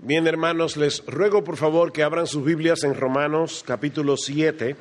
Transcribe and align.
Bien, 0.00 0.28
hermanos, 0.28 0.76
les 0.76 1.04
ruego 1.06 1.42
por 1.42 1.56
favor 1.56 1.90
que 1.90 2.04
abran 2.04 2.28
sus 2.28 2.44
Biblias 2.44 2.84
en 2.84 2.94
Romanos 2.94 3.64
capítulo 3.66 4.16
7. 4.16 4.76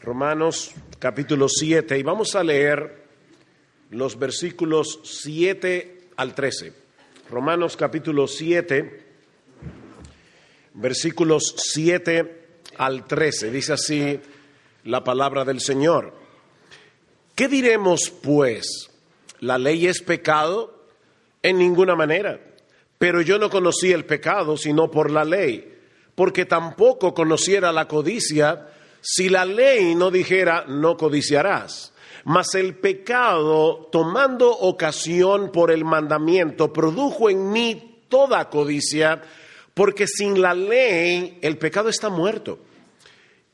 Romanos 0.00 0.70
capítulo 1.00 1.48
7 1.48 1.98
y 1.98 2.04
vamos 2.04 2.36
a 2.36 2.44
leer 2.44 3.02
los 3.90 4.16
versículos 4.16 5.00
7 5.02 6.10
al 6.14 6.36
13. 6.36 6.72
Romanos 7.30 7.76
capítulo 7.76 8.28
7, 8.28 9.06
versículos 10.74 11.56
7 11.56 12.46
al 12.78 13.08
13. 13.08 13.50
Dice 13.50 13.72
así 13.72 14.20
la 14.84 15.02
palabra 15.02 15.44
del 15.44 15.60
Señor. 15.60 16.14
¿Qué 17.34 17.48
diremos 17.48 18.08
pues? 18.22 18.88
¿La 19.40 19.58
ley 19.58 19.88
es 19.88 20.00
pecado? 20.00 20.86
En 21.42 21.58
ninguna 21.58 21.96
manera. 21.96 22.51
Pero 23.02 23.20
yo 23.20 23.36
no 23.36 23.50
conocí 23.50 23.90
el 23.90 24.04
pecado 24.04 24.56
sino 24.56 24.88
por 24.88 25.10
la 25.10 25.24
ley, 25.24 25.76
porque 26.14 26.44
tampoco 26.44 27.12
conociera 27.12 27.72
la 27.72 27.88
codicia 27.88 28.68
si 29.00 29.28
la 29.28 29.44
ley 29.44 29.96
no 29.96 30.12
dijera 30.12 30.66
no 30.68 30.96
codiciarás. 30.96 31.92
Mas 32.26 32.54
el 32.54 32.76
pecado, 32.76 33.88
tomando 33.90 34.52
ocasión 34.52 35.50
por 35.50 35.72
el 35.72 35.84
mandamiento, 35.84 36.72
produjo 36.72 37.28
en 37.28 37.50
mí 37.50 38.04
toda 38.08 38.48
codicia, 38.48 39.20
porque 39.74 40.06
sin 40.06 40.40
la 40.40 40.54
ley 40.54 41.40
el 41.42 41.58
pecado 41.58 41.88
está 41.88 42.08
muerto. 42.08 42.60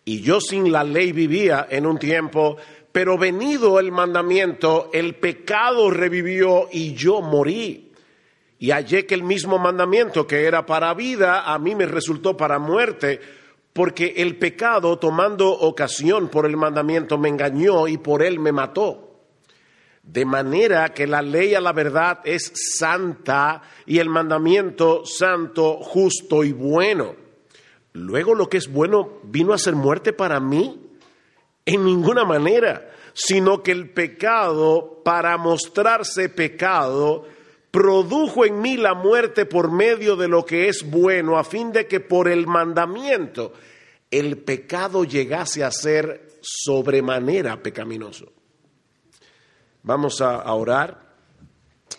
Y 0.04 0.20
yo 0.20 0.42
sin 0.42 0.70
la 0.70 0.84
ley 0.84 1.12
vivía 1.12 1.66
en 1.70 1.86
un 1.86 1.98
tiempo, 1.98 2.58
pero 2.92 3.16
venido 3.16 3.80
el 3.80 3.92
mandamiento, 3.92 4.90
el 4.92 5.14
pecado 5.14 5.90
revivió 5.90 6.68
y 6.70 6.92
yo 6.92 7.22
morí. 7.22 7.87
Y 8.58 8.70
hallé 8.70 9.06
que 9.06 9.14
el 9.14 9.22
mismo 9.22 9.58
mandamiento 9.58 10.26
que 10.26 10.44
era 10.44 10.66
para 10.66 10.92
vida, 10.94 11.52
a 11.52 11.58
mí 11.58 11.74
me 11.74 11.86
resultó 11.86 12.36
para 12.36 12.58
muerte, 12.58 13.20
porque 13.72 14.14
el 14.16 14.36
pecado, 14.36 14.98
tomando 14.98 15.48
ocasión 15.50 16.28
por 16.28 16.44
el 16.46 16.56
mandamiento, 16.56 17.18
me 17.18 17.28
engañó 17.28 17.86
y 17.86 17.98
por 17.98 18.22
él 18.22 18.40
me 18.40 18.50
mató. 18.50 19.04
De 20.02 20.24
manera 20.24 20.88
que 20.88 21.06
la 21.06 21.22
ley 21.22 21.54
a 21.54 21.60
la 21.60 21.72
verdad 21.72 22.20
es 22.24 22.50
santa 22.78 23.62
y 23.86 23.98
el 23.98 24.08
mandamiento 24.08 25.04
santo, 25.04 25.78
justo 25.80 26.42
y 26.42 26.52
bueno. 26.52 27.14
Luego 27.92 28.34
lo 28.34 28.48
que 28.48 28.56
es 28.56 28.72
bueno 28.72 29.20
vino 29.22 29.52
a 29.52 29.58
ser 29.58 29.74
muerte 29.74 30.12
para 30.12 30.40
mí. 30.40 30.84
En 31.66 31.84
ninguna 31.84 32.24
manera, 32.24 32.90
sino 33.12 33.62
que 33.62 33.72
el 33.72 33.90
pecado, 33.90 35.02
para 35.04 35.36
mostrarse 35.36 36.30
pecado, 36.30 37.26
produjo 37.70 38.44
en 38.44 38.60
mí 38.60 38.76
la 38.76 38.94
muerte 38.94 39.46
por 39.46 39.70
medio 39.70 40.16
de 40.16 40.28
lo 40.28 40.44
que 40.44 40.68
es 40.68 40.88
bueno, 40.88 41.38
a 41.38 41.44
fin 41.44 41.72
de 41.72 41.86
que 41.86 42.00
por 42.00 42.28
el 42.28 42.46
mandamiento 42.46 43.52
el 44.10 44.38
pecado 44.38 45.04
llegase 45.04 45.64
a 45.64 45.70
ser 45.70 46.38
sobremanera 46.40 47.62
pecaminoso. 47.62 48.32
Vamos 49.82 50.20
a, 50.20 50.52
orar 50.52 51.14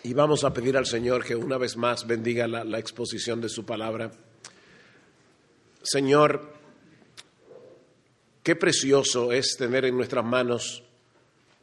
y 0.03 0.13
vamos 0.13 0.43
a 0.43 0.53
pedir 0.53 0.77
al 0.77 0.85
Señor 0.85 1.23
que 1.23 1.35
una 1.35 1.57
vez 1.57 1.77
más 1.77 2.05
bendiga 2.05 2.47
la, 2.47 2.79
exposición 2.79 3.41
de 3.41 3.49
su 3.49 3.65
palabra. 3.65 4.11
Señor, 5.81 6.53
qué 8.43 8.55
precioso 8.55 9.31
es 9.31 9.55
tener 9.57 9.85
en 9.85 9.95
nuestras 9.95 10.25
manos 10.25 10.83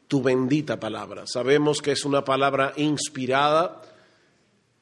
tu 0.08 0.22
bendita 0.22 0.78
palabra. 0.78 1.24
Sabemos 1.26 1.82
que 1.82 1.92
es 1.92 2.04
una 2.04 2.24
palabra 2.24 2.72
inspirada 2.76 3.82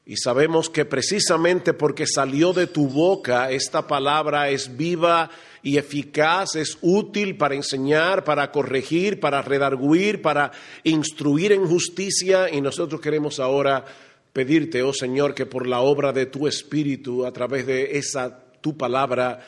y 0.07 0.17
sabemos 0.19 0.69
que 0.69 0.85
precisamente 0.85 1.73
porque 1.73 2.07
salió 2.07 2.53
de 2.53 2.67
tu 2.67 2.89
boca, 2.89 3.51
esta 3.51 3.87
palabra 3.87 4.51
es 4.51 4.77
viva 4.77 5.31
y 5.63 5.79
eficaz, 5.79 6.57
es 6.57 6.77
útil 6.83 7.39
para 7.39 7.55
enseñar, 7.55 8.23
para 8.23 8.53
corregir, 8.53 9.19
para 9.19 9.41
redarguir, 9.41 10.21
para 10.21 10.53
instruir 10.83 11.53
en 11.53 11.67
justicia. 11.67 12.53
Y 12.53 12.61
nosotros 12.61 13.01
queremos 13.01 13.41
ahora 13.41 13.83
pedirte, 14.31 14.83
oh 14.83 14.93
Señor, 14.93 15.35
que 15.35 15.47
por 15.47 15.67
la 15.67 15.81
obra 15.81 16.13
de 16.13 16.27
tu 16.27 16.47
Espíritu, 16.47 17.25
a 17.25 17.33
través 17.33 17.67
de 17.67 17.97
esa 17.97 18.45
tu 18.61 18.77
palabra, 18.77 19.41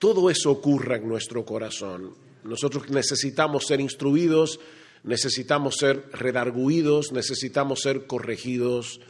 todo 0.00 0.28
eso 0.28 0.50
ocurra 0.50 0.96
en 0.96 1.06
nuestro 1.06 1.44
corazón. 1.44 2.14
Nosotros 2.42 2.90
necesitamos 2.90 3.68
ser 3.68 3.80
instruidos, 3.80 4.58
necesitamos 5.04 5.76
ser 5.76 6.04
redarguidos, 6.12 7.12
necesitamos 7.12 7.82
ser 7.82 8.08
corregidos 8.08 9.00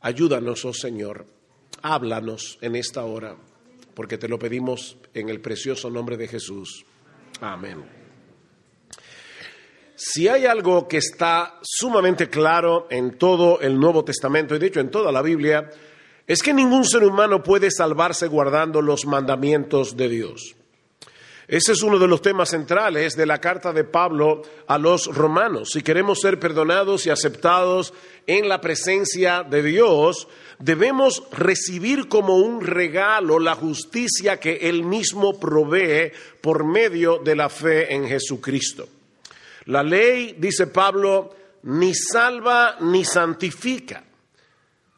Ayúdanos, 0.00 0.64
oh 0.64 0.72
Señor, 0.72 1.26
háblanos 1.82 2.58
en 2.62 2.76
esta 2.76 3.04
hora, 3.04 3.36
porque 3.94 4.18
te 4.18 4.28
lo 4.28 4.38
pedimos 4.38 4.96
en 5.12 5.28
el 5.28 5.40
precioso 5.40 5.90
nombre 5.90 6.16
de 6.16 6.28
Jesús. 6.28 6.84
Amén. 7.40 7.84
Si 9.94 10.28
hay 10.28 10.46
algo 10.46 10.88
que 10.88 10.96
está 10.96 11.58
sumamente 11.62 12.30
claro 12.30 12.86
en 12.90 13.18
todo 13.18 13.60
el 13.60 13.78
Nuevo 13.78 14.02
Testamento, 14.02 14.56
y 14.56 14.58
de 14.58 14.68
hecho 14.68 14.80
en 14.80 14.90
toda 14.90 15.12
la 15.12 15.20
Biblia, 15.20 15.70
es 16.26 16.42
que 16.42 16.54
ningún 16.54 16.86
ser 16.86 17.04
humano 17.04 17.42
puede 17.42 17.70
salvarse 17.70 18.26
guardando 18.26 18.80
los 18.80 19.04
mandamientos 19.04 19.98
de 19.98 20.08
Dios. 20.08 20.56
Ese 21.50 21.72
es 21.72 21.82
uno 21.82 21.98
de 21.98 22.06
los 22.06 22.22
temas 22.22 22.50
centrales 22.50 23.16
de 23.16 23.26
la 23.26 23.38
carta 23.38 23.72
de 23.72 23.82
Pablo 23.82 24.42
a 24.68 24.78
los 24.78 25.06
romanos. 25.06 25.70
Si 25.72 25.82
queremos 25.82 26.20
ser 26.20 26.38
perdonados 26.38 27.06
y 27.06 27.10
aceptados 27.10 27.92
en 28.28 28.48
la 28.48 28.60
presencia 28.60 29.42
de 29.42 29.60
Dios, 29.64 30.28
debemos 30.60 31.24
recibir 31.32 32.06
como 32.06 32.36
un 32.36 32.64
regalo 32.64 33.40
la 33.40 33.56
justicia 33.56 34.38
que 34.38 34.58
Él 34.68 34.84
mismo 34.84 35.40
provee 35.40 36.12
por 36.40 36.64
medio 36.64 37.18
de 37.18 37.34
la 37.34 37.48
fe 37.48 37.96
en 37.96 38.06
Jesucristo. 38.06 38.86
La 39.64 39.82
ley, 39.82 40.36
dice 40.38 40.68
Pablo, 40.68 41.34
ni 41.64 41.92
salva 41.96 42.76
ni 42.78 43.04
santifica. 43.04 44.04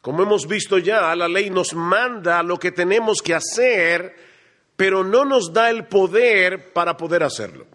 Como 0.01 0.21
hemos 0.21 0.47
visto 0.47 0.77
ya, 0.77 1.15
la 1.15 1.27
ley 1.27 1.49
nos 1.49 1.73
manda 1.73 2.43
lo 2.43 2.59
que 2.59 2.71
tenemos 2.71 3.23
que 3.23 3.33
hacer 3.33 4.32
pero 4.75 5.03
no 5.03 5.25
nos 5.25 5.53
da 5.53 5.69
el 5.69 5.85
poder 5.85 6.73
para 6.73 6.97
poder 6.97 7.23
hacerlo. 7.23 7.65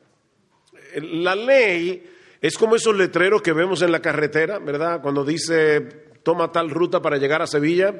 La 0.97 1.35
ley 1.35 2.05
es 2.41 2.57
como 2.57 2.77
esos 2.77 2.97
letreros 2.97 3.43
que 3.43 3.53
vemos 3.53 3.83
en 3.83 3.93
la 3.93 4.01
carretera, 4.01 4.59
¿verdad? 4.59 5.01
Cuando 5.01 5.25
dice 5.25 5.81
toma 6.23 6.53
tal 6.53 6.71
ruta 6.71 7.01
para 7.01 7.17
llegar 7.17 7.41
a 7.41 7.47
Sevilla. 7.47 7.95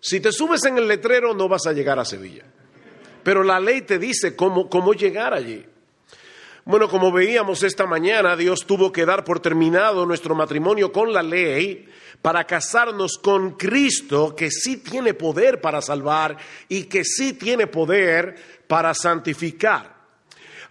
Si 0.00 0.20
te 0.20 0.32
subes 0.32 0.64
en 0.64 0.78
el 0.78 0.88
letrero 0.88 1.34
no 1.34 1.48
vas 1.48 1.66
a 1.66 1.72
llegar 1.72 1.98
a 1.98 2.04
Sevilla. 2.04 2.44
Pero 3.22 3.42
la 3.42 3.60
ley 3.60 3.82
te 3.82 3.98
dice 3.98 4.34
cómo, 4.34 4.68
cómo 4.68 4.92
llegar 4.92 5.34
allí. 5.34 5.64
Bueno, 6.64 6.88
como 6.88 7.10
veíamos 7.10 7.62
esta 7.62 7.86
mañana, 7.86 8.36
Dios 8.36 8.66
tuvo 8.66 8.92
que 8.92 9.06
dar 9.06 9.24
por 9.24 9.40
terminado 9.40 10.04
nuestro 10.04 10.34
matrimonio 10.34 10.92
con 10.92 11.12
la 11.12 11.22
ley 11.22 11.88
para 12.20 12.44
casarnos 12.44 13.18
con 13.18 13.52
Cristo, 13.52 14.34
que 14.36 14.50
sí 14.50 14.78
tiene 14.78 15.14
poder 15.14 15.60
para 15.60 15.80
salvar 15.80 16.36
y 16.68 16.84
que 16.84 17.04
sí 17.04 17.32
tiene 17.32 17.66
poder 17.66 18.36
para 18.66 18.92
santificar. 18.92 20.00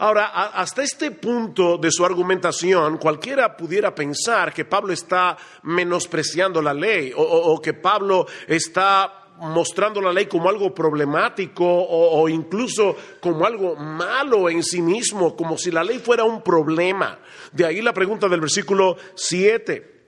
Ahora, 0.01 0.27
hasta 0.27 0.81
este 0.81 1.11
punto 1.11 1.77
de 1.77 1.91
su 1.91 2.05
argumentación, 2.05 2.97
cualquiera 2.97 3.57
pudiera 3.57 3.93
pensar 3.93 4.53
que 4.53 4.63
Pablo 4.63 4.93
está 4.93 5.35
menospreciando 5.63 6.61
la 6.61 6.73
ley 6.73 7.11
o, 7.13 7.59
que 7.61 7.73
Pablo 7.73 8.25
está 8.47 9.18
mostrando 9.39 10.01
la 10.01 10.13
ley 10.13 10.25
como 10.25 10.49
algo 10.49 10.73
problemático 10.73 11.65
o, 11.65 12.27
incluso 12.29 12.95
como 13.19 13.45
algo 13.45 13.75
malo 13.75 14.49
en 14.49 14.63
sí 14.63 14.81
mismo, 14.81 15.35
como 15.35 15.57
si 15.57 15.71
la 15.71 15.83
ley 15.83 15.99
fuera 15.99 16.23
un 16.23 16.41
problema. 16.41 17.19
De 17.51 17.65
ahí 17.65 17.81
la 17.81 17.93
pregunta 17.93 18.27
del 18.27 18.41
versículo 18.41 18.97
7. 19.15 19.99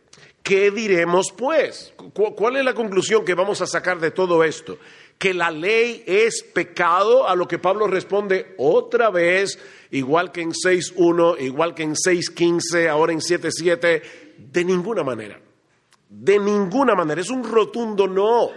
¿Qué 0.43 0.71
diremos 0.71 1.31
pues? 1.31 1.93
¿Cuál 2.13 2.57
es 2.57 2.65
la 2.65 2.73
conclusión 2.73 3.23
que 3.23 3.35
vamos 3.35 3.61
a 3.61 3.67
sacar 3.67 3.99
de 3.99 4.11
todo 4.11 4.43
esto? 4.43 4.79
Que 5.19 5.35
la 5.35 5.51
ley 5.51 6.03
es 6.07 6.41
pecado, 6.41 7.27
a 7.27 7.35
lo 7.35 7.47
que 7.47 7.59
Pablo 7.59 7.85
responde 7.85 8.55
otra 8.57 9.11
vez, 9.11 9.59
igual 9.91 10.31
que 10.31 10.41
en 10.41 10.51
6.1, 10.51 11.39
igual 11.41 11.75
que 11.75 11.84
en 11.84 11.93
6.15, 11.93 12.89
ahora 12.89 13.13
en 13.13 13.19
7.7, 13.19 14.01
de 14.37 14.66
ninguna 14.66 15.03
manera. 15.03 15.39
De 16.09 16.39
ninguna 16.39 16.95
manera, 16.95 17.22
es 17.22 17.29
un 17.29 17.43
rotundo 17.43 18.07
no. 18.07 18.49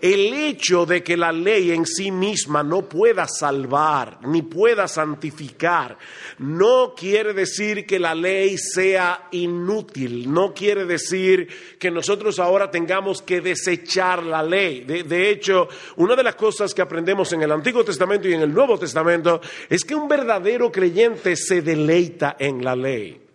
El 0.00 0.32
hecho 0.32 0.86
de 0.86 1.02
que 1.02 1.16
la 1.16 1.32
ley 1.32 1.72
en 1.72 1.86
sí 1.86 2.10
misma 2.10 2.62
no 2.62 2.88
pueda 2.88 3.26
salvar 3.26 4.18
ni 4.26 4.42
pueda 4.42 4.88
santificar 4.88 5.96
no 6.38 6.94
quiere 6.96 7.32
decir 7.32 7.86
que 7.86 7.98
la 7.98 8.14
ley 8.14 8.56
sea 8.58 9.28
inútil, 9.32 10.32
no 10.32 10.52
quiere 10.52 10.84
decir 10.84 11.48
que 11.78 11.90
nosotros 11.90 12.38
ahora 12.38 12.70
tengamos 12.70 13.22
que 13.22 13.40
desechar 13.40 14.22
la 14.22 14.42
ley. 14.42 14.82
De, 14.82 15.30
hecho, 15.30 15.68
una 15.96 16.14
de 16.14 16.22
las 16.22 16.34
cosas 16.34 16.74
que 16.74 16.82
aprendemos 16.82 17.32
en 17.32 17.42
el 17.42 17.52
Antiguo 17.52 17.84
Testamento 17.84 18.28
y 18.28 18.34
en 18.34 18.42
el 18.42 18.52
Nuevo 18.52 18.78
Testamento 18.78 19.40
es 19.68 19.84
que 19.84 19.94
un 19.94 20.08
verdadero 20.08 20.70
creyente 20.70 21.36
se 21.36 21.62
deleita 21.62 22.36
en 22.38 22.64
la 22.64 22.76
ley. 22.76 23.25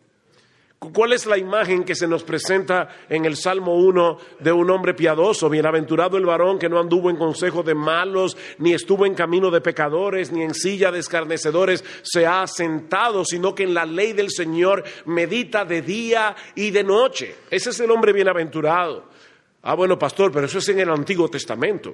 ¿Cuál 0.93 1.13
es 1.13 1.27
la 1.27 1.37
imagen 1.37 1.83
que 1.83 1.93
se 1.93 2.07
nos 2.07 2.23
presenta 2.23 2.89
en 3.07 3.25
el 3.25 3.37
Salmo 3.37 3.75
1 3.75 4.17
de 4.39 4.51
un 4.51 4.67
hombre 4.71 4.95
piadoso? 4.95 5.47
Bienaventurado 5.47 6.17
el 6.17 6.25
varón 6.25 6.57
que 6.57 6.69
no 6.69 6.79
anduvo 6.79 7.11
en 7.11 7.17
consejo 7.17 7.61
de 7.61 7.75
malos, 7.75 8.35
ni 8.57 8.73
estuvo 8.73 9.05
en 9.05 9.13
camino 9.13 9.51
de 9.51 9.61
pecadores, 9.61 10.31
ni 10.31 10.41
en 10.41 10.55
silla 10.55 10.91
de 10.91 10.97
escarnecedores 10.97 11.83
se 12.01 12.25
ha 12.25 12.47
sentado, 12.47 13.23
sino 13.23 13.53
que 13.53 13.61
en 13.61 13.75
la 13.75 13.85
ley 13.85 14.13
del 14.13 14.31
Señor 14.31 14.83
medita 15.05 15.65
de 15.65 15.83
día 15.83 16.35
y 16.55 16.71
de 16.71 16.83
noche. 16.83 17.35
Ese 17.51 17.69
es 17.69 17.79
el 17.79 17.91
hombre 17.91 18.11
bienaventurado. 18.11 19.05
Ah, 19.61 19.75
bueno, 19.75 19.99
pastor, 19.99 20.31
pero 20.31 20.47
eso 20.47 20.57
es 20.57 20.69
en 20.69 20.79
el 20.79 20.89
Antiguo 20.89 21.29
Testamento. 21.29 21.93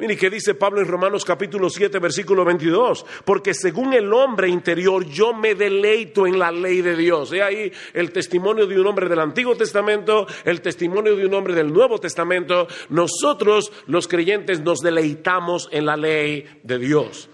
Mire, 0.00 0.16
¿qué 0.16 0.30
dice 0.30 0.54
Pablo 0.54 0.80
en 0.80 0.88
Romanos 0.88 1.26
capítulo 1.26 1.68
7, 1.68 1.98
versículo 1.98 2.42
22? 2.42 3.04
Porque 3.22 3.52
según 3.52 3.92
el 3.92 4.10
hombre 4.14 4.48
interior 4.48 5.04
yo 5.04 5.34
me 5.34 5.54
deleito 5.54 6.26
en 6.26 6.38
la 6.38 6.50
ley 6.50 6.80
de 6.80 6.96
Dios. 6.96 7.30
He 7.34 7.42
ahí 7.42 7.70
el 7.92 8.10
testimonio 8.10 8.66
de 8.66 8.80
un 8.80 8.86
hombre 8.86 9.10
del 9.10 9.18
Antiguo 9.18 9.54
Testamento, 9.56 10.26
el 10.46 10.62
testimonio 10.62 11.14
de 11.14 11.26
un 11.26 11.34
hombre 11.34 11.54
del 11.54 11.70
Nuevo 11.70 11.98
Testamento. 11.98 12.66
Nosotros, 12.88 13.70
los 13.88 14.08
creyentes, 14.08 14.62
nos 14.62 14.78
deleitamos 14.78 15.68
en 15.70 15.84
la 15.84 15.98
ley 15.98 16.46
de 16.62 16.78
Dios. 16.78 17.28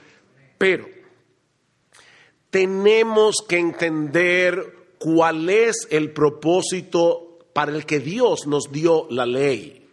Pero 0.59 0.89
tenemos 2.51 3.45
que 3.49 3.59
entender 3.59 4.89
cuál 4.99 5.49
es 5.49 5.87
el 5.89 6.11
propósito 6.11 7.39
para 7.53 7.71
el 7.71 7.87
que 7.87 8.01
Dios 8.01 8.49
nos 8.49 8.73
dio 8.73 9.07
la 9.09 9.25
ley. 9.25 9.86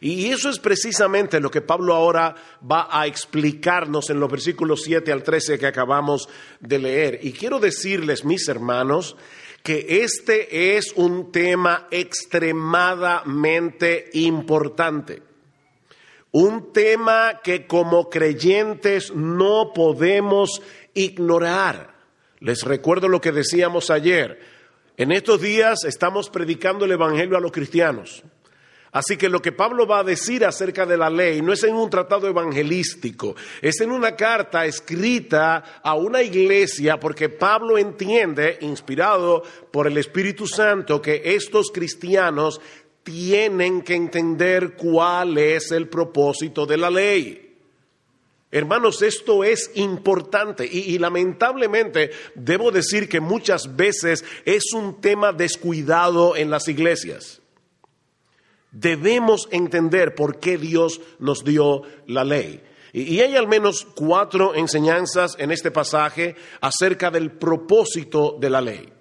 Y 0.00 0.30
eso 0.30 0.48
es 0.48 0.58
precisamente 0.58 1.40
lo 1.40 1.50
que 1.50 1.60
Pablo 1.60 1.94
ahora 1.94 2.34
va 2.68 2.88
a 2.90 3.06
explicarnos 3.06 4.08
en 4.08 4.18
los 4.18 4.30
versículos 4.30 4.80
7 4.82 5.12
al 5.12 5.22
13 5.22 5.58
que 5.58 5.66
acabamos 5.66 6.26
de 6.58 6.78
leer. 6.78 7.20
Y 7.22 7.32
quiero 7.32 7.60
decirles, 7.60 8.24
mis 8.24 8.48
hermanos, 8.48 9.14
que 9.62 10.02
este 10.02 10.76
es 10.76 10.94
un 10.96 11.30
tema 11.30 11.86
extremadamente 11.90 14.08
importante. 14.14 15.22
Un 16.32 16.72
tema 16.72 17.40
que 17.42 17.66
como 17.66 18.08
creyentes 18.08 19.12
no 19.14 19.72
podemos 19.74 20.62
ignorar. 20.94 21.94
Les 22.38 22.62
recuerdo 22.62 23.08
lo 23.08 23.20
que 23.20 23.32
decíamos 23.32 23.90
ayer. 23.90 24.40
En 24.96 25.12
estos 25.12 25.42
días 25.42 25.84
estamos 25.84 26.30
predicando 26.30 26.86
el 26.86 26.92
Evangelio 26.92 27.36
a 27.36 27.40
los 27.40 27.52
cristianos. 27.52 28.24
Así 28.92 29.16
que 29.16 29.28
lo 29.28 29.40
que 29.40 29.52
Pablo 29.52 29.86
va 29.86 30.00
a 30.00 30.04
decir 30.04 30.44
acerca 30.44 30.84
de 30.84 30.96
la 30.96 31.08
ley 31.08 31.42
no 31.42 31.52
es 31.52 31.62
en 31.62 31.74
un 31.74 31.88
tratado 31.88 32.26
evangelístico, 32.26 33.36
es 33.62 33.80
en 33.80 33.92
una 33.92 34.16
carta 34.16 34.66
escrita 34.66 35.80
a 35.82 35.94
una 35.94 36.22
iglesia 36.22 36.98
porque 36.98 37.28
Pablo 37.28 37.78
entiende, 37.78 38.58
inspirado 38.62 39.44
por 39.70 39.86
el 39.86 39.96
Espíritu 39.96 40.46
Santo, 40.46 41.00
que 41.00 41.22
estos 41.24 41.70
cristianos 41.70 42.60
tienen 43.04 43.82
que 43.82 43.94
entender 43.94 44.74
cuál 44.74 45.38
es 45.38 45.70
el 45.70 45.88
propósito 45.88 46.66
de 46.66 46.76
la 46.76 46.90
ley. 46.90 47.46
Hermanos, 48.52 49.00
esto 49.02 49.44
es 49.44 49.70
importante 49.76 50.66
y, 50.66 50.98
lamentablemente 50.98 52.10
debo 52.34 52.72
decir 52.72 53.08
que 53.08 53.20
muchas 53.20 53.76
veces 53.76 54.24
es 54.44 54.72
un 54.74 55.00
tema 55.00 55.32
descuidado 55.32 56.34
en 56.34 56.50
las 56.50 56.66
iglesias. 56.66 57.39
Debemos 58.72 59.48
entender 59.50 60.14
por 60.14 60.38
qué 60.38 60.56
Dios 60.56 61.00
nos 61.18 61.44
dio 61.44 61.82
la 62.06 62.24
ley. 62.24 62.62
Y, 62.92 63.20
hay 63.20 63.36
al 63.36 63.46
menos 63.46 63.86
cuatro 63.94 64.54
enseñanzas 64.54 65.36
en 65.38 65.50
este 65.52 65.70
pasaje 65.70 66.34
acerca 66.60 67.10
del 67.10 67.30
propósito 67.32 68.36
de 68.40 68.50
la 68.50 68.60
ley. 68.60 68.92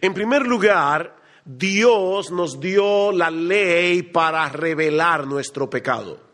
En 0.00 0.14
primer 0.14 0.46
lugar, 0.46 1.16
Dios 1.44 2.30
nos 2.30 2.60
dio 2.60 3.10
la 3.12 3.30
ley 3.30 4.02
para 4.02 4.48
revelar 4.48 5.26
nuestro 5.26 5.68
pecado. 5.68 6.30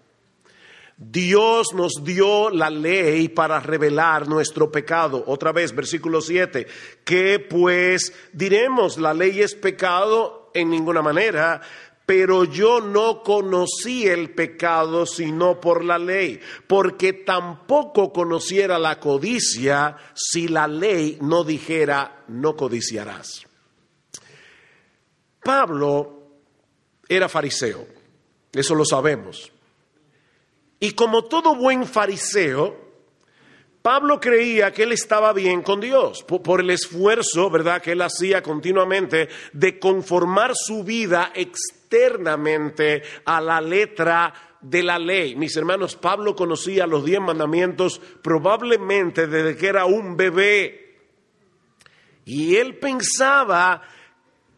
Dios 0.99 1.69
nos 1.75 2.03
dio 2.05 2.49
la 2.49 2.71
ley 2.71 3.29
para 3.29 3.61
revelar 3.61 4.29
nuestro 4.29 4.71
pecado. 4.71 5.25
Otra 5.27 5.53
vez, 5.53 5.75
versículo 5.75 6.23
7. 6.23 6.67
¿Qué 7.05 7.39
pues 7.39 8.15
diremos? 8.33 8.97
¿La 8.97 9.13
ley 9.13 9.43
es 9.43 9.55
pecado? 9.55 10.51
En 10.55 10.71
ninguna 10.71 11.03
manera 11.03 11.61
pero 12.07 12.45
yo 12.45 12.81
no 12.81 13.23
conocí 13.25 14.07
el 14.07 14.31
pecado 14.31 15.05
sino 15.05 15.61
por 15.61 15.85
la 15.85 15.99
ley, 15.99 16.41
porque 16.69 17.13
tampoco 17.13 18.13
conociera 18.13 18.79
la 18.79 19.01
codicia 19.01 19.97
si 20.15 20.47
la 20.47 20.69
ley 20.69 21.19
no 21.21 21.43
dijera 21.43 22.25
no 22.29 22.55
codiciarás. 22.55 23.45
Pablo 25.43 26.31
era 27.09 27.29
fariseo, 27.29 27.87
eso 28.53 28.75
lo 28.75 28.85
sabemos. 28.85 29.53
Y 30.79 30.93
como 30.93 31.25
todo 31.25 31.55
buen 31.57 31.87
fariseo, 31.87 32.87
Pablo 33.83 34.19
creía 34.21 34.73
que 34.73 34.83
él 34.83 34.91
estaba 34.91 35.33
bien 35.33 35.63
con 35.63 35.81
Dios 35.81 36.25
por, 36.25 36.61
el 36.61 36.71
esfuerzo, 36.71 37.49
¿verdad?, 37.51 37.81
que 37.81 37.93
él 37.93 38.03
hacía 38.03 38.43
continuamente 38.43 39.29
de 39.53 39.79
conformar 39.79 40.55
su 40.57 40.83
vida 40.83 41.31
externamente 41.87 43.03
a 43.25 43.41
la 43.41 43.61
letra 43.61 44.33
de 44.61 44.83
la 44.83 44.99
ley. 44.99 45.37
Mis 45.37 45.57
hermanos, 45.57 45.97
Pablo 45.97 46.35
conocía 46.35 46.87
los 46.87 47.05
diez 47.05 47.21
mandamientos 47.21 48.01
probablemente 48.23 49.27
desde 49.27 49.57
que 49.57 49.69
era 49.69 49.87
un 49.87 50.17
bebé. 50.17 50.97
Y 52.25 52.57
él 52.57 52.77
pensaba 52.79 53.83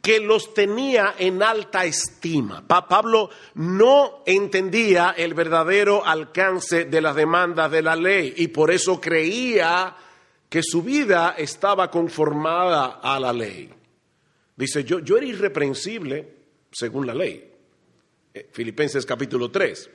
que 0.00 0.20
los 0.20 0.54
tenía 0.54 1.16
en 1.19 1.42
alta 1.42 1.84
estima. 1.84 2.66
Pablo 2.66 3.28
no 3.54 4.22
entendía 4.25 5.14
el 5.16 5.34
verdadero 5.34 6.04
alcance 6.06 6.86
de 6.86 7.00
las 7.02 7.14
demandas 7.14 7.70
de 7.70 7.82
la 7.82 7.94
ley 7.94 8.32
y 8.36 8.48
por 8.48 8.70
eso 8.70 8.98
creía 8.98 9.94
que 10.48 10.62
su 10.62 10.82
vida 10.82 11.34
estaba 11.36 11.90
conformada 11.90 13.00
a 13.02 13.20
la 13.20 13.34
ley. 13.34 13.69
Dice, 14.56 14.82
yo, 14.82 15.00
yo 15.00 15.19
era 15.19 15.26
irreprensible 15.26 16.38
según 16.70 17.06
la 17.06 17.14
ley. 17.14 17.52
Eh, 18.34 18.48
Filipenses 18.52 19.04
capítulo 19.06 19.50
3. 19.50 19.90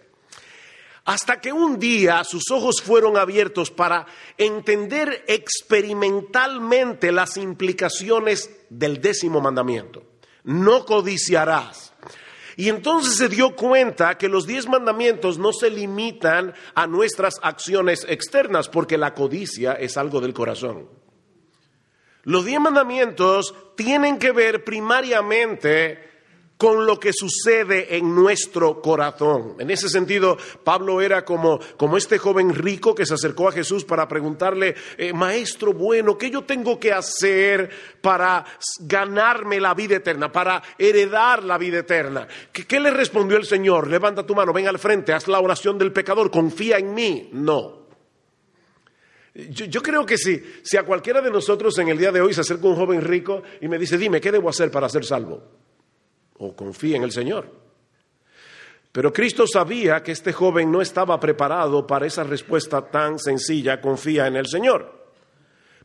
Hasta 1.05 1.41
que 1.41 1.51
un 1.51 1.79
día 1.79 2.23
sus 2.23 2.49
ojos 2.51 2.81
fueron 2.81 3.17
abiertos 3.17 3.71
para 3.71 4.05
entender 4.37 5.25
experimentalmente 5.27 7.11
las 7.11 7.35
implicaciones 7.35 8.49
del 8.69 9.01
décimo 9.01 9.41
mandamiento. 9.41 10.03
No 10.43 10.85
codiciarás. 10.85 11.93
Y 12.55 12.69
entonces 12.69 13.17
se 13.17 13.27
dio 13.29 13.55
cuenta 13.55 14.17
que 14.17 14.29
los 14.29 14.45
diez 14.45 14.67
mandamientos 14.67 15.37
no 15.37 15.51
se 15.51 15.69
limitan 15.69 16.53
a 16.75 16.87
nuestras 16.87 17.35
acciones 17.41 18.05
externas, 18.07 18.69
porque 18.69 18.97
la 18.97 19.13
codicia 19.13 19.73
es 19.73 19.97
algo 19.97 20.21
del 20.21 20.33
corazón. 20.33 20.87
Los 22.23 22.45
diez 22.45 22.59
mandamientos 22.59 23.53
tienen 23.75 24.19
que 24.19 24.31
ver 24.31 24.63
primariamente 24.63 26.12
con 26.63 26.85
lo 26.85 26.97
que 26.97 27.11
sucede 27.11 27.97
en 27.97 28.15
nuestro 28.15 28.81
corazón. 28.81 29.55
En 29.59 29.69
ese 29.69 29.89
sentido, 29.89 30.37
Pablo 30.63 31.01
era 31.01 31.25
como, 31.25 31.59
como 31.75 31.97
este 31.97 32.17
joven 32.17 32.55
rico 32.55 32.95
que 32.95 33.05
se 33.05 33.15
acercó 33.15 33.49
a 33.49 33.51
Jesús 33.51 33.83
para 33.83 34.07
preguntarle, 34.07 34.73
eh, 34.97 35.11
maestro 35.11 35.73
bueno, 35.73 36.17
¿qué 36.17 36.31
yo 36.31 36.45
tengo 36.45 36.79
que 36.79 36.93
hacer 36.93 37.69
para 37.99 38.45
ganarme 38.79 39.59
la 39.59 39.73
vida 39.73 39.97
eterna, 39.97 40.31
para 40.31 40.63
heredar 40.77 41.43
la 41.43 41.57
vida 41.57 41.79
eterna? 41.79 42.29
¿Qué, 42.53 42.79
le 42.79 42.91
respondió 42.91 43.35
el 43.35 43.43
Señor? 43.45 43.89
Levanta 43.89 44.25
tu 44.25 44.33
mano, 44.33 44.53
ven 44.53 44.69
al 44.69 44.79
frente, 44.79 45.11
haz 45.11 45.27
la 45.27 45.41
oración 45.41 45.77
del 45.77 45.91
pecador, 45.91 46.31
confía 46.31 46.77
en 46.77 46.93
mí. 46.93 47.29
No. 47.33 47.87
Yo, 49.33 49.65
yo, 49.65 49.81
creo 49.81 50.05
que 50.05 50.17
si, 50.17 50.41
si 50.63 50.77
a 50.77 50.83
cualquiera 50.83 51.19
de 51.19 51.29
nosotros 51.29 51.77
en 51.79 51.89
el 51.89 51.97
día 51.97 52.13
de 52.13 52.21
hoy 52.21 52.33
se 52.33 52.39
acerca 52.39 52.67
un 52.67 52.77
joven 52.77 53.01
rico 53.01 53.43
y 53.59 53.67
me 53.67 53.77
dice, 53.77 53.97
dime, 53.97 54.21
¿qué 54.21 54.31
debo 54.31 54.47
hacer 54.47 54.71
para 54.71 54.87
ser 54.87 55.03
salvo? 55.03 55.43
O 56.43 56.55
confía 56.55 56.97
en 56.97 57.03
el 57.03 57.11
Señor. 57.11 57.49
Pero 58.91 59.11
Cristo 59.11 59.47
sabía 59.47 60.03
que 60.03 60.11
este 60.11 60.31
joven 60.33 60.71
no 60.71 60.81
estaba 60.81 61.19
preparado 61.19 61.87
para 61.87 62.05
esa 62.05 62.23
respuesta 62.23 62.89
tan 62.89 63.17
sencilla, 63.17 63.81
confía 63.81 64.27
en 64.27 64.35
el 64.35 64.45
Señor. 64.45 65.07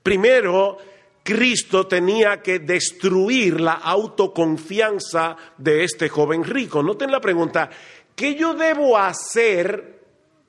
Primero, 0.02 0.76
Cristo 1.22 1.86
tenía 1.86 2.42
que 2.42 2.58
destruir 2.58 3.60
la 3.60 3.74
autoconfianza 3.74 5.36
de 5.56 5.84
este 5.84 6.08
joven 6.08 6.44
rico. 6.44 6.82
Noten 6.82 7.10
la 7.10 7.20
pregunta, 7.20 7.70
¿qué 8.14 8.34
yo 8.34 8.52
debo 8.54 8.98
hacer 8.98 10.02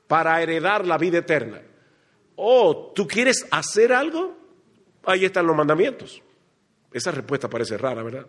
para 0.08 0.42
heredar 0.42 0.86
la 0.86 0.98
vida 0.98 1.20
eterna? 1.20 1.62
Oh, 2.36 2.92
¿tú 2.94 3.08
quieres 3.08 3.46
hacer 3.52 3.94
algo? 3.94 4.36
Ahí 5.06 5.24
están 5.24 5.48
los 5.48 5.56
mandamientos. 5.56 6.22
Esa 6.92 7.12
respuesta 7.12 7.50
parece 7.50 7.78
rara, 7.78 8.04
¿verdad? 8.04 8.26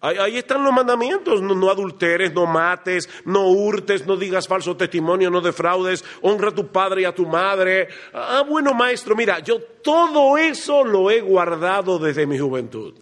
Ahí, 0.00 0.36
están 0.36 0.62
los 0.62 0.72
mandamientos, 0.72 1.42
no, 1.42 1.70
adulteres, 1.70 2.32
no 2.32 2.46
mates, 2.46 3.08
no 3.24 3.48
hurtes, 3.48 4.06
no 4.06 4.16
digas 4.16 4.46
falso 4.46 4.76
testimonio, 4.76 5.28
no 5.28 5.40
defraudes, 5.40 6.04
honra 6.22 6.50
a 6.50 6.54
tu 6.54 6.68
padre 6.68 7.02
y 7.02 7.04
a 7.04 7.14
tu 7.14 7.26
madre. 7.26 7.88
Ah, 8.12 8.44
bueno 8.48 8.74
maestro, 8.74 9.16
mira, 9.16 9.40
yo 9.40 9.60
todo 9.60 10.38
eso 10.38 10.84
lo 10.84 11.10
he 11.10 11.20
guardado 11.20 11.98
desde 11.98 12.28
mi 12.28 12.38
juventud. 12.38 12.94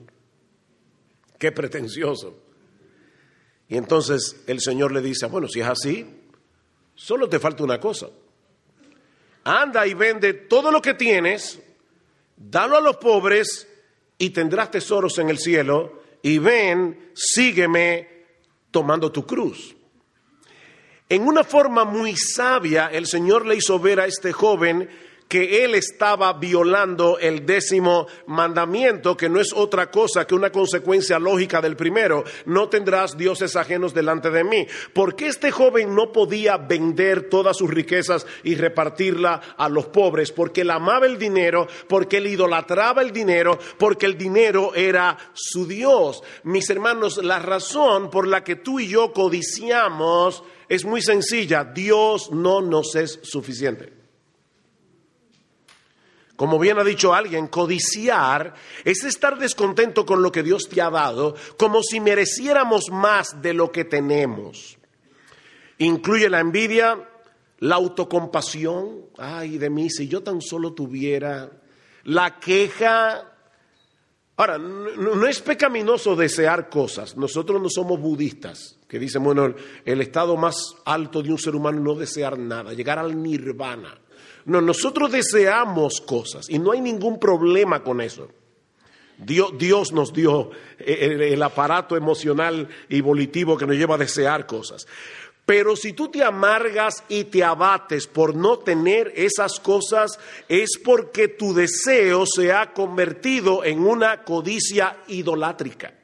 Qué 1.38 1.52
pretencioso. 1.52 2.34
Y 3.68 3.76
entonces 3.76 4.44
el 4.46 4.60
Señor 4.60 4.90
le 4.92 5.02
dice, 5.02 5.26
bueno, 5.26 5.48
si 5.48 5.60
es 5.60 5.66
así, 5.66 6.06
solo 6.94 7.28
te 7.28 7.38
falta 7.38 7.62
una 7.62 7.78
cosa. 7.78 8.08
Anda 9.44 9.86
y 9.86 9.92
vende 9.92 10.32
todo 10.32 10.70
lo 10.70 10.80
que 10.80 10.94
tienes, 10.94 11.60
dalo 12.38 12.78
a 12.78 12.80
los 12.80 12.96
pobres 12.96 13.68
y 14.16 14.30
tendrás 14.30 14.70
tesoros 14.70 15.18
en 15.18 15.28
el 15.28 15.36
cielo 15.36 16.05
y 16.26 16.38
ven, 16.40 17.12
sígueme 17.14 18.08
tomando 18.72 19.12
tu 19.12 19.24
cruz. 19.24 19.76
En 21.08 21.22
una 21.22 21.44
forma 21.44 21.84
muy 21.84 22.16
sabia, 22.16 22.88
el 22.88 23.06
Señor 23.06 23.46
le 23.46 23.54
hizo 23.54 23.78
ver 23.78 24.00
a 24.00 24.06
este 24.06 24.32
joven 24.32 24.90
que 25.28 25.64
él 25.64 25.74
estaba 25.74 26.32
violando 26.34 27.18
el 27.18 27.44
décimo 27.44 28.06
mandamiento, 28.26 29.16
que 29.16 29.28
no 29.28 29.40
es 29.40 29.52
otra 29.52 29.90
cosa 29.90 30.26
que 30.26 30.34
una 30.34 30.50
consecuencia 30.50 31.18
lógica 31.18 31.60
del 31.60 31.76
primero, 31.76 32.24
no 32.44 32.68
tendrás 32.68 33.16
dioses 33.16 33.56
ajenos 33.56 33.92
delante 33.92 34.30
de 34.30 34.44
mí. 34.44 34.66
¿Por 34.92 35.16
qué 35.16 35.26
este 35.26 35.50
joven 35.50 35.94
no 35.94 36.12
podía 36.12 36.56
vender 36.56 37.28
todas 37.28 37.56
sus 37.56 37.70
riquezas 37.70 38.26
y 38.44 38.54
repartirla 38.54 39.40
a 39.56 39.68
los 39.68 39.86
pobres? 39.86 40.30
Porque 40.30 40.60
él 40.60 40.70
amaba 40.70 41.06
el 41.06 41.18
dinero, 41.18 41.66
porque 41.88 42.18
él 42.18 42.28
idolatraba 42.28 43.02
el 43.02 43.12
dinero, 43.12 43.58
porque 43.78 44.06
el 44.06 44.16
dinero 44.16 44.74
era 44.74 45.16
su 45.32 45.66
Dios. 45.66 46.22
Mis 46.44 46.70
hermanos, 46.70 47.18
la 47.18 47.40
razón 47.40 48.10
por 48.10 48.28
la 48.28 48.44
que 48.44 48.56
tú 48.56 48.78
y 48.78 48.88
yo 48.88 49.12
codiciamos 49.12 50.44
es 50.68 50.84
muy 50.84 51.00
sencilla, 51.02 51.64
Dios 51.64 52.30
no 52.32 52.60
nos 52.60 52.94
es 52.96 53.20
suficiente. 53.22 53.95
Como 56.36 56.58
bien 56.58 56.78
ha 56.78 56.84
dicho 56.84 57.14
alguien, 57.14 57.48
codiciar 57.48 58.54
es 58.84 59.04
estar 59.04 59.38
descontento 59.38 60.04
con 60.04 60.22
lo 60.22 60.30
que 60.30 60.42
Dios 60.42 60.68
te 60.68 60.82
ha 60.82 60.90
dado, 60.90 61.34
como 61.56 61.82
si 61.82 61.98
mereciéramos 61.98 62.90
más 62.90 63.40
de 63.40 63.54
lo 63.54 63.72
que 63.72 63.84
tenemos. 63.84 64.76
Incluye 65.78 66.28
la 66.28 66.40
envidia, 66.40 67.08
la 67.60 67.76
autocompasión, 67.76 69.06
ay 69.16 69.56
de 69.56 69.70
mí, 69.70 69.88
si 69.88 70.08
yo 70.08 70.22
tan 70.22 70.42
solo 70.42 70.74
tuviera, 70.74 71.50
la 72.04 72.38
queja. 72.38 73.32
Ahora, 74.36 74.58
no, 74.58 75.26
es 75.26 75.40
pecaminoso 75.40 76.14
desear 76.14 76.68
cosas. 76.68 77.16
Nosotros 77.16 77.62
no 77.62 77.70
somos 77.70 77.98
budistas, 77.98 78.78
que 78.86 78.98
dicen, 78.98 79.24
bueno, 79.24 79.54
el 79.86 80.00
estado 80.02 80.36
más 80.36 80.56
alto 80.84 81.22
de 81.22 81.30
un 81.30 81.38
ser 81.38 81.54
humano 81.54 81.80
no 81.80 81.94
desear 81.94 82.38
nada, 82.38 82.74
llegar 82.74 82.98
al 82.98 83.22
nirvana. 83.22 83.98
No, 84.46 84.60
nosotros 84.60 85.10
deseamos 85.10 86.00
cosas 86.00 86.48
y 86.48 86.58
no 86.58 86.72
hay 86.72 86.80
ningún 86.80 87.18
problema 87.18 87.82
con 87.82 88.00
eso. 88.00 88.28
Dios, 89.18 89.92
nos 89.92 90.12
dio 90.12 90.50
el, 90.78 91.22
el 91.22 91.42
aparato 91.42 91.96
emocional 91.96 92.68
y 92.88 93.00
volitivo 93.00 93.56
que 93.56 93.66
nos 93.66 93.76
lleva 93.76 93.96
a 93.96 93.98
desear 93.98 94.46
cosas. 94.46 94.86
Pero 95.46 95.76
si 95.76 95.92
tú 95.92 96.08
te 96.08 96.22
amargas 96.22 97.02
y 97.08 97.24
te 97.24 97.42
abates 97.42 98.06
por 98.06 98.34
no 98.34 98.58
tener 98.58 99.12
esas 99.16 99.58
cosas, 99.58 100.18
es 100.48 100.78
porque 100.84 101.28
tu 101.28 101.54
deseo 101.54 102.24
se 102.26 102.52
ha 102.52 102.72
convertido 102.72 103.64
en 103.64 103.80
una 103.80 104.22
codicia 104.24 104.98
idolátrica. 105.06 105.94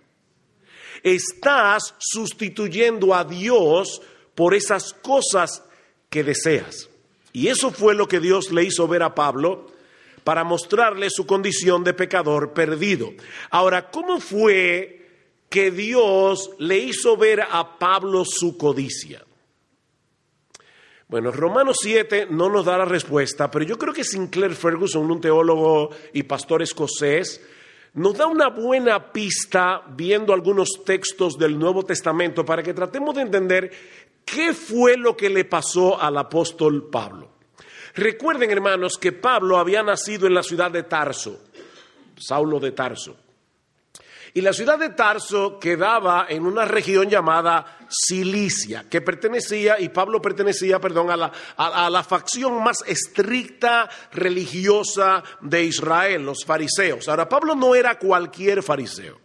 Estás 1.03 1.95
sustituyendo 1.99 3.15
a 3.15 3.25
Dios 3.25 4.01
por 4.35 4.55
esas 4.55 4.95
cosas 4.95 5.65
que 6.09 6.23
deseas. 6.23 6.89
Y 7.33 7.49
eso 7.49 7.71
fue 7.71 7.95
lo 7.95 8.07
que 8.09 8.21
Dios 8.21 8.53
le 8.53 8.65
hizo 8.65 8.87
ver 8.87 9.03
a 9.03 9.15
Pablo 9.15 9.71
para 10.25 10.45
mostrarle 10.45 11.09
su 11.11 11.27
condición 11.27 11.83
de 11.85 11.95
pecador 11.95 12.53
perdido. 12.53 13.13
Ahora, 13.51 13.91
¿cómo 13.91 14.21
fue 14.21 15.09
que 15.49 15.71
Dios 15.71 16.51
le 16.59 16.79
hizo 16.79 17.17
ver 17.17 17.43
a 17.43 17.79
Pablo 17.79 18.25
su 18.25 18.57
codicia? 18.57 19.25
Bueno, 21.09 21.31
Romanos 21.31 21.77
7 21.83 22.29
no 22.31 22.49
nos 22.49 22.65
da 22.65 22.79
la 22.79 22.87
respuesta, 22.87 23.51
pero 23.51 23.67
yo 23.67 23.77
creo 23.77 23.93
que 23.93 24.05
Sinclair 24.05 24.55
Ferguson, 24.55 25.11
un 25.11 25.21
teólogo 25.21 25.91
y 26.15 26.23
pastor 26.23 26.63
escocés, 26.63 27.39
nos 27.95 28.17
da 28.17 28.27
una 28.27 28.49
buena 28.49 29.13
pista 29.13 29.83
viendo 29.91 30.33
algunos 30.33 30.83
textos 30.87 31.37
del 31.37 31.59
Nuevo 31.59 31.85
Testamento 31.85 32.47
para 32.47 32.63
que 32.63 32.73
tratemos 32.73 33.15
de 33.15 33.21
entender 33.21 33.71
¿Qué 34.25 34.55
fue 34.55 34.97
lo 34.97 35.17
que 35.17 35.29
le 35.29 35.45
pasó 35.45 36.01
al 36.01 36.17
apóstol 36.17 36.89
Pablo? 36.91 37.33
Recuerden, 37.95 38.51
hermanos, 38.51 38.97
que 38.97 39.13
Pablo 39.13 39.59
había 39.59 39.83
nacido 39.83 40.27
en 40.27 40.35
la 40.35 40.43
ciudad 40.43 40.71
de 40.71 40.85
Tarso, 40.85 41.41
Saulo 42.17 42.59
de 42.59 42.73
Tarso. 42.73 43.17
Y 44.35 44.41
la 44.41 44.55
ciudad 44.55 44.79
de 44.79 44.91
Tarso 44.91 45.59
quedaba 45.59 46.25
en 46.27 46.47
una 46.47 46.65
región 46.65 47.11
llamada 47.11 47.87
Cilicia, 47.91 48.87
que 48.89 49.03
pertenecía, 49.03 49.79
y 49.79 49.91
Pablo 49.91 50.23
pertenecía, 50.23 50.81
perdón, 50.81 51.11
a 51.11 51.17
la, 51.19 51.33
a 51.59 51.91
la, 51.91 52.03
facción 52.03 52.63
más 52.63 52.79
estricta 52.87 53.91
religiosa 54.13 55.23
de 55.43 55.65
Israel, 55.65 56.25
los 56.25 56.47
fariseos. 56.47 57.09
Ahora, 57.09 57.29
Pablo 57.29 57.55
no 57.55 57.75
era 57.75 57.99
cualquier 57.99 58.63
fariseo. 58.63 59.21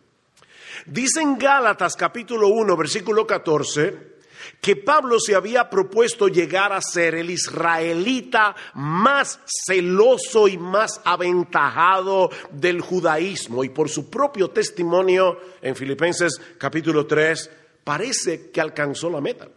Dice 0.85 1.21
en 1.21 1.37
Gálatas 1.37 1.95
capítulo 1.95 2.49
1, 2.49 2.75
versículo 2.75 3.25
14, 3.25 4.16
que 4.61 4.75
Pablo 4.75 5.19
se 5.19 5.35
había 5.35 5.69
propuesto 5.69 6.27
llegar 6.27 6.73
a 6.73 6.81
ser 6.81 7.15
el 7.15 7.29
israelita 7.29 8.55
más 8.75 9.39
celoso 9.65 10.47
y 10.47 10.57
más 10.57 11.01
aventajado 11.03 12.29
del 12.51 12.81
judaísmo. 12.81 13.63
Y 13.63 13.69
por 13.69 13.89
su 13.89 14.09
propio 14.09 14.49
testimonio 14.49 15.39
en 15.61 15.75
Filipenses 15.75 16.39
capítulo 16.57 17.05
3, 17.05 17.49
parece 17.83 18.49
que 18.51 18.61
alcanzó 18.61 19.09
la 19.09 19.21
meta. 19.21 19.47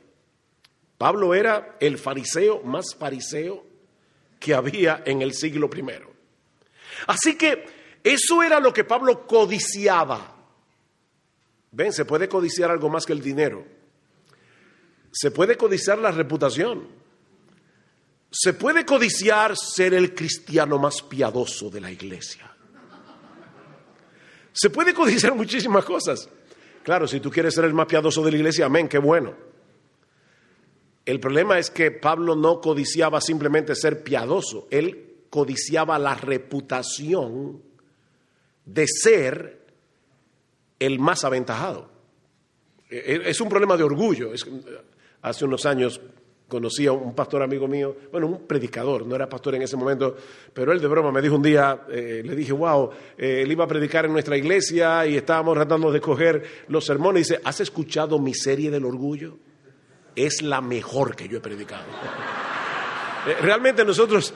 Pablo 0.98 1.34
era 1.34 1.76
el 1.80 1.98
fariseo 1.98 2.62
más 2.62 2.94
fariseo 2.94 3.64
que 4.38 4.54
había 4.54 5.02
en 5.06 5.22
el 5.22 5.32
siglo 5.34 5.68
primero. 5.68 6.10
Así 7.06 7.36
que 7.36 7.64
eso 8.04 8.42
era 8.42 8.60
lo 8.60 8.72
que 8.72 8.84
Pablo 8.84 9.26
codiciaba. 9.26 10.36
Ven, 11.72 11.92
se 11.92 12.04
puede 12.04 12.28
codiciar 12.28 12.70
algo 12.70 12.88
más 12.88 13.06
que 13.06 13.12
el 13.12 13.22
dinero 13.22 13.79
se 15.12 15.30
puede 15.30 15.56
codiciar 15.56 15.98
la 15.98 16.10
reputación. 16.10 16.86
Se 18.30 18.54
puede 18.54 18.84
codiciar 18.84 19.56
ser 19.56 19.94
el 19.94 20.14
cristiano 20.14 20.78
más 20.78 21.02
piadoso 21.02 21.68
de 21.68 21.80
la 21.80 21.90
iglesia. 21.90 22.50
Se 24.52 24.70
puede 24.70 24.94
codiciar 24.94 25.34
muchísimas 25.34 25.84
cosas. 25.84 26.28
Claro, 26.82 27.06
si 27.06 27.20
tú 27.20 27.30
quieres 27.30 27.54
ser 27.54 27.64
el 27.64 27.74
más 27.74 27.86
piadoso 27.86 28.22
de 28.22 28.30
la 28.30 28.36
iglesia, 28.36 28.66
amén, 28.66 28.88
qué 28.88 28.98
bueno. 28.98 29.34
El 31.04 31.18
problema 31.18 31.58
es 31.58 31.70
que 31.70 31.90
Pablo 31.90 32.36
no 32.36 32.60
codiciaba 32.60 33.20
simplemente 33.20 33.74
ser 33.74 34.02
piadoso, 34.04 34.68
él 34.70 35.24
codiciaba 35.28 35.98
la 35.98 36.14
reputación 36.14 37.62
de 38.64 38.86
ser 38.86 39.66
el 40.78 40.98
más 40.98 41.24
aventajado. 41.24 41.90
E, 42.88 42.96
e, 42.96 43.30
es 43.30 43.40
un 43.40 43.48
problema 43.48 43.76
de 43.76 43.84
orgullo. 43.84 44.32
Hace 45.22 45.44
unos 45.44 45.66
años 45.66 46.00
conocí 46.50 46.86
a 46.86 46.92
un 46.92 47.14
pastor 47.14 47.42
amigo 47.42 47.66
mío, 47.66 47.96
bueno, 48.10 48.26
un 48.26 48.46
predicador, 48.46 49.06
no 49.06 49.14
era 49.14 49.28
pastor 49.28 49.54
en 49.54 49.62
ese 49.62 49.76
momento, 49.76 50.16
pero 50.52 50.72
él 50.72 50.80
de 50.80 50.88
broma 50.88 51.10
me 51.12 51.22
dijo 51.22 51.36
un 51.36 51.42
día, 51.42 51.82
eh, 51.88 52.22
le 52.24 52.34
dije, 52.34 52.52
wow, 52.52 52.90
eh, 53.16 53.42
él 53.42 53.52
iba 53.52 53.64
a 53.64 53.68
predicar 53.68 54.04
en 54.04 54.12
nuestra 54.12 54.36
iglesia 54.36 55.06
y 55.06 55.16
estábamos 55.16 55.54
tratando 55.54 55.90
de 55.90 55.98
escoger 55.98 56.42
los 56.68 56.84
sermones. 56.84 57.28
Dice, 57.28 57.40
¿has 57.44 57.60
escuchado 57.60 58.18
mi 58.18 58.34
serie 58.34 58.70
del 58.70 58.84
orgullo? 58.84 59.38
Es 60.14 60.42
la 60.42 60.60
mejor 60.60 61.14
que 61.16 61.28
yo 61.28 61.38
he 61.38 61.40
predicado. 61.40 61.84
Eh, 63.26 63.36
realmente 63.42 63.84
nosotros 63.84 64.32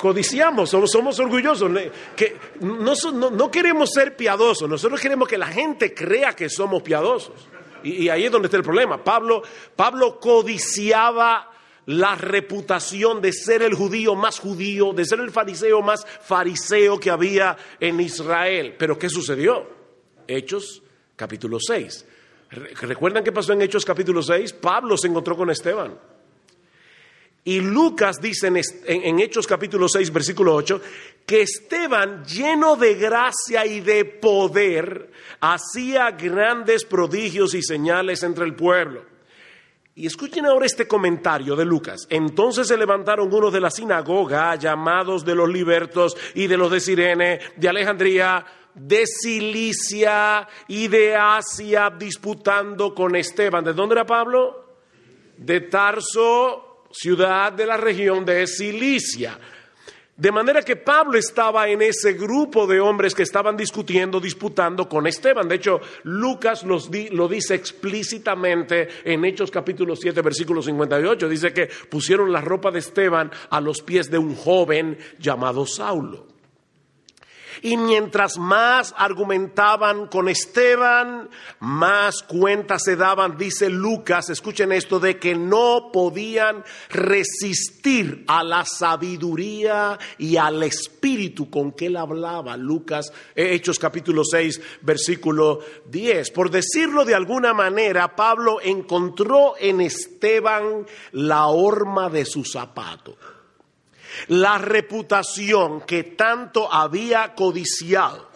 codiciamos, 0.00 0.70
somos, 0.70 1.18
orgullosos, 1.18 1.68
que 2.14 2.36
no 2.60 3.50
queremos 3.50 3.90
ser 3.90 4.14
piadosos, 4.14 4.70
nosotros 4.70 5.00
queremos 5.00 5.26
que 5.26 5.36
la 5.36 5.48
gente 5.48 5.92
crea 5.92 6.32
que 6.32 6.48
somos 6.48 6.80
piadosos. 6.80 7.48
Y, 7.82 8.08
ahí 8.08 8.24
es 8.24 8.32
donde 8.32 8.46
está 8.46 8.56
el 8.56 8.62
problema. 8.62 9.02
Pablo, 9.02 9.42
Pablo 9.74 10.18
codiciaba 10.20 11.50
la 11.86 12.14
reputación 12.14 13.22
de 13.22 13.32
ser 13.32 13.62
el 13.62 13.74
judío 13.74 14.14
más 14.14 14.38
judío, 14.38 14.92
de 14.92 15.04
ser 15.04 15.20
el 15.20 15.30
fariseo 15.30 15.80
más 15.80 16.04
fariseo 16.06 17.00
que 17.00 17.10
había 17.10 17.56
en 17.80 18.00
Israel. 18.00 18.74
Pero 18.78 18.98
¿qué 18.98 19.08
sucedió? 19.08 19.66
Hechos 20.26 20.82
capítulo 21.16 21.58
6. 21.60 22.04
¿Recuerdan 22.50 23.24
qué 23.24 23.32
pasó 23.32 23.52
en 23.52 23.62
Hechos 23.62 23.84
capítulo 23.84 24.22
6? 24.22 24.52
Pablo 24.54 24.96
se 24.96 25.08
encontró 25.08 25.36
con 25.36 25.50
Esteban. 25.50 25.98
Y 27.44 27.60
Lucas 27.60 28.20
dice 28.20 28.48
en, 28.48 29.20
Hechos 29.20 29.46
capítulo 29.46 29.88
6, 29.88 30.12
versículo 30.12 30.54
8, 30.54 30.82
que 31.28 31.42
Esteban, 31.42 32.24
lleno 32.24 32.74
de 32.76 32.94
gracia 32.94 33.66
y 33.66 33.80
de 33.80 34.06
poder, 34.06 35.10
hacía 35.42 36.12
grandes 36.12 36.86
prodigios 36.86 37.52
y 37.52 37.62
señales 37.62 38.22
entre 38.22 38.46
el 38.46 38.54
pueblo. 38.54 39.04
Y 39.94 40.06
escuchen 40.06 40.46
ahora 40.46 40.64
este 40.64 40.88
comentario 40.88 41.54
de 41.54 41.66
Lucas. 41.66 42.06
Entonces 42.08 42.66
se 42.66 42.78
levantaron 42.78 43.30
unos 43.30 43.52
de 43.52 43.60
la 43.60 43.70
sinagoga, 43.70 44.54
llamados 44.54 45.22
de 45.22 45.34
los 45.34 45.50
libertos 45.50 46.16
y 46.34 46.46
de 46.46 46.56
los 46.56 46.70
de 46.70 46.80
Sirene, 46.80 47.40
de 47.56 47.68
Alejandría, 47.68 48.46
de 48.74 49.04
Cilicia 49.06 50.48
y 50.66 50.88
de 50.88 51.14
Asia 51.14 51.90
disputando 51.90 52.94
con 52.94 53.14
Esteban. 53.14 53.64
¿De 53.64 53.74
dónde 53.74 53.96
era 53.96 54.06
Pablo? 54.06 54.78
De 55.36 55.60
Tarso, 55.60 56.86
ciudad 56.90 57.52
de 57.52 57.66
la 57.66 57.76
región 57.76 58.24
de 58.24 58.46
Cilicia. 58.46 59.38
De 60.18 60.32
manera 60.32 60.62
que 60.62 60.74
Pablo 60.74 61.16
estaba 61.16 61.68
en 61.68 61.80
ese 61.80 62.14
grupo 62.14 62.66
de 62.66 62.80
hombres 62.80 63.14
que 63.14 63.22
estaban 63.22 63.56
discutiendo, 63.56 64.18
disputando 64.18 64.88
con 64.88 65.06
Esteban. 65.06 65.46
De 65.46 65.54
hecho, 65.54 65.80
Lucas 66.02 66.64
lo 66.64 67.28
dice 67.28 67.54
explícitamente 67.54 68.88
en 69.04 69.24
Hechos 69.24 69.52
capítulo 69.52 69.94
7, 69.94 70.20
versículo 70.20 70.60
58. 70.60 71.28
Dice 71.28 71.52
que 71.52 71.68
pusieron 71.88 72.32
la 72.32 72.40
ropa 72.40 72.72
de 72.72 72.80
Esteban 72.80 73.30
a 73.48 73.60
los 73.60 73.80
pies 73.80 74.10
de 74.10 74.18
un 74.18 74.34
joven 74.34 74.98
llamado 75.20 75.64
Saulo. 75.66 76.37
Y 77.62 77.76
mientras 77.76 78.38
más 78.38 78.94
argumentaban 78.96 80.06
con 80.06 80.28
Esteban, 80.28 81.28
más 81.60 82.22
cuenta 82.22 82.78
se 82.78 82.96
daban, 82.96 83.36
dice 83.36 83.68
Lucas, 83.70 84.30
escuchen 84.30 84.72
esto, 84.72 85.00
de 85.00 85.18
que 85.18 85.34
no 85.34 85.90
podían 85.92 86.64
resistir 86.90 88.24
a 88.28 88.42
la 88.44 88.64
sabiduría 88.64 89.98
y 90.18 90.36
al 90.36 90.62
espíritu 90.62 91.50
con 91.50 91.72
que 91.72 91.86
él 91.86 91.96
hablaba. 91.96 92.56
Lucas, 92.56 93.12
eh, 93.34 93.54
Hechos 93.54 93.78
capítulo 93.78 94.22
6, 94.24 94.60
versículo 94.82 95.60
10. 95.86 96.30
Por 96.30 96.50
decirlo 96.50 97.04
de 97.04 97.14
alguna 97.14 97.54
manera, 97.54 98.14
Pablo 98.14 98.58
encontró 98.62 99.54
en 99.58 99.80
Esteban 99.80 100.86
la 101.12 101.46
horma 101.46 102.08
de 102.08 102.24
su 102.24 102.44
zapato. 102.44 103.16
La 104.26 104.58
reputación 104.58 105.82
que 105.82 106.04
tanto 106.04 106.72
había 106.72 107.34
codiciado, 107.34 108.28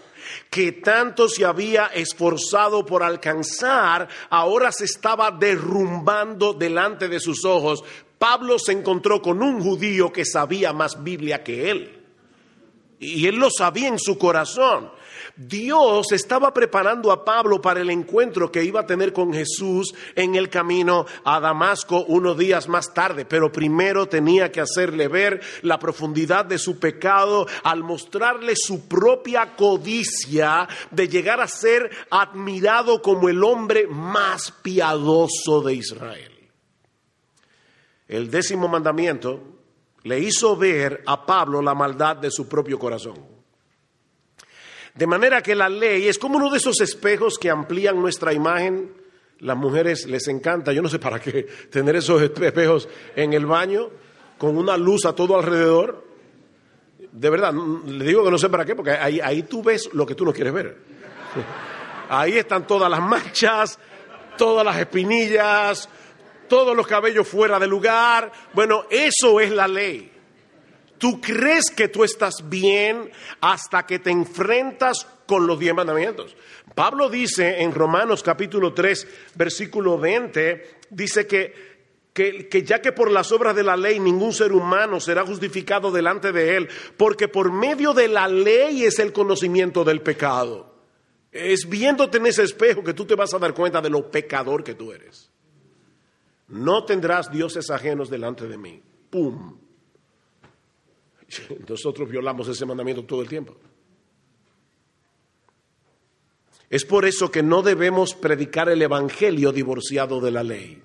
que 0.48 0.72
tanto 0.72 1.28
se 1.28 1.44
había 1.44 1.86
esforzado 1.86 2.86
por 2.86 3.02
alcanzar, 3.02 4.08
ahora 4.30 4.72
se 4.72 4.84
estaba 4.84 5.30
derrumbando 5.30 6.52
delante 6.52 7.08
de 7.08 7.20
sus 7.20 7.44
ojos. 7.44 7.82
Pablo 8.18 8.58
se 8.58 8.72
encontró 8.72 9.20
con 9.20 9.42
un 9.42 9.60
judío 9.60 10.12
que 10.12 10.24
sabía 10.24 10.72
más 10.72 11.02
Biblia 11.02 11.42
que 11.42 11.70
él. 11.70 11.98
Y 13.00 13.26
él 13.26 13.34
lo 13.34 13.50
sabía 13.50 13.88
en 13.88 13.98
su 13.98 14.16
corazón. 14.16 14.92
Dios 15.48 16.12
estaba 16.12 16.52
preparando 16.52 17.10
a 17.10 17.24
Pablo 17.24 17.60
para 17.60 17.80
el 17.80 17.90
encuentro 17.90 18.52
que 18.52 18.64
iba 18.64 18.80
a 18.80 18.86
tener 18.86 19.12
con 19.12 19.32
Jesús 19.32 19.94
en 20.14 20.34
el 20.34 20.48
camino 20.48 21.06
a 21.24 21.40
Damasco 21.40 22.04
unos 22.04 22.38
días 22.38 22.68
más 22.68 22.92
tarde, 22.94 23.24
pero 23.24 23.50
primero 23.50 24.06
tenía 24.06 24.52
que 24.52 24.60
hacerle 24.60 25.08
ver 25.08 25.40
la 25.62 25.78
profundidad 25.78 26.44
de 26.44 26.58
su 26.58 26.78
pecado 26.78 27.46
al 27.64 27.82
mostrarle 27.82 28.54
su 28.56 28.86
propia 28.86 29.56
codicia 29.56 30.68
de 30.90 31.08
llegar 31.08 31.40
a 31.40 31.48
ser 31.48 31.90
admirado 32.10 33.02
como 33.02 33.28
el 33.28 33.42
hombre 33.42 33.86
más 33.86 34.52
piadoso 34.62 35.62
de 35.62 35.74
Israel. 35.74 36.32
El 38.06 38.30
décimo 38.30 38.68
mandamiento 38.68 39.40
le 40.02 40.20
hizo 40.20 40.56
ver 40.56 41.02
a 41.06 41.24
Pablo 41.24 41.62
la 41.62 41.74
maldad 41.74 42.16
de 42.16 42.30
su 42.30 42.48
propio 42.48 42.78
corazón. 42.78 43.31
De 44.94 45.06
manera 45.06 45.42
que 45.42 45.54
la 45.54 45.68
ley 45.68 46.06
es 46.06 46.18
como 46.18 46.36
uno 46.36 46.50
de 46.50 46.58
esos 46.58 46.80
espejos 46.80 47.38
que 47.38 47.50
amplían 47.50 48.00
nuestra 48.00 48.32
imagen. 48.32 48.92
Las 49.38 49.56
mujeres 49.56 50.06
les 50.06 50.28
encanta, 50.28 50.72
yo 50.72 50.82
no 50.82 50.88
sé 50.88 50.98
para 50.98 51.18
qué, 51.18 51.46
tener 51.70 51.96
esos 51.96 52.22
espejos 52.22 52.88
en 53.16 53.32
el 53.32 53.46
baño 53.46 53.90
con 54.38 54.56
una 54.56 54.76
luz 54.76 55.04
a 55.04 55.14
todo 55.14 55.36
alrededor. 55.36 56.04
De 57.10 57.30
verdad, 57.30 57.52
le 57.52 58.04
digo 58.04 58.24
que 58.24 58.30
no 58.30 58.38
sé 58.38 58.48
para 58.48 58.64
qué, 58.64 58.74
porque 58.74 58.92
ahí, 58.92 59.20
ahí 59.20 59.42
tú 59.42 59.62
ves 59.62 59.90
lo 59.92 60.06
que 60.06 60.14
tú 60.14 60.24
no 60.24 60.32
quieres 60.32 60.52
ver. 60.52 60.76
Ahí 62.08 62.36
están 62.36 62.66
todas 62.66 62.90
las 62.90 63.00
manchas, 63.00 63.78
todas 64.36 64.64
las 64.64 64.76
espinillas, 64.76 65.88
todos 66.48 66.76
los 66.76 66.86
cabellos 66.86 67.26
fuera 67.26 67.58
de 67.58 67.66
lugar. 67.66 68.30
Bueno, 68.52 68.84
eso 68.90 69.40
es 69.40 69.50
la 69.50 69.66
ley. 69.66 70.11
Tú 71.02 71.20
crees 71.20 71.68
que 71.68 71.88
tú 71.88 72.04
estás 72.04 72.48
bien 72.48 73.10
hasta 73.40 73.84
que 73.84 73.98
te 73.98 74.12
enfrentas 74.12 75.04
con 75.26 75.48
los 75.48 75.58
diez 75.58 75.74
mandamientos. 75.74 76.36
Pablo 76.76 77.10
dice 77.10 77.60
en 77.60 77.74
Romanos 77.74 78.22
capítulo 78.22 78.72
3, 78.72 79.08
versículo 79.34 79.98
20, 79.98 80.78
dice 80.90 81.26
que 81.26 81.72
que, 82.12 82.48
que, 82.48 82.62
ya 82.62 82.80
que 82.80 82.92
por 82.92 83.10
las 83.10 83.32
obras 83.32 83.56
de 83.56 83.64
la 83.64 83.76
ley 83.76 83.98
ningún 83.98 84.32
ser 84.32 84.52
humano 84.52 85.00
será 85.00 85.26
justificado 85.26 85.90
delante 85.90 86.30
de 86.30 86.56
él, 86.56 86.68
porque 86.96 87.26
por 87.26 87.50
medio 87.50 87.94
de 87.94 88.06
la 88.06 88.28
ley 88.28 88.84
es 88.84 89.00
el 89.00 89.12
conocimiento 89.12 89.82
del 89.82 90.02
pecado. 90.02 90.72
Es 91.32 91.68
viéndote 91.68 92.18
en 92.18 92.26
ese 92.26 92.44
espejo 92.44 92.84
que 92.84 92.94
tú 92.94 93.06
te 93.06 93.16
vas 93.16 93.34
a 93.34 93.40
dar 93.40 93.54
cuenta 93.54 93.80
de 93.80 93.90
lo 93.90 94.08
pecador 94.08 94.62
que 94.62 94.74
tú 94.74 94.92
eres. 94.92 95.32
No 96.46 96.84
tendrás 96.84 97.28
dioses 97.28 97.70
ajenos 97.70 98.08
delante 98.08 98.46
de 98.46 98.56
mí. 98.56 98.80
¡Pum! 99.10 99.61
Nosotros 101.68 102.08
violamos 102.08 102.48
ese 102.48 102.66
mandamiento 102.66 103.04
todo 103.04 103.22
el 103.22 103.28
tiempo. 103.28 103.56
Es 106.68 106.84
por 106.86 107.04
eso 107.04 107.30
que 107.30 107.42
no 107.42 107.62
debemos 107.62 108.14
predicar 108.14 108.70
el 108.70 108.80
Evangelio 108.80 109.52
divorciado 109.52 110.20
de 110.20 110.30
la 110.30 110.42
ley. 110.42 110.82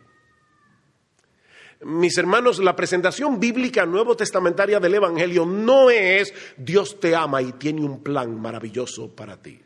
Mis 1.81 2.17
hermanos, 2.17 2.59
la 2.59 2.75
presentación 2.75 3.39
bíblica 3.39 3.85
nuevo 3.85 4.17
testamentaria 4.17 4.79
del 4.79 4.95
Evangelio 4.95 5.45
no 5.45 5.89
es 5.89 6.33
Dios 6.57 6.99
te 6.99 7.15
ama 7.15 7.41
y 7.41 7.53
tiene 7.53 7.81
un 7.85 8.03
plan 8.03 8.37
maravilloso 8.41 9.15
para 9.15 9.41
ti. 9.41 9.61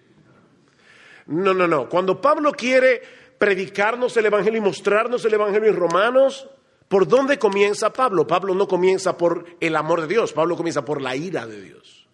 No, 1.28 1.54
no, 1.54 1.67
no. 1.67 1.88
Cuando 1.88 2.20
Pablo 2.20 2.52
quiere 2.52 3.02
predicarnos 3.38 4.15
el 4.17 4.26
Evangelio 4.26 4.60
y 4.60 4.63
mostrarnos 4.63 5.24
el 5.26 5.34
Evangelio 5.34 5.70
en 5.70 5.76
Romanos, 5.76 6.48
¿Por 6.91 7.08
dónde 7.08 7.39
comienza 7.39 7.93
Pablo? 7.93 8.27
Pablo 8.27 8.54
no 8.54 8.67
comienza 8.67 9.17
por 9.17 9.45
el 9.62 9.77
amor 9.77 10.01
de 10.01 10.08
Dios, 10.08 10.34
Pablo 10.34 10.58
comienza 10.58 10.84
por 10.84 11.01
la 11.01 11.15
ira 11.15 11.47
de 11.47 11.62
Dios. 11.62 12.06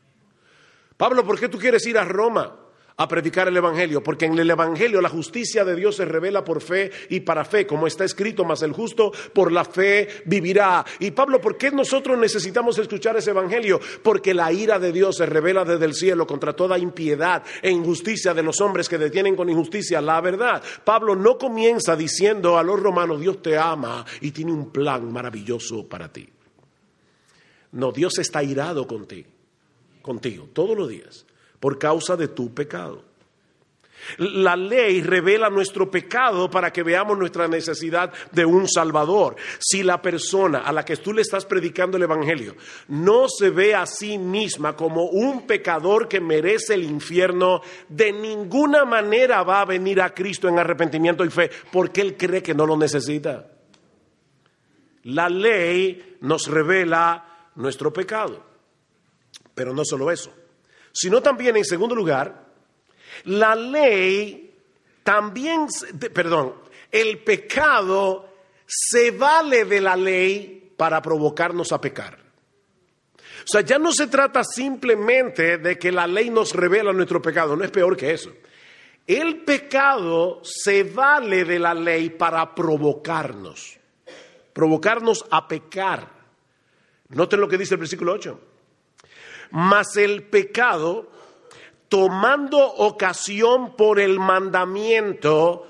Pablo, 0.95 1.25
¿por 1.25 1.39
qué 1.39 1.49
tú 1.49 1.57
quieres 1.57 1.83
ir 1.87 1.97
a 1.97 2.05
Roma? 2.05 2.55
A 2.99 3.07
predicar 3.07 3.47
el 3.47 3.55
Evangelio, 3.55 4.01
porque 4.01 4.25
en 4.25 4.37
el 4.39 4.49
Evangelio 4.49 4.99
la 5.01 5.09
justicia 5.09 5.63
de 5.63 5.75
Dios 5.75 5.95
se 5.95 6.05
revela 6.05 6.43
por 6.43 6.61
fe 6.61 6.89
y 7.09 7.19
para 7.19 7.45
fe, 7.45 7.67
como 7.67 7.85
está 7.85 8.03
escrito, 8.03 8.43
mas 8.43 8.63
el 8.63 8.71
justo 8.71 9.11
por 9.33 9.51
la 9.51 9.63
fe 9.63 10.07
vivirá. 10.25 10.83
Y 10.99 11.11
Pablo, 11.11 11.39
¿por 11.39 11.57
qué 11.57 11.69
nosotros 11.69 12.17
necesitamos 12.17 12.79
escuchar 12.79 13.15
ese 13.15 13.29
Evangelio? 13.29 13.79
Porque 14.01 14.33
la 14.33 14.51
ira 14.51 14.79
de 14.79 14.91
Dios 14.91 15.17
se 15.17 15.27
revela 15.27 15.63
desde 15.63 15.85
el 15.85 15.93
cielo 15.93 16.25
contra 16.25 16.53
toda 16.53 16.79
impiedad 16.79 17.43
e 17.61 17.69
injusticia 17.69 18.33
de 18.33 18.41
los 18.41 18.59
hombres 18.61 18.89
que 18.89 18.97
detienen 18.97 19.35
con 19.35 19.47
injusticia 19.47 20.01
la 20.01 20.19
verdad. 20.19 20.63
Pablo 20.83 21.15
no 21.15 21.37
comienza 21.37 21.95
diciendo 21.95 22.57
a 22.57 22.63
los 22.63 22.79
romanos, 22.79 23.21
Dios 23.21 23.43
te 23.43 23.59
ama 23.59 24.03
y 24.21 24.31
tiene 24.31 24.51
un 24.51 24.71
plan 24.71 25.13
maravilloso 25.13 25.87
para 25.87 26.11
ti. 26.11 26.27
No, 27.73 27.91
Dios 27.91 28.17
está 28.17 28.41
irado 28.41 28.87
contigo, 28.87 29.29
contigo 30.01 30.49
todos 30.51 30.75
los 30.75 30.89
días 30.89 31.27
por 31.67 31.77
causa 31.77 32.15
de 32.15 32.29
tu 32.29 32.53
pecado. 32.53 33.03
La 34.19 34.55
ley 34.55 35.01
revela 35.01 35.49
nuestro 35.49 35.91
pecado 35.91 36.49
para 36.49 36.71
que 36.71 36.81
veamos 36.81 37.17
nuestra 37.17 37.49
necesidad 37.49 38.13
de 38.31 38.45
un 38.45 38.69
Salvador. 38.69 39.35
Si 39.59 39.83
la 39.83 40.01
persona 40.01 40.59
a 40.59 40.71
la 40.71 40.85
que 40.85 40.95
tú 40.95 41.11
le 41.11 41.23
estás 41.23 41.43
predicando 41.43 41.97
el 41.97 42.03
Evangelio 42.03 42.55
no 42.87 43.27
se 43.27 43.49
ve 43.49 43.75
a 43.75 43.85
sí 43.85 44.17
misma 44.17 44.77
como 44.77 45.07
un 45.07 45.45
pecador 45.45 46.07
que 46.07 46.21
merece 46.21 46.75
el 46.75 46.85
infierno, 46.85 47.59
de 47.89 48.13
ninguna 48.13 48.85
manera 48.85 49.43
va 49.43 49.59
a 49.59 49.65
venir 49.65 50.01
a 50.01 50.13
Cristo 50.13 50.47
en 50.47 50.59
arrepentimiento 50.59 51.25
y 51.25 51.29
fe 51.29 51.51
porque 51.69 51.99
él 51.99 52.15
cree 52.15 52.41
que 52.41 52.55
no 52.55 52.65
lo 52.65 52.77
necesita. 52.77 53.45
La 55.03 55.27
ley 55.27 56.15
nos 56.21 56.47
revela 56.47 57.49
nuestro 57.55 57.91
pecado. 57.91 58.41
Pero 59.53 59.73
no 59.73 59.83
solo 59.83 60.09
eso 60.09 60.46
sino 60.99 61.21
también, 61.21 61.55
en 61.55 61.65
segundo 61.65 61.93
lugar, 61.93 62.47
la 63.25 63.55
ley 63.55 64.55
también, 65.03 65.67
perdón, 66.11 66.55
el 66.91 67.19
pecado 67.19 68.29
se 68.65 69.11
vale 69.11 69.65
de 69.65 69.79
la 69.79 69.95
ley 69.95 70.73
para 70.75 71.01
provocarnos 71.01 71.71
a 71.71 71.79
pecar. 71.79 72.17
O 72.17 73.47
sea, 73.49 73.61
ya 73.61 73.77
no 73.77 73.91
se 73.91 74.07
trata 74.07 74.43
simplemente 74.43 75.59
de 75.59 75.77
que 75.77 75.91
la 75.91 76.07
ley 76.07 76.31
nos 76.31 76.53
revela 76.53 76.91
nuestro 76.91 77.21
pecado, 77.21 77.55
no 77.55 77.63
es 77.63 77.71
peor 77.71 77.95
que 77.95 78.11
eso. 78.11 78.33
El 79.05 79.43
pecado 79.43 80.41
se 80.43 80.83
vale 80.83 81.45
de 81.45 81.59
la 81.59 81.75
ley 81.75 82.09
para 82.09 82.53
provocarnos, 82.55 83.77
provocarnos 84.51 85.25
a 85.29 85.47
pecar. 85.47 86.09
Noten 87.09 87.39
lo 87.39 87.47
que 87.47 87.57
dice 87.57 87.75
el 87.75 87.79
versículo 87.79 88.13
8. 88.13 88.46
Mas 89.51 89.97
el 89.97 90.23
pecado, 90.23 91.09
tomando 91.89 92.59
ocasión 92.59 93.75
por 93.75 93.99
el 93.99 94.19
mandamiento, 94.19 95.67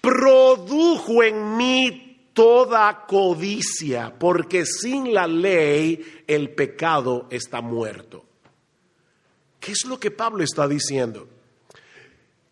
produjo 0.00 1.22
en 1.22 1.56
mí 1.56 2.30
toda 2.32 3.04
codicia, 3.06 4.14
porque 4.16 4.64
sin 4.64 5.12
la 5.12 5.26
ley 5.26 6.22
el 6.26 6.50
pecado 6.54 7.26
está 7.30 7.60
muerto. 7.60 8.24
¿Qué 9.58 9.72
es 9.72 9.84
lo 9.86 9.98
que 9.98 10.12
Pablo 10.12 10.44
está 10.44 10.68
diciendo? 10.68 11.28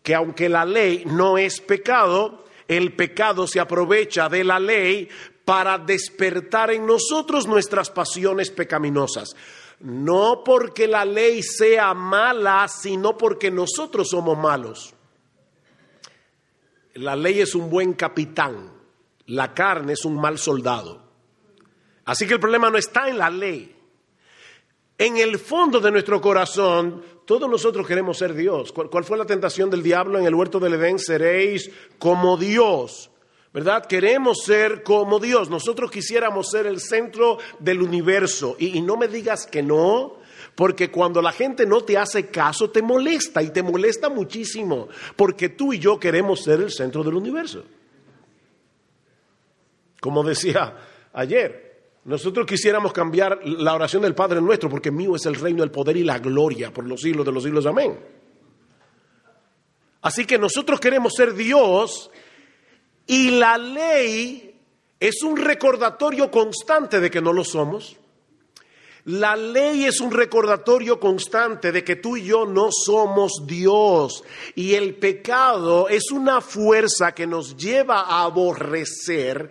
Que 0.03 0.13
aunque 0.13 0.49
la 0.49 0.65
ley 0.65 1.03
no 1.05 1.37
es 1.37 1.61
pecado, 1.61 2.45
el 2.67 2.93
pecado 2.93 3.47
se 3.47 3.59
aprovecha 3.59 4.27
de 4.27 4.43
la 4.43 4.59
ley 4.59 5.07
para 5.45 5.77
despertar 5.77 6.71
en 6.71 6.85
nosotros 6.85 7.47
nuestras 7.47 7.89
pasiones 7.89 8.51
pecaminosas. 8.51 9.35
No 9.79 10.43
porque 10.43 10.87
la 10.87 11.05
ley 11.05 11.43
sea 11.43 11.93
mala, 11.93 12.67
sino 12.67 13.17
porque 13.17 13.51
nosotros 13.51 14.09
somos 14.09 14.37
malos. 14.37 14.93
La 16.95 17.15
ley 17.15 17.41
es 17.41 17.53
un 17.53 17.69
buen 17.69 17.93
capitán, 17.93 18.71
la 19.27 19.53
carne 19.53 19.93
es 19.93 20.03
un 20.03 20.19
mal 20.19 20.39
soldado. 20.39 21.03
Así 22.05 22.25
que 22.25 22.33
el 22.33 22.39
problema 22.39 22.69
no 22.69 22.77
está 22.77 23.07
en 23.07 23.17
la 23.19 23.29
ley. 23.29 23.75
En 24.97 25.17
el 25.17 25.37
fondo 25.37 25.79
de 25.79 25.91
nuestro 25.91 26.19
corazón, 26.19 27.03
todos 27.25 27.47
nosotros 27.47 27.85
queremos 27.85 28.17
ser 28.17 28.33
Dios. 28.33 28.71
¿Cuál, 28.71 29.03
fue 29.03 29.17
la 29.17 29.25
tentación 29.25 29.69
del 29.69 29.83
diablo 29.83 30.17
en 30.17 30.25
el 30.25 30.33
huerto 30.33 30.59
del 30.59 30.73
Edén? 30.73 30.97
Seréis 30.97 31.69
como 31.99 32.37
Dios. 32.37 33.11
¿Verdad? 33.57 33.87
Queremos 33.87 34.43
ser 34.45 34.83
como 34.83 35.19
Dios. 35.19 35.49
Nosotros 35.49 35.89
quisiéramos 35.89 36.51
ser 36.51 36.67
el 36.67 36.79
centro 36.79 37.39
del 37.57 37.81
universo. 37.81 38.55
y 38.59 38.79
no 38.81 38.97
me 38.97 39.07
digas 39.07 39.47
que 39.47 39.63
no, 39.63 40.17
porque 40.53 40.91
cuando 40.91 41.23
la 41.23 41.31
gente 41.31 41.65
no 41.65 41.81
te 41.81 41.97
hace 41.97 42.27
caso, 42.27 42.69
te 42.69 42.83
molesta 42.83 43.41
y 43.41 43.49
te 43.49 43.63
molesta 43.63 44.09
muchísimo, 44.09 44.89
porque 45.15 45.49
tú 45.49 45.73
y 45.73 45.79
yo 45.79 45.99
queremos 45.99 46.43
ser 46.43 46.61
el 46.61 46.69
centro 46.71 47.03
del 47.03 47.15
universo. 47.15 47.63
Como 50.01 50.23
decía 50.23 50.75
ayer, 51.13 51.79
nosotros 52.05 52.45
quisiéramos 52.45 52.93
cambiar 52.93 53.39
la 53.43 53.73
oración 53.73 54.03
del 54.03 54.13
Padre 54.13 54.39
nuestro, 54.39 54.69
porque 54.69 54.91
mío 54.91 55.15
es 55.15 55.25
el 55.25 55.33
reino, 55.33 55.63
el 55.63 55.71
poder 55.71 55.97
y 55.97 56.03
la 56.03 56.19
gloria 56.19 56.71
por 56.71 56.85
los 56.85 57.01
siglos 57.01 57.25
de 57.25 57.31
los 57.31 57.41
siglos. 57.41 57.65
Amén. 57.65 57.97
Así 60.03 60.25
que 60.25 60.37
nosotros 60.37 60.79
queremos 60.79 61.13
ser 61.15 61.33
Dios 61.33 62.11
y 63.07 63.31
la 63.31 63.57
ley 63.57 64.55
es 64.99 65.23
un 65.23 65.37
recordatorio 65.37 66.29
constante 66.29 66.99
de 66.99 67.09
que 67.09 67.21
no 67.21 67.33
lo 67.33 67.43
somos. 67.43 67.97
La 69.05 69.37
ley 69.37 69.85
es 69.85 70.01
un 70.01 70.11
recordatorio 70.11 70.99
constante 70.99 71.71
de 71.71 71.81
que 71.81 71.95
tú 71.95 72.17
y 72.17 72.25
yo 72.25 72.45
no 72.45 72.67
somos 72.71 73.43
Dios 73.47 74.21
y 74.53 74.73
el 74.73 74.95
pecado 74.95 75.87
es 75.87 76.11
una 76.11 76.41
fuerza 76.41 77.13
que 77.13 77.25
nos 77.25 77.55
lleva 77.55 78.01
a 78.01 78.23
aborrecer 78.23 79.49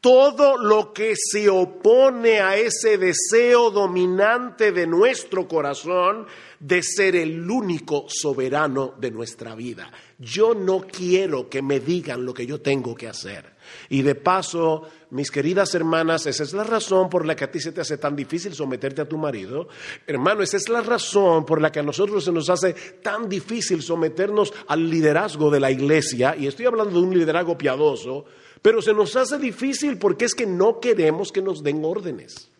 todo 0.00 0.56
lo 0.56 0.94
que 0.94 1.14
se 1.16 1.50
opone 1.50 2.40
a 2.40 2.56
ese 2.56 2.96
deseo 2.96 3.70
dominante 3.70 4.72
de 4.72 4.86
nuestro 4.86 5.46
corazón 5.46 6.26
de 6.58 6.82
ser 6.82 7.14
el 7.14 7.50
único 7.50 8.06
soberano 8.08 8.94
de 8.98 9.10
nuestra 9.10 9.54
vida. 9.54 9.92
Yo 10.20 10.52
no 10.52 10.80
quiero 10.80 11.48
que 11.48 11.62
me 11.62 11.78
digan 11.78 12.24
lo 12.24 12.34
que 12.34 12.44
yo 12.44 12.60
tengo 12.60 12.92
que 12.92 13.06
hacer. 13.06 13.54
Y 13.88 14.02
de 14.02 14.16
paso, 14.16 14.82
mis 15.10 15.30
queridas 15.30 15.72
hermanas, 15.76 16.26
esa 16.26 16.42
es 16.42 16.52
la 16.54 16.64
razón 16.64 17.08
por 17.08 17.24
la 17.24 17.36
que 17.36 17.44
a 17.44 17.50
ti 17.50 17.60
se 17.60 17.70
te 17.70 17.82
hace 17.82 17.98
tan 17.98 18.16
difícil 18.16 18.52
someterte 18.52 19.00
a 19.00 19.08
tu 19.08 19.16
marido. 19.16 19.68
Hermano, 20.08 20.42
esa 20.42 20.56
es 20.56 20.68
la 20.68 20.80
razón 20.80 21.46
por 21.46 21.60
la 21.60 21.70
que 21.70 21.78
a 21.78 21.84
nosotros 21.84 22.24
se 22.24 22.32
nos 22.32 22.50
hace 22.50 22.72
tan 23.00 23.28
difícil 23.28 23.80
someternos 23.80 24.52
al 24.66 24.90
liderazgo 24.90 25.50
de 25.50 25.60
la 25.60 25.70
iglesia. 25.70 26.34
Y 26.36 26.48
estoy 26.48 26.66
hablando 26.66 26.98
de 26.98 27.06
un 27.06 27.16
liderazgo 27.16 27.56
piadoso, 27.56 28.24
pero 28.60 28.82
se 28.82 28.94
nos 28.94 29.14
hace 29.14 29.38
difícil 29.38 29.98
porque 29.98 30.24
es 30.24 30.34
que 30.34 30.46
no 30.46 30.80
queremos 30.80 31.30
que 31.30 31.42
nos 31.42 31.62
den 31.62 31.84
órdenes. 31.84 32.50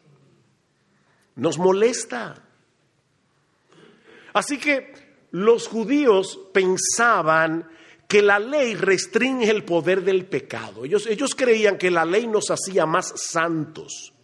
Nos 1.35 1.59
molesta. 1.59 2.40
Así 4.33 4.59
que 4.59 5.08
los 5.31 5.69
judíos 5.69 6.38
pensaban 6.53 7.69
que 8.09 8.23
la 8.23 8.38
ley 8.38 8.75
restringe 8.75 9.51
el 9.51 9.64
poder 9.64 10.03
del 10.03 10.25
pecado. 10.25 10.85
Ellos, 10.85 11.07
ellos 11.07 11.35
creían 11.35 11.77
que 11.77 11.91
la 11.91 12.07
ley 12.07 12.27
nos 12.27 12.51
hacía 12.51 12.87
más 12.87 13.12
santos. 13.17 14.14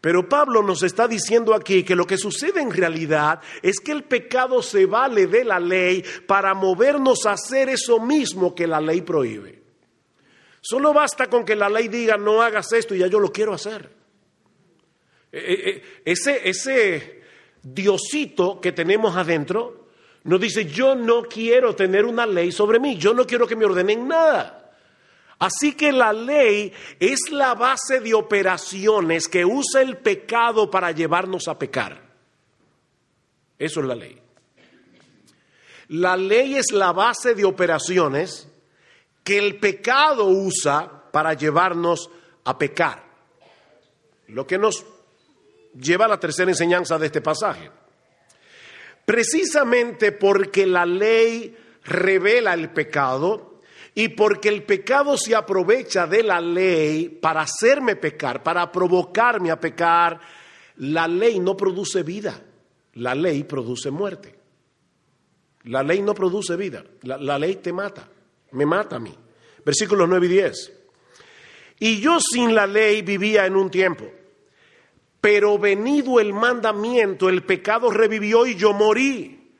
Pero 0.00 0.28
Pablo 0.28 0.62
nos 0.62 0.82
está 0.82 1.06
diciendo 1.08 1.54
aquí 1.54 1.82
que 1.84 1.96
lo 1.96 2.06
que 2.06 2.18
sucede 2.18 2.60
en 2.60 2.70
realidad 2.70 3.40
es 3.62 3.78
que 3.80 3.92
el 3.92 4.04
pecado 4.04 4.60
se 4.62 4.86
vale 4.86 5.26
de 5.26 5.44
la 5.44 5.60
ley 5.60 6.04
para 6.26 6.54
movernos 6.54 7.26
a 7.26 7.32
hacer 7.32 7.68
eso 7.68 8.00
mismo 8.00 8.54
que 8.54 8.66
la 8.66 8.80
ley 8.80 9.02
prohíbe. 9.02 9.62
Solo 10.60 10.92
basta 10.92 11.28
con 11.28 11.44
que 11.44 11.54
la 11.54 11.68
ley 11.68 11.86
diga 11.86 12.16
no 12.16 12.42
hagas 12.42 12.72
esto 12.72 12.94
y 12.94 12.98
ya 12.98 13.06
yo 13.06 13.20
lo 13.20 13.32
quiero 13.32 13.54
hacer. 13.54 13.88
E, 15.30 15.38
e, 15.38 15.70
e, 15.70 15.82
ese, 16.04 16.48
ese 16.48 17.22
Diosito 17.62 18.60
que 18.60 18.72
tenemos 18.72 19.16
adentro 19.16 19.85
nos 20.26 20.40
dice, 20.40 20.66
yo 20.66 20.96
no 20.96 21.22
quiero 21.22 21.76
tener 21.76 22.04
una 22.04 22.26
ley 22.26 22.50
sobre 22.50 22.80
mí, 22.80 22.96
yo 22.96 23.14
no 23.14 23.24
quiero 23.24 23.46
que 23.46 23.54
me 23.54 23.64
ordenen 23.64 24.08
nada. 24.08 24.72
Así 25.38 25.74
que 25.74 25.92
la 25.92 26.12
ley 26.12 26.72
es 26.98 27.30
la 27.30 27.54
base 27.54 28.00
de 28.00 28.12
operaciones 28.12 29.28
que 29.28 29.44
usa 29.44 29.82
el 29.82 29.98
pecado 29.98 30.68
para 30.68 30.90
llevarnos 30.90 31.46
a 31.46 31.56
pecar. 31.56 32.02
Eso 33.56 33.80
es 33.80 33.86
la 33.86 33.94
ley. 33.94 34.20
La 35.88 36.16
ley 36.16 36.56
es 36.56 36.72
la 36.72 36.92
base 36.92 37.36
de 37.36 37.44
operaciones 37.44 38.48
que 39.22 39.38
el 39.38 39.60
pecado 39.60 40.24
usa 40.26 41.04
para 41.12 41.34
llevarnos 41.34 42.10
a 42.44 42.58
pecar. 42.58 43.04
Lo 44.26 44.44
que 44.44 44.58
nos 44.58 44.84
lleva 45.78 46.06
a 46.06 46.08
la 46.08 46.18
tercera 46.18 46.50
enseñanza 46.50 46.98
de 46.98 47.06
este 47.06 47.20
pasaje. 47.20 47.70
Precisamente 49.06 50.10
porque 50.10 50.66
la 50.66 50.84
ley 50.84 51.56
revela 51.84 52.52
el 52.54 52.70
pecado 52.70 53.60
y 53.94 54.08
porque 54.08 54.48
el 54.48 54.64
pecado 54.64 55.16
se 55.16 55.36
aprovecha 55.36 56.08
de 56.08 56.24
la 56.24 56.40
ley 56.40 57.08
para 57.08 57.42
hacerme 57.42 57.94
pecar, 57.94 58.42
para 58.42 58.70
provocarme 58.70 59.52
a 59.52 59.60
pecar, 59.60 60.20
la 60.78 61.06
ley 61.06 61.38
no 61.38 61.56
produce 61.56 62.02
vida, 62.02 62.42
la 62.94 63.14
ley 63.14 63.44
produce 63.44 63.92
muerte. 63.92 64.34
La 65.62 65.82
ley 65.82 66.02
no 66.02 66.12
produce 66.14 66.56
vida, 66.56 66.84
la, 67.02 67.38
ley 67.38 67.56
te 67.56 67.72
mata, 67.72 68.08
me 68.52 68.66
mata 68.66 68.96
a 68.96 69.00
mí. 69.00 69.14
Versículos 69.64 70.08
9 70.08 70.26
y 70.26 70.28
10. 70.28 70.72
Y 71.78 72.00
yo 72.00 72.18
sin 72.20 72.54
la 72.54 72.66
ley 72.66 73.02
vivía 73.02 73.46
en 73.46 73.56
un 73.56 73.70
tiempo 73.70 74.04
pero 75.20 75.58
venido 75.58 76.20
el 76.20 76.32
mandamiento, 76.32 77.28
el 77.28 77.42
pecado 77.42 77.90
revivió 77.90 78.46
y 78.46 78.54
yo 78.54 78.72
morí. 78.72 79.50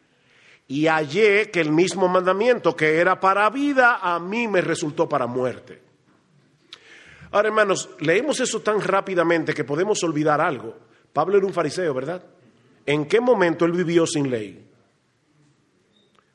Y 0.68 0.86
hallé 0.86 1.50
que 1.50 1.60
el 1.60 1.70
mismo 1.70 2.08
mandamiento 2.08 2.74
que 2.74 2.98
era 2.98 3.20
para 3.20 3.48
vida, 3.50 3.98
a 4.02 4.18
mí 4.18 4.48
me 4.48 4.60
resultó 4.60 5.08
para 5.08 5.26
muerte. 5.26 5.82
Ahora, 7.30 7.48
hermanos, 7.48 7.90
leemos 8.00 8.40
eso 8.40 8.60
tan 8.60 8.80
rápidamente 8.80 9.54
que 9.54 9.64
podemos 9.64 10.02
olvidar 10.02 10.40
algo. 10.40 10.76
Pablo 11.12 11.36
era 11.36 11.46
un 11.46 11.52
fariseo, 11.52 11.94
¿verdad? 11.94 12.24
¿En 12.84 13.06
qué 13.06 13.20
momento 13.20 13.64
él 13.64 13.72
vivió 13.72 14.06
sin 14.06 14.30
ley? 14.30 14.64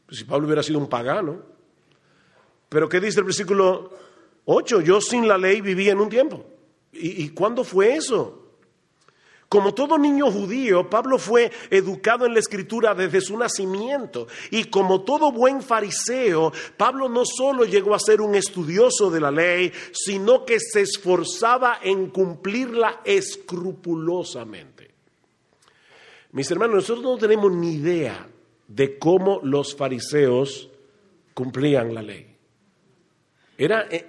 Pues 0.06 0.20
si 0.20 0.26
Pablo 0.26 0.48
hubiera 0.48 0.64
sido 0.64 0.80
un 0.80 0.90
pagano. 0.90 1.42
Pero 2.68 2.88
¿qué 2.90 3.00
dice 3.00 3.20
el 3.20 3.26
versículo 3.26 3.92
8? 4.46 4.82
Yo 4.82 5.02
sin 5.02 5.28
la 5.28 5.38
ley 5.38 5.62
viví 5.62 5.90
en 5.90 6.00
un 6.00 6.10
tiempo. 6.10 6.46
¿Y, 6.92 7.24
y 7.24 7.30
cuándo 7.30 7.64
fue 7.64 7.96
eso? 7.96 8.41
Como 9.52 9.74
todo 9.74 9.98
niño 9.98 10.32
judío, 10.32 10.90
Pablo 10.90 11.18
fue 11.18 11.52
educado 11.70 12.26
en 12.26 12.36
la 12.36 12.40
escritura 12.40 12.96
desde 12.96 13.20
su 13.20 13.38
nacimiento. 13.38 14.30
Y 14.50 14.64
como 14.64 15.02
todo 15.02 15.34
buen 15.34 15.62
fariseo, 15.62 16.54
Pablo 16.78 17.10
no 17.10 17.26
solo 17.26 17.66
llegó 17.66 17.94
a 17.94 18.00
ser 18.00 18.22
un 18.22 18.36
estudioso 18.36 19.12
de 19.12 19.20
la 19.20 19.30
ley, 19.30 19.74
sino 19.92 20.46
que 20.46 20.58
se 20.58 20.80
esforzaba 20.84 21.80
en 21.84 22.12
cumplirla 22.12 23.02
escrupulosamente. 23.04 24.92
Mis 26.32 26.50
hermanos, 26.50 26.76
nosotros 26.76 27.04
no 27.04 27.18
tenemos 27.18 27.52
ni 27.52 27.74
idea 27.74 28.26
de 28.70 28.98
cómo 28.98 29.42
los 29.44 29.76
fariseos 29.76 30.70
cumplían 31.34 31.94
la 31.94 32.02
ley. 32.02 32.38
Era 33.58 33.86
eh, 33.92 34.08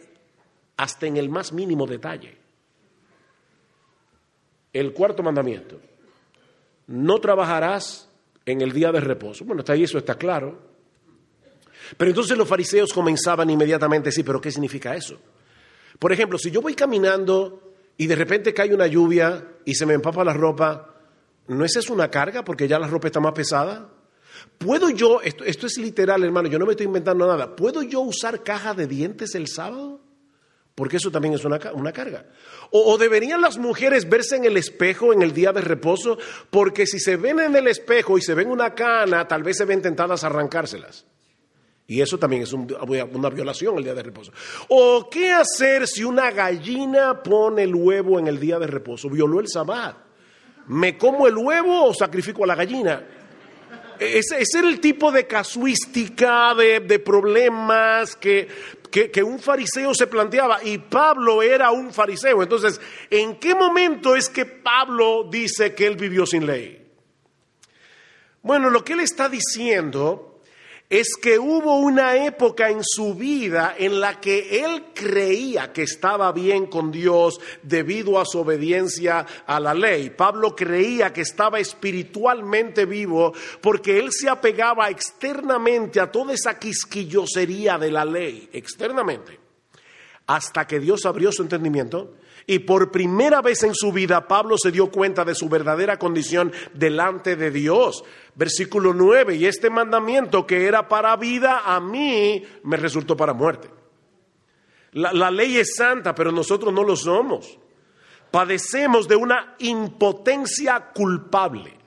hasta 0.76 1.08
en 1.08 1.16
el 1.16 1.28
más 1.28 1.52
mínimo 1.52 1.84
detalle. 1.84 2.41
El 4.72 4.92
cuarto 4.92 5.22
mandamiento, 5.22 5.80
no 6.86 7.18
trabajarás 7.18 8.08
en 8.46 8.60
el 8.60 8.72
día 8.72 8.90
de 8.92 9.00
reposo. 9.00 9.44
Bueno, 9.44 9.60
está 9.60 9.74
ahí, 9.74 9.84
eso 9.84 9.98
está 9.98 10.16
claro. 10.16 10.58
Pero 11.96 12.10
entonces 12.10 12.36
los 12.36 12.48
fariseos 12.48 12.92
comenzaban 12.92 13.50
inmediatamente 13.50 14.08
a 14.08 14.10
decir, 14.10 14.24
pero 14.24 14.40
¿qué 14.40 14.50
significa 14.50 14.94
eso? 14.94 15.18
Por 15.98 16.12
ejemplo, 16.12 16.38
si 16.38 16.50
yo 16.50 16.62
voy 16.62 16.74
caminando 16.74 17.74
y 17.96 18.06
de 18.06 18.16
repente 18.16 18.54
cae 18.54 18.74
una 18.74 18.86
lluvia 18.86 19.46
y 19.64 19.74
se 19.74 19.86
me 19.86 19.94
empapa 19.94 20.24
la 20.24 20.32
ropa, 20.32 20.94
¿no 21.48 21.64
es 21.64 21.76
eso 21.76 21.92
una 21.92 22.10
carga 22.10 22.44
porque 22.44 22.66
ya 22.66 22.78
la 22.78 22.86
ropa 22.86 23.08
está 23.08 23.20
más 23.20 23.32
pesada? 23.32 23.90
¿Puedo 24.58 24.90
yo, 24.90 25.20
esto, 25.20 25.44
esto 25.44 25.66
es 25.66 25.78
literal 25.78 26.24
hermano, 26.24 26.48
yo 26.48 26.58
no 26.58 26.66
me 26.66 26.72
estoy 26.72 26.86
inventando 26.86 27.26
nada, 27.26 27.54
¿puedo 27.54 27.82
yo 27.82 28.00
usar 28.00 28.42
caja 28.42 28.74
de 28.74 28.86
dientes 28.86 29.34
el 29.34 29.46
sábado? 29.48 30.00
Porque 30.74 30.96
eso 30.96 31.10
también 31.10 31.34
es 31.34 31.44
una, 31.44 31.58
carga. 31.92 32.24
O, 32.70 32.96
deberían 32.96 33.40
las 33.42 33.58
mujeres 33.58 34.08
verse 34.08 34.36
en 34.36 34.44
el 34.44 34.56
espejo 34.56 35.12
en 35.12 35.22
el 35.22 35.32
día 35.32 35.52
de 35.52 35.60
reposo, 35.60 36.18
porque 36.50 36.86
si 36.86 36.98
se 36.98 37.16
ven 37.16 37.40
en 37.40 37.54
el 37.56 37.68
espejo 37.68 38.16
y 38.16 38.22
se 38.22 38.34
ven 38.34 38.50
una 38.50 38.74
cana, 38.74 39.28
tal 39.28 39.42
vez 39.42 39.58
se 39.58 39.64
ven 39.64 39.82
tentadas 39.82 40.24
a 40.24 40.28
arrancárselas. 40.28 41.06
Y 41.86 42.00
eso 42.00 42.18
también 42.18 42.44
es 42.44 42.52
una 42.52 43.28
violación 43.28 43.76
el 43.76 43.84
día 43.84 43.94
de 43.94 44.02
reposo. 44.02 44.32
¿O 44.68 45.10
qué 45.10 45.30
hacer 45.30 45.86
si 45.86 46.04
una 46.04 46.30
gallina 46.30 47.22
pone 47.22 47.64
el 47.64 47.74
huevo 47.74 48.18
en 48.18 48.28
el 48.28 48.40
día 48.40 48.58
de 48.58 48.66
reposo? 48.66 49.10
Violó 49.10 49.40
el 49.40 49.48
sabbat. 49.48 49.96
¿Me 50.68 50.96
como 50.96 51.26
el 51.26 51.36
huevo 51.36 51.86
o 51.86 51.92
sacrifico 51.92 52.44
a 52.44 52.46
la 52.46 52.54
gallina? 52.54 53.04
Ese, 53.98 54.40
ese 54.40 54.58
era 54.58 54.68
el 54.68 54.80
tipo 54.80 55.12
de 55.12 55.26
casuística, 55.26 56.54
de, 56.54 56.98
problemas 56.98 58.16
que, 58.16 58.48
que, 58.92 59.22
un 59.22 59.40
fariseo 59.40 59.94
se 59.94 60.06
planteaba. 60.06 60.62
Y 60.62 60.78
Pablo 60.78 61.42
era 61.42 61.70
un 61.70 61.92
fariseo. 61.92 62.42
Entonces, 62.42 62.80
¿en 63.10 63.36
qué 63.36 63.54
momento 63.54 64.14
es 64.14 64.28
que 64.28 64.44
Pablo 64.44 65.26
dice 65.30 65.74
que 65.74 65.86
él 65.86 65.96
vivió 65.96 66.26
sin 66.26 66.46
ley? 66.46 66.86
Bueno, 68.42 68.70
lo 68.70 68.84
que 68.84 68.92
él 68.92 69.00
está 69.00 69.28
diciendo 69.28 70.31
es 70.92 71.16
que 71.16 71.38
hubo 71.38 71.76
una 71.76 72.22
época 72.26 72.68
en 72.68 72.84
su 72.84 73.14
vida 73.14 73.74
en 73.78 73.98
la 73.98 74.20
que 74.20 74.62
él 74.62 74.88
creía 74.92 75.72
que 75.72 75.84
estaba 75.84 76.30
bien 76.32 76.66
con 76.66 76.92
Dios 76.92 77.40
debido 77.62 78.20
a 78.20 78.26
su 78.26 78.40
obediencia 78.40 79.24
a 79.46 79.58
la 79.58 79.72
ley. 79.72 80.10
Pablo 80.10 80.54
creía 80.54 81.10
que 81.10 81.22
estaba 81.22 81.58
espiritualmente 81.60 82.84
vivo 82.84 83.32
porque 83.62 83.98
él 83.98 84.12
se 84.12 84.28
apegaba 84.28 84.90
externamente 84.90 85.98
a 85.98 86.12
toda 86.12 86.34
esa 86.34 86.58
quisquillosería 86.58 87.78
de 87.78 87.90
la 87.90 88.04
ley, 88.04 88.50
externamente, 88.52 89.40
hasta 90.26 90.66
que 90.66 90.78
Dios 90.78 91.06
abrió 91.06 91.32
su 91.32 91.40
entendimiento 91.40 92.16
y 92.46 92.60
por 92.60 92.90
primera 92.90 93.40
vez 93.40 93.62
en 93.62 93.74
su 93.74 93.92
vida 93.92 94.26
Pablo 94.26 94.56
se 94.58 94.72
dio 94.72 94.90
cuenta 94.90 95.24
de 95.24 95.34
su 95.34 95.48
verdadera 95.48 95.98
condición 95.98 96.52
delante 96.74 97.36
de 97.36 97.50
Dios. 97.50 98.04
Versículo 98.34 98.94
9, 98.94 99.36
y 99.36 99.46
este 99.46 99.70
mandamiento 99.70 100.46
que 100.46 100.66
era 100.66 100.88
para 100.88 101.16
vida, 101.16 101.62
a 101.64 101.80
mí 101.80 102.44
me 102.64 102.76
resultó 102.76 103.16
para 103.16 103.34
muerte. 103.34 103.70
La, 104.92 105.30
ley 105.30 105.56
es 105.56 105.74
santa, 105.76 106.14
pero 106.14 106.30
nosotros 106.32 106.72
no 106.72 106.84
lo 106.84 106.96
somos. 106.96 107.58
Padecemos 108.30 109.08
de 109.08 109.16
una 109.16 109.56
impotencia 109.58 110.92
culpable. 110.92 111.78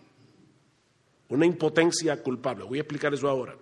Una 1.30 1.46
impotencia 1.46 2.22
culpable. 2.22 2.64
Voy 2.64 2.80
a 2.80 2.82
explicar 2.82 3.14
eso 3.14 3.30
ahora. 3.30 3.56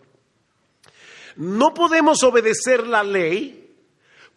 No 1.36 1.74
podemos 1.74 2.24
obedecer 2.24 2.88
la 2.88 3.04
ley 3.04 3.76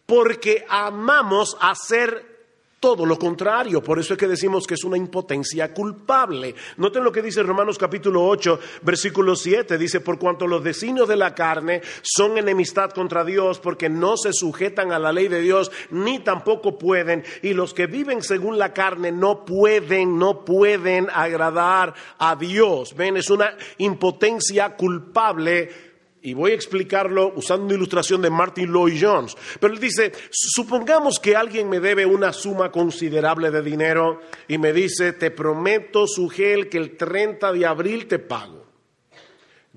porque 0.05 0.65
amamos 0.67 1.57
hacer 1.61 2.36
todo 2.79 3.05
lo 3.07 3.17
contrario, 3.17 3.81
por 3.81 3.97
eso 3.97 4.13
es 4.13 4.19
que 4.19 4.27
decimos 4.27 4.67
que 4.67 4.75
es 4.75 4.83
una 4.83 4.97
impotencia 4.97 5.73
culpable. 5.73 6.53
Noten 6.77 7.03
lo 7.03 7.11
que 7.11 7.23
dice 7.23 7.41
Romanos 7.41 7.77
capítulo 7.77 8.23
8, 8.25 8.59
versículo 8.83 9.35
7, 9.35 9.77
dice, 9.79 9.99
por 9.99 10.19
cuanto 10.19 10.45
los 10.45 10.63
designios 10.63 11.07
de 11.07 11.15
la 11.15 11.33
carne 11.33 11.81
son 12.03 12.37
enemistad 12.37 12.91
contra 12.91 13.23
Dios, 13.23 13.59
porque 13.59 13.89
no 13.89 14.15
se 14.15 14.31
sujetan 14.31 14.91
a 14.91 14.99
la 14.99 15.11
ley 15.11 15.27
de 15.27 15.41
Dios, 15.41 15.71
ni 15.89 16.19
tampoco 16.19 16.77
pueden, 16.77 17.23
y 17.41 17.53
los 17.53 17.73
que 17.73 17.87
viven 17.87 18.21
según 18.21 18.59
la 18.59 18.73
carne 18.73 19.11
no 19.11 19.43
pueden, 19.43 20.19
no 20.19 20.45
pueden 20.45 21.07
agradar 21.09 21.95
a 22.19 22.35
Dios. 22.35 22.95
Ven, 22.95 23.17
es 23.17 23.31
una 23.31 23.57
impotencia 23.79 24.75
culpable 24.75 25.86
y 26.27 26.33
voy 26.33 26.51
a 26.51 26.55
explicarlo 26.55 27.31
usando 27.37 27.67
una 27.67 27.75
ilustración 27.75 28.21
de 28.21 28.29
Martin 28.29 28.69
Lloyd 28.69 29.01
Jones. 29.01 29.33
Pero 29.61 29.73
él 29.73 29.79
dice, 29.79 30.11
supongamos 30.29 31.21
que 31.21 31.37
alguien 31.37 31.69
me 31.69 31.79
debe 31.79 32.05
una 32.05 32.33
suma 32.33 32.69
considerable 32.69 33.49
de 33.49 33.61
dinero 33.61 34.19
y 34.45 34.57
me 34.57 34.73
dice, 34.73 35.13
te 35.13 35.31
prometo, 35.31 36.05
Sugel, 36.05 36.67
que 36.67 36.79
el 36.79 36.97
30 36.97 37.53
de 37.53 37.65
abril 37.65 38.07
te 38.07 38.19
pago. 38.19 38.65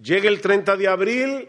Llega 0.03 0.29
el 0.29 0.41
30 0.41 0.77
de 0.77 0.89
abril 0.89 1.49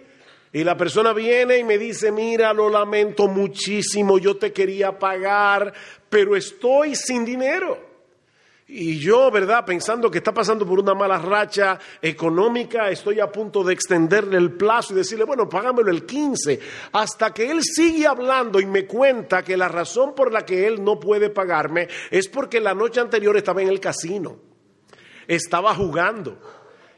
y 0.53 0.63
la 0.63 0.77
persona 0.77 1.13
viene 1.13 1.57
y 1.57 1.63
me 1.63 1.79
dice, 1.79 2.11
mira, 2.11 2.53
lo 2.53 2.69
lamento 2.69 3.27
muchísimo, 3.27 4.19
yo 4.19 4.37
te 4.37 4.53
quería 4.53 4.99
pagar, 4.99 5.73
pero 6.11 6.35
estoy 6.35 6.93
sin 6.95 7.25
dinero. 7.25 7.90
Y 8.73 8.99
yo, 8.99 9.29
¿verdad? 9.29 9.65
Pensando 9.65 10.09
que 10.09 10.19
está 10.19 10.33
pasando 10.33 10.65
por 10.65 10.79
una 10.79 10.93
mala 10.93 11.17
racha 11.17 11.77
económica, 12.01 12.89
estoy 12.89 13.19
a 13.19 13.29
punto 13.29 13.65
de 13.65 13.73
extenderle 13.73 14.37
el 14.37 14.53
plazo 14.53 14.93
y 14.93 14.95
decirle, 14.95 15.25
bueno, 15.25 15.49
págamelo 15.49 15.91
el 15.91 16.05
15, 16.05 16.57
hasta 16.93 17.33
que 17.33 17.51
él 17.51 17.61
sigue 17.63 18.07
hablando 18.07 18.61
y 18.61 18.65
me 18.65 18.85
cuenta 18.85 19.43
que 19.43 19.57
la 19.57 19.67
razón 19.67 20.15
por 20.15 20.31
la 20.31 20.45
que 20.45 20.65
él 20.67 20.81
no 20.81 21.01
puede 21.01 21.29
pagarme 21.29 21.89
es 22.09 22.29
porque 22.29 22.61
la 22.61 22.73
noche 22.73 23.01
anterior 23.01 23.35
estaba 23.35 23.61
en 23.61 23.67
el 23.67 23.81
casino, 23.81 24.39
estaba 25.27 25.75
jugando. 25.75 26.39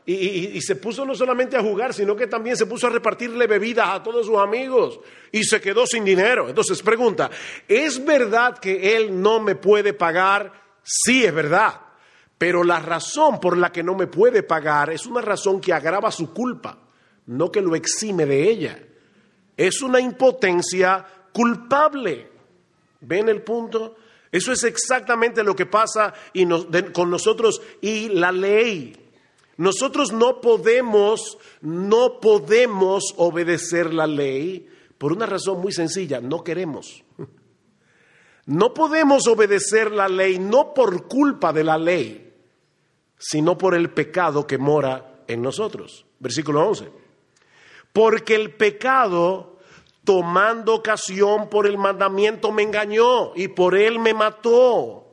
Y, 0.05 0.57
y, 0.57 0.61
se 0.61 0.75
puso 0.75 1.05
no 1.05 1.15
solamente 1.15 1.55
a 1.55 1.61
jugar, 1.61 1.93
sino 1.93 2.13
que 2.13 2.27
también 2.27 2.57
se 2.57 2.65
puso 2.65 2.87
a 2.87 2.89
repartirle 2.89 3.47
bebidas 3.47 3.87
a 3.87 4.03
todos 4.03 4.27
sus 4.27 4.37
amigos 4.37 4.99
y 5.31 5.45
se 5.45 5.61
quedó 5.61 5.87
sin 5.87 6.03
dinero. 6.03 6.49
Entonces 6.49 6.83
pregunta, 6.83 7.31
¿es 7.69 8.03
verdad 8.03 8.59
que 8.59 8.97
él 8.97 9.21
no 9.21 9.39
me 9.39 9.55
puede 9.55 9.93
pagar? 9.93 10.62
Sí, 10.83 11.23
es 11.23 11.33
verdad, 11.33 11.79
pero 12.37 12.63
la 12.63 12.79
razón 12.79 13.39
por 13.39 13.57
la 13.57 13.71
que 13.71 13.83
no 13.83 13.95
me 13.95 14.07
puede 14.07 14.43
pagar 14.43 14.91
es 14.91 15.05
una 15.05 15.21
razón 15.21 15.61
que 15.61 15.73
agrava 15.73 16.11
su 16.11 16.33
culpa, 16.33 16.77
no 17.27 17.51
que 17.51 17.61
lo 17.61 17.75
exime 17.75 18.25
de 18.25 18.49
ella. 18.49 18.79
Es 19.55 19.81
una 19.81 19.99
impotencia 19.99 21.05
culpable. 21.31 22.29
¿Ven 23.01 23.29
el 23.29 23.41
punto? 23.41 23.95
Eso 24.31 24.51
es 24.51 24.63
exactamente 24.63 25.43
lo 25.43 25.55
que 25.55 25.65
pasa 25.65 26.13
con 26.93 27.09
nosotros 27.09 27.61
y 27.81 28.09
la 28.09 28.31
ley. 28.31 28.97
Nosotros 29.57 30.11
no 30.11 30.41
podemos, 30.41 31.37
no 31.61 32.19
podemos 32.19 33.13
obedecer 33.17 33.93
la 33.93 34.07
ley 34.07 34.67
por 34.97 35.13
una 35.13 35.25
razón 35.25 35.61
muy 35.61 35.71
sencilla, 35.71 36.19
no 36.19 36.43
queremos. 36.43 37.02
No 38.45 38.73
podemos 38.73 39.27
obedecer 39.27 39.91
la 39.91 40.07
ley 40.07 40.37
no 40.37 40.73
por 40.73 41.07
culpa 41.07 41.53
de 41.53 41.63
la 41.63 41.77
ley, 41.77 42.33
sino 43.17 43.57
por 43.57 43.73
el 43.73 43.91
pecado 43.91 44.45
que 44.45 44.57
mora 44.57 45.23
en 45.27 45.41
nosotros. 45.41 46.05
Versículo 46.19 46.67
11. 46.67 46.89
Porque 47.93 48.35
el 48.35 48.53
pecado, 48.53 49.59
tomando 50.03 50.75
ocasión 50.75 51.49
por 51.49 51.67
el 51.67 51.77
mandamiento, 51.77 52.51
me 52.51 52.63
engañó 52.63 53.33
y 53.35 53.47
por 53.49 53.75
él 53.75 53.99
me 53.99 54.13
mató. 54.13 55.12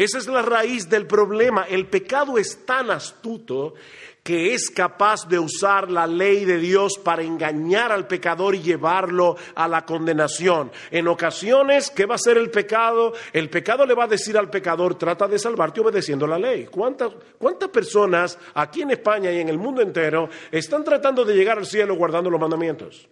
Esa 0.00 0.16
es 0.16 0.28
la 0.28 0.40
raíz 0.40 0.88
del 0.88 1.06
problema. 1.06 1.66
El 1.68 1.86
pecado 1.86 2.38
es 2.38 2.64
tan 2.64 2.90
astuto 2.90 3.74
que 4.22 4.54
es 4.54 4.70
capaz 4.70 5.28
de 5.28 5.38
usar 5.38 5.90
la 5.90 6.06
ley 6.06 6.46
de 6.46 6.56
Dios 6.56 6.96
para 6.96 7.22
engañar 7.22 7.92
al 7.92 8.06
pecador 8.06 8.54
y 8.54 8.62
llevarlo 8.62 9.36
a 9.54 9.68
la 9.68 9.84
condenación. 9.84 10.72
En 10.90 11.06
ocasiones, 11.06 11.90
¿qué 11.90 12.06
va 12.06 12.14
a 12.14 12.18
ser 12.18 12.38
el 12.38 12.50
pecado? 12.50 13.12
El 13.34 13.50
pecado 13.50 13.84
le 13.84 13.92
va 13.92 14.04
a 14.04 14.08
decir 14.08 14.38
al 14.38 14.48
pecador, 14.48 14.94
trata 14.94 15.28
de 15.28 15.38
salvarte 15.38 15.82
obedeciendo 15.82 16.26
la 16.26 16.38
ley. 16.38 16.64
¿Cuántas, 16.70 17.12
cuántas 17.36 17.68
personas 17.68 18.38
aquí 18.54 18.80
en 18.80 18.92
España 18.92 19.30
y 19.30 19.40
en 19.40 19.50
el 19.50 19.58
mundo 19.58 19.82
entero 19.82 20.30
están 20.50 20.82
tratando 20.82 21.26
de 21.26 21.34
llegar 21.34 21.58
al 21.58 21.66
cielo 21.66 21.94
guardando 21.94 22.30
los 22.30 22.40
mandamientos? 22.40 23.06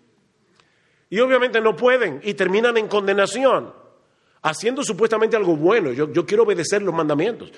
Y 1.11 1.21
obviamente 1.21 1.61
no 1.61 1.77
pueden 1.77 2.23
y 2.25 2.33
terminan 2.33 2.79
en 2.79 2.89
condenación, 2.89 3.75
haciendo 4.43 4.83
supuestamente 4.83 5.37
algo 5.37 5.57
bueno. 5.57 5.93
Yo, 5.93 6.13
yo 6.13 6.27
quiero 6.27 6.45
obedecer 6.45 6.83
los 6.83 6.95
mandamientos. 6.95 7.53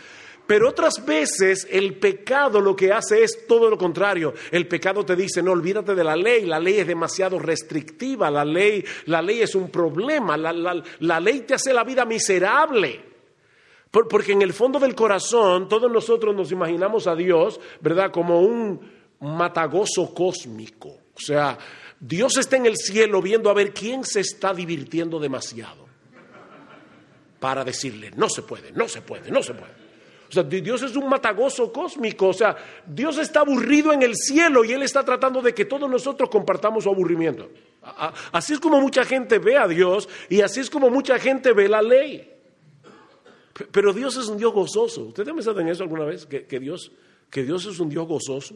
Pero 0.51 0.69
otras 0.69 1.07
veces 1.07 1.69
el 1.71 1.95
pecado 2.01 2.61
lo 2.61 2.75
que 2.75 2.93
hace 2.93 3.23
es 3.23 3.47
todo 3.47 3.71
lo 3.71 3.79
contrario. 3.79 4.35
El 4.51 4.67
pecado 4.67 5.05
te 5.05 5.15
dice, 5.15 5.45
no, 5.45 5.53
olvídate 5.53 5.95
de 5.95 6.03
la 6.03 6.17
ley, 6.17 6.45
la 6.45 6.59
ley 6.59 6.79
es 6.79 6.89
demasiado 6.89 7.39
restrictiva, 7.39 8.33
la 8.33 8.45
ley, 8.45 8.85
la 9.07 9.23
ley 9.23 9.43
es 9.43 9.55
un 9.55 9.71
problema, 9.71 10.37
la, 10.37 11.21
ley 11.21 11.43
te 11.43 11.55
hace 11.55 11.73
la 11.73 11.85
vida 11.85 12.05
miserable. 12.05 13.01
porque 13.93 14.33
en 14.33 14.43
el 14.43 14.53
fondo 14.53 14.81
del 14.81 14.97
corazón 14.97 15.69
todos 15.69 15.89
nosotros 15.89 16.35
nos 16.35 16.51
imaginamos 16.51 17.07
a 17.07 17.15
Dios, 17.15 17.61
¿verdad? 17.81 18.11
Como 18.11 18.41
un 18.41 18.81
matagoso 19.21 20.13
cósmico. 20.13 20.89
O 20.89 21.21
sea, 21.21 21.59
Dios 22.01 22.37
está 22.39 22.57
en 22.57 22.67
el 22.67 22.77
cielo 22.77 23.23
viendo 23.23 23.51
a 23.51 23.55
ver 23.55 23.73
quién 23.73 24.03
se 24.03 24.19
está 24.19 24.53
divirtiendo 24.53 25.21
demasiado. 25.21 25.90
Para 27.41 27.65
decirle, 27.65 28.13
no 28.15 28.29
se 28.29 28.43
puede, 28.43 28.71
no 28.73 28.87
se 28.87 29.03
puede, 29.03 29.31
no 29.31 29.43
se 29.43 29.55
puede. 29.55 29.91
O 30.31 30.33
sea, 30.33 30.45
Dios 30.45 30.81
es 30.83 30.95
un 30.95 31.09
matagoso 31.09 31.73
cósmico. 31.73 32.29
O 32.29 32.33
sea, 32.33 32.57
Dios 32.87 33.19
está 33.19 33.41
aburrido 33.41 33.93
en 33.93 34.03
el 34.03 34.15
cielo 34.15 34.65
y 34.65 34.71
Él 34.71 34.83
está 34.85 35.05
tratando 35.05 35.43
de 35.43 35.53
que 35.53 35.65
todos 35.65 35.91
nosotros 35.91 36.31
compartamos 36.31 36.85
su 36.85 36.91
aburrimiento. 36.91 37.51
Así 38.31 38.53
es 38.53 38.61
como 38.61 38.81
mucha 38.81 39.05
gente 39.05 39.41
ve 39.41 39.59
a 39.59 39.67
Dios 39.67 40.09
y 40.29 40.41
así 40.43 40.61
es 40.61 40.71
como 40.71 40.89
mucha 40.89 41.19
gente 41.19 41.53
ve 41.53 41.69
la 41.69 41.83
ley. 41.83 42.31
Pero 43.73 43.93
Dios 43.93 44.17
es 44.17 44.29
un 44.29 44.39
Dios 44.39 44.53
gozoso. 44.53 45.07
¿Ustedes 45.07 45.29
han 45.29 45.35
pensado 45.35 45.61
en 45.61 45.69
eso 45.69 45.83
alguna 45.83 46.05
vez? 46.05 46.27
Que, 46.27 46.61
Dios, 46.61 46.93
que 47.29 47.43
Dios 47.43 47.67
es 47.67 47.81
un 47.81 47.89
Dios 47.89 48.07
gozoso. 48.07 48.55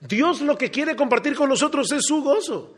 Dios 0.00 0.40
lo 0.40 0.56
que 0.56 0.70
quiere 0.70 0.94
compartir 0.94 1.34
con 1.34 1.48
nosotros 1.48 1.90
es 1.90 2.04
su 2.04 2.22
gozo. 2.22 2.74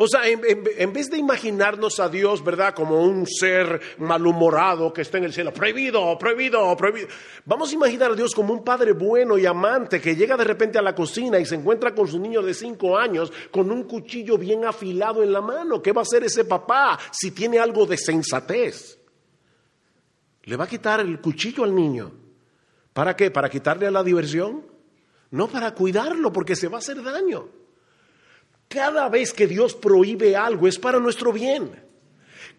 O 0.00 0.06
sea, 0.06 0.28
en, 0.28 0.92
vez 0.92 1.10
de 1.10 1.18
imaginarnos 1.18 1.98
a 1.98 2.08
Dios, 2.08 2.44
¿verdad? 2.44 2.72
Como 2.72 3.02
un 3.02 3.26
ser 3.26 3.80
malhumorado 3.98 4.92
que 4.92 5.02
está 5.02 5.18
en 5.18 5.24
el 5.24 5.32
cielo, 5.32 5.52
prohibido, 5.52 6.16
prohibido, 6.16 6.76
prohibido. 6.76 7.08
Vamos 7.44 7.72
a 7.72 7.74
imaginar 7.74 8.12
a 8.12 8.14
Dios 8.14 8.32
como 8.32 8.52
un 8.52 8.62
padre 8.62 8.92
bueno 8.92 9.36
y 9.36 9.44
amante 9.44 10.00
que 10.00 10.14
llega 10.14 10.36
de 10.36 10.44
repente 10.44 10.78
a 10.78 10.82
la 10.82 10.94
cocina 10.94 11.40
y 11.40 11.44
se 11.44 11.56
encuentra 11.56 11.96
con 11.96 12.06
su 12.06 12.20
niño 12.20 12.42
de 12.42 12.54
cinco 12.54 12.96
años 12.96 13.32
con 13.50 13.72
un 13.72 13.82
cuchillo 13.82 14.38
bien 14.38 14.64
afilado 14.64 15.20
en 15.24 15.32
la 15.32 15.40
mano. 15.40 15.82
¿Qué 15.82 15.90
va 15.90 16.02
a 16.02 16.04
hacer 16.04 16.22
ese 16.22 16.44
papá 16.44 16.96
si 17.10 17.32
tiene 17.32 17.58
algo 17.58 17.84
de 17.84 17.96
sensatez? 17.96 19.00
¿Le 20.44 20.54
va 20.54 20.62
a 20.62 20.68
quitar 20.68 21.00
el 21.00 21.20
cuchillo 21.20 21.64
al 21.64 21.74
niño? 21.74 22.12
¿Para 22.92 23.16
qué? 23.16 23.32
¿Para 23.32 23.50
quitarle 23.50 23.88
a 23.88 23.90
la 23.90 24.04
diversión? 24.04 24.64
No 25.32 25.48
para 25.48 25.74
cuidarlo 25.74 26.32
porque 26.32 26.54
se 26.54 26.68
va 26.68 26.76
a 26.76 26.78
hacer 26.78 27.02
daño. 27.02 27.48
Cada 28.68 29.08
vez 29.08 29.32
que 29.32 29.46
Dios 29.46 29.74
prohíbe 29.74 30.36
algo 30.36 30.68
es 30.68 30.78
para 30.78 31.00
nuestro 31.00 31.32
bien. 31.32 31.82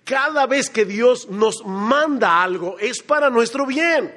Cada 0.03 0.47
vez 0.47 0.69
que 0.69 0.85
Dios 0.85 1.29
nos 1.29 1.63
manda 1.65 2.41
algo 2.41 2.79
es 2.79 3.01
para 3.01 3.29
nuestro 3.29 3.65
bien. 3.65 4.11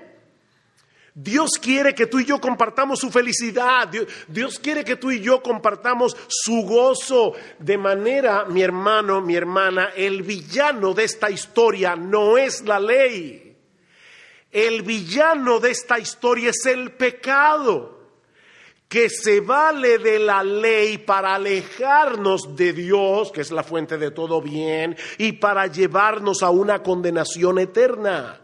Dios 1.15 1.59
quiere 1.61 1.95
que 1.95 2.07
tú 2.07 2.21
y 2.21 2.25
yo 2.25 2.41
compartamos 2.41 3.01
su 3.01 3.11
felicidad. 3.11 3.91
Dios, 4.29 4.59
quiere 4.59 4.83
que 4.83 4.97
tú 4.97 5.11
y 5.11 5.21
yo 5.21 5.43
compartamos 5.43 6.17
su 6.27 6.63
gozo. 6.63 7.35
De 7.59 7.77
manera, 7.77 8.47
mi 8.47 8.63
hermano, 8.63 9.21
mi 9.21 9.37
hermana, 9.37 9.91
el 9.95 10.23
villano 10.23 10.95
de 10.95 11.05
esta 11.05 11.31
historia 11.31 11.95
no 11.95 12.39
es 12.39 12.63
la 12.63 12.81
ley. 12.81 13.55
El 14.51 14.81
villano 14.83 15.61
de 15.61 15.73
esta 15.73 15.99
historia 15.99 16.49
es 16.49 16.65
el 16.65 16.93
pecado 16.93 18.02
que 18.93 19.09
se 19.09 19.41
vale 19.41 19.97
de 19.97 20.19
la 20.19 20.45
ley 20.45 20.99
para 20.99 21.37
alejarnos 21.37 22.55
de 22.55 22.75
Dios, 22.75 23.33
que 23.33 23.41
es 23.41 23.51
la 23.51 23.63
fuente 23.63 23.97
de 23.97 24.11
todo 24.11 24.43
bien, 24.43 24.95
y 25.17 25.33
para 25.33 25.67
llevarnos 25.67 26.43
a 26.43 26.51
una 26.51 26.83
condenación 26.83 27.59
eterna. 27.59 28.39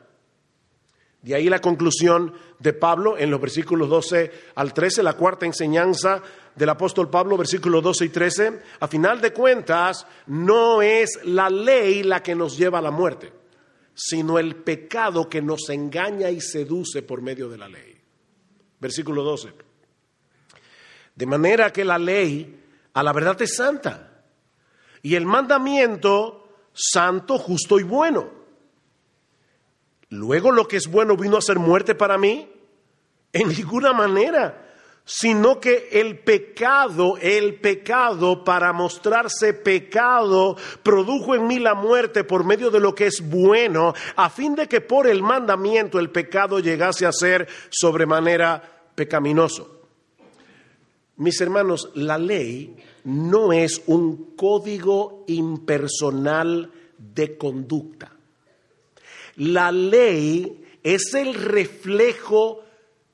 De 1.20 1.34
ahí 1.34 1.50
la 1.50 1.60
conclusión 1.60 2.32
de 2.58 2.72
Pablo 2.72 3.18
en 3.18 3.30
los 3.30 3.42
versículos 3.42 3.90
12 3.90 4.32
al 4.54 4.72
13, 4.72 5.02
la 5.02 5.18
cuarta 5.18 5.44
enseñanza 5.44 6.22
del 6.54 6.70
apóstol 6.70 7.10
Pablo, 7.10 7.36
versículos 7.36 7.82
12 7.82 8.06
y 8.06 8.08
13. 8.08 8.60
A 8.80 8.88
final 8.88 9.20
de 9.20 9.34
cuentas, 9.34 10.06
no 10.28 10.80
es 10.80 11.20
la 11.24 11.50
ley 11.50 12.02
la 12.02 12.22
que 12.22 12.34
nos 12.34 12.56
lleva 12.56 12.78
a 12.78 12.82
la 12.82 12.90
muerte, 12.90 13.30
sino 13.92 14.38
el 14.38 14.56
pecado 14.56 15.28
que 15.28 15.42
nos 15.42 15.68
engaña 15.68 16.30
y 16.30 16.40
seduce 16.40 17.02
por 17.02 17.20
medio 17.20 17.50
de 17.50 17.58
la 17.58 17.68
ley. 17.68 18.00
Versículo 18.80 19.22
12. 19.22 19.67
De 21.18 21.26
manera 21.26 21.72
que 21.72 21.84
la 21.84 21.98
ley 21.98 22.62
a 22.92 23.02
la 23.02 23.12
verdad 23.12 23.42
es 23.42 23.56
santa 23.56 24.22
y 25.02 25.16
el 25.16 25.26
mandamiento 25.26 26.48
santo, 26.72 27.38
justo 27.38 27.80
y 27.80 27.82
bueno. 27.82 28.30
Luego 30.10 30.52
lo 30.52 30.68
que 30.68 30.76
es 30.76 30.86
bueno 30.86 31.16
vino 31.16 31.36
a 31.36 31.42
ser 31.42 31.58
muerte 31.58 31.96
para 31.96 32.18
mí. 32.18 32.48
En 33.32 33.48
ninguna 33.58 33.92
manera, 33.92 34.76
sino 35.04 35.58
que 35.58 35.88
el 35.90 36.20
pecado, 36.20 37.16
el 37.20 37.56
pecado 37.56 38.44
para 38.44 38.72
mostrarse 38.72 39.54
pecado, 39.54 40.56
produjo 40.84 41.34
en 41.34 41.48
mí 41.48 41.58
la 41.58 41.74
muerte 41.74 42.22
por 42.22 42.44
medio 42.44 42.70
de 42.70 42.78
lo 42.78 42.94
que 42.94 43.06
es 43.06 43.28
bueno, 43.28 43.92
a 44.14 44.30
fin 44.30 44.54
de 44.54 44.68
que 44.68 44.80
por 44.80 45.08
el 45.08 45.24
mandamiento 45.24 45.98
el 45.98 46.10
pecado 46.10 46.60
llegase 46.60 47.06
a 47.06 47.12
ser 47.12 47.48
sobremanera 47.70 48.84
pecaminoso. 48.94 49.77
Mis 51.18 51.40
hermanos, 51.40 51.90
la 51.94 52.16
ley 52.16 52.76
no 53.04 53.52
es 53.52 53.82
un 53.86 54.36
código 54.36 55.24
impersonal 55.26 56.70
de 56.96 57.36
conducta. 57.36 58.12
La 59.36 59.72
ley 59.72 60.64
es 60.82 61.14
el 61.14 61.34
reflejo 61.34 62.62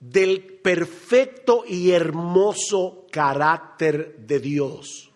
del 0.01 0.43
perfecto 0.43 1.65
y 1.67 1.91
hermoso 1.93 3.07
carácter 3.11 4.19
de 4.19 4.39
Dios. 4.39 5.11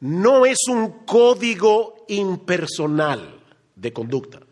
No 0.00 0.44
es 0.44 0.58
un 0.68 1.06
código 1.06 2.04
impersonal 2.08 3.40
de 3.74 3.92
conducta. 3.94 4.45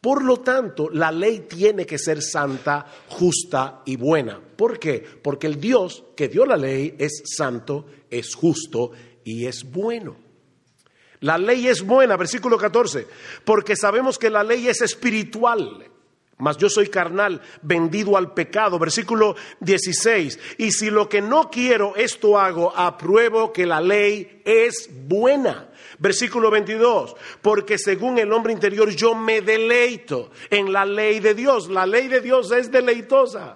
Por 0.00 0.24
lo 0.24 0.38
tanto, 0.38 0.88
la 0.90 1.12
ley 1.12 1.46
tiene 1.48 1.84
que 1.84 1.98
ser 1.98 2.22
santa, 2.22 2.86
justa 3.08 3.82
y 3.84 3.96
buena. 3.96 4.40
¿Por 4.40 4.78
qué? 4.78 5.04
Porque 5.22 5.46
el 5.46 5.60
Dios 5.60 6.04
que 6.16 6.28
dio 6.28 6.46
la 6.46 6.56
ley 6.56 6.94
es 6.98 7.22
santo, 7.24 7.86
es 8.08 8.34
justo 8.34 8.92
y 9.24 9.46
es 9.46 9.70
bueno. 9.70 10.16
La 11.20 11.36
ley 11.36 11.68
es 11.68 11.82
buena, 11.82 12.16
versículo 12.16 12.56
14, 12.56 13.06
porque 13.44 13.76
sabemos 13.76 14.18
que 14.18 14.30
la 14.30 14.42
ley 14.42 14.68
es 14.68 14.80
espiritual, 14.80 15.90
mas 16.40 16.56
yo 16.56 16.68
soy 16.68 16.88
carnal, 16.88 17.40
vendido 17.62 18.16
al 18.16 18.32
pecado. 18.32 18.78
Versículo 18.78 19.36
16. 19.60 20.38
Y 20.58 20.72
si 20.72 20.90
lo 20.90 21.08
que 21.08 21.20
no 21.20 21.50
quiero, 21.50 21.94
esto 21.96 22.38
hago, 22.38 22.74
apruebo 22.74 23.52
que 23.52 23.66
la 23.66 23.80
ley 23.80 24.42
es 24.44 24.88
buena. 25.06 25.69
Versículo 26.00 26.50
22, 26.50 27.14
porque 27.42 27.76
según 27.76 28.18
el 28.18 28.32
hombre 28.32 28.54
interior 28.54 28.88
yo 28.90 29.14
me 29.14 29.42
deleito 29.42 30.30
en 30.48 30.72
la 30.72 30.86
ley 30.86 31.20
de 31.20 31.34
Dios. 31.34 31.68
La 31.68 31.86
ley 31.86 32.08
de 32.08 32.22
Dios 32.22 32.50
es 32.52 32.72
deleitosa. 32.72 33.54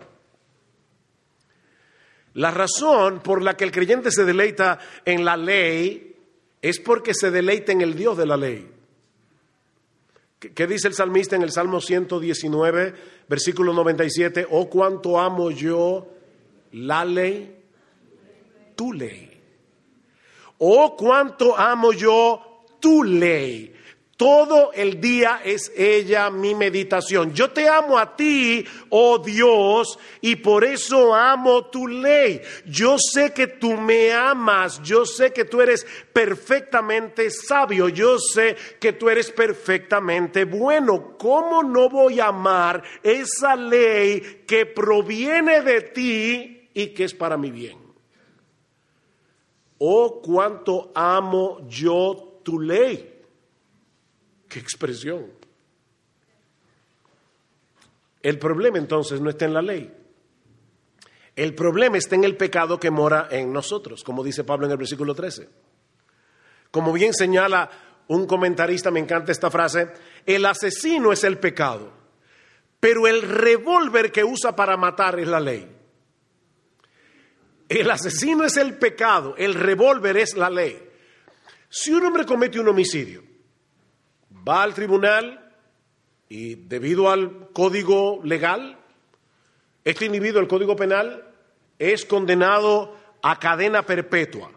La 2.34 2.50
razón 2.50 3.20
por 3.20 3.42
la 3.42 3.56
que 3.56 3.64
el 3.64 3.72
creyente 3.72 4.10
se 4.10 4.26
deleita 4.26 4.78
en 5.06 5.24
la 5.24 5.38
ley 5.38 6.16
es 6.60 6.80
porque 6.80 7.14
se 7.14 7.30
deleita 7.30 7.72
en 7.72 7.80
el 7.80 7.94
Dios 7.94 8.16
de 8.18 8.26
la 8.26 8.36
ley. 8.36 8.70
¿Qué 10.38 10.66
dice 10.66 10.88
el 10.88 10.94
salmista 10.94 11.36
en 11.36 11.42
el 11.42 11.50
Salmo 11.50 11.80
119, 11.80 12.94
versículo 13.26 13.72
97? 13.72 14.46
Oh, 14.50 14.68
cuánto 14.68 15.18
amo 15.18 15.50
yo 15.50 16.08
la 16.72 17.04
ley, 17.06 17.56
tu 18.74 18.92
ley. 18.92 19.33
Oh, 20.58 20.96
cuánto 20.96 21.56
amo 21.56 21.92
yo 21.92 22.66
tu 22.80 23.02
ley. 23.02 23.74
Todo 24.16 24.72
el 24.72 25.00
día 25.00 25.40
es 25.44 25.72
ella 25.76 26.30
mi 26.30 26.54
meditación. 26.54 27.34
Yo 27.34 27.50
te 27.50 27.68
amo 27.68 27.98
a 27.98 28.14
ti, 28.14 28.64
oh 28.90 29.18
Dios, 29.18 29.98
y 30.20 30.36
por 30.36 30.62
eso 30.62 31.12
amo 31.12 31.66
tu 31.66 31.88
ley. 31.88 32.40
Yo 32.64 32.96
sé 32.96 33.32
que 33.32 33.48
tú 33.48 33.72
me 33.72 34.12
amas, 34.12 34.80
yo 34.82 35.04
sé 35.04 35.32
que 35.32 35.44
tú 35.44 35.60
eres 35.60 35.84
perfectamente 36.12 37.28
sabio, 37.28 37.88
yo 37.88 38.18
sé 38.20 38.54
que 38.78 38.92
tú 38.92 39.10
eres 39.10 39.32
perfectamente 39.32 40.44
bueno. 40.44 41.16
¿Cómo 41.18 41.64
no 41.64 41.88
voy 41.88 42.20
a 42.20 42.28
amar 42.28 42.84
esa 43.02 43.56
ley 43.56 44.44
que 44.46 44.64
proviene 44.64 45.60
de 45.62 45.80
ti 45.80 46.68
y 46.72 46.86
que 46.88 47.04
es 47.04 47.14
para 47.14 47.36
mi 47.36 47.50
bien? 47.50 47.83
Oh, 49.86 50.22
cuánto 50.22 50.92
amo 50.94 51.68
yo 51.68 52.40
tu 52.42 52.58
ley. 52.58 53.22
Qué 54.48 54.58
expresión. 54.58 55.30
El 58.22 58.38
problema 58.38 58.78
entonces 58.78 59.20
no 59.20 59.28
está 59.28 59.44
en 59.44 59.52
la 59.52 59.60
ley. 59.60 59.94
El 61.36 61.54
problema 61.54 61.98
está 61.98 62.14
en 62.14 62.24
el 62.24 62.34
pecado 62.34 62.80
que 62.80 62.90
mora 62.90 63.28
en 63.30 63.52
nosotros, 63.52 64.02
como 64.02 64.24
dice 64.24 64.42
Pablo 64.42 64.64
en 64.64 64.72
el 64.72 64.78
versículo 64.78 65.14
13. 65.14 65.50
Como 66.70 66.90
bien 66.90 67.12
señala 67.12 67.68
un 68.08 68.26
comentarista, 68.26 68.90
me 68.90 69.00
encanta 69.00 69.32
esta 69.32 69.50
frase, 69.50 69.88
el 70.24 70.46
asesino 70.46 71.12
es 71.12 71.24
el 71.24 71.36
pecado, 71.36 71.92
pero 72.80 73.06
el 73.06 73.20
revólver 73.20 74.10
que 74.10 74.24
usa 74.24 74.56
para 74.56 74.78
matar 74.78 75.20
es 75.20 75.28
la 75.28 75.40
ley. 75.40 75.83
El 77.74 77.90
asesino 77.90 78.44
es 78.44 78.56
el 78.56 78.78
pecado, 78.78 79.34
el 79.36 79.54
revólver 79.54 80.16
es 80.16 80.36
la 80.36 80.48
ley. 80.48 80.80
Si 81.68 81.92
un 81.92 82.04
hombre 82.04 82.24
comete 82.24 82.60
un 82.60 82.68
homicidio, 82.68 83.24
va 84.46 84.62
al 84.62 84.74
tribunal 84.74 85.52
y 86.28 86.54
debido 86.54 87.10
al 87.10 87.50
código 87.52 88.20
legal, 88.22 88.78
este 89.82 90.06
individuo, 90.06 90.40
el 90.40 90.46
código 90.46 90.76
penal, 90.76 91.34
es 91.76 92.04
condenado 92.04 92.96
a 93.22 93.40
cadena 93.40 93.84
perpetua. 93.84 94.52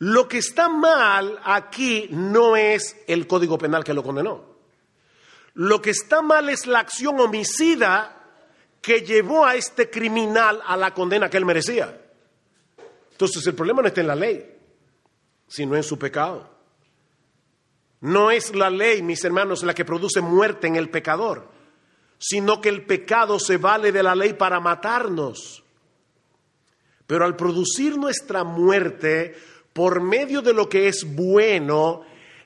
Lo 0.00 0.28
que 0.28 0.38
está 0.38 0.68
mal 0.68 1.40
aquí 1.44 2.08
no 2.10 2.56
es 2.56 2.94
el 3.06 3.26
código 3.26 3.56
penal 3.56 3.84
que 3.84 3.94
lo 3.94 4.02
condenó. 4.02 4.54
Lo 5.54 5.80
que 5.80 5.90
está 5.90 6.20
mal 6.20 6.50
es 6.50 6.66
la 6.66 6.80
acción 6.80 7.18
homicida 7.18 8.13
que 8.84 9.00
llevó 9.00 9.46
a 9.46 9.56
este 9.56 9.88
criminal 9.88 10.60
a 10.66 10.76
la 10.76 10.92
condena 10.92 11.30
que 11.30 11.38
él 11.38 11.46
merecía. 11.46 11.98
Entonces 13.12 13.46
el 13.46 13.54
problema 13.54 13.80
no 13.80 13.88
está 13.88 14.02
en 14.02 14.06
la 14.08 14.14
ley, 14.14 14.58
sino 15.48 15.74
en 15.74 15.82
su 15.82 15.98
pecado. 15.98 16.50
No 18.02 18.30
es 18.30 18.54
la 18.54 18.68
ley, 18.68 19.00
mis 19.00 19.24
hermanos, 19.24 19.62
la 19.62 19.72
que 19.72 19.86
produce 19.86 20.20
muerte 20.20 20.66
en 20.66 20.76
el 20.76 20.90
pecador, 20.90 21.48
sino 22.18 22.60
que 22.60 22.68
el 22.68 22.84
pecado 22.84 23.38
se 23.38 23.56
vale 23.56 23.90
de 23.90 24.02
la 24.02 24.14
ley 24.14 24.34
para 24.34 24.60
matarnos. 24.60 25.64
Pero 27.06 27.24
al 27.24 27.36
producir 27.36 27.96
nuestra 27.96 28.44
muerte, 28.44 29.34
por 29.72 30.02
medio 30.02 30.42
de 30.42 30.52
lo 30.52 30.68
que 30.68 30.88
es 30.88 31.06
bueno, 31.14 32.02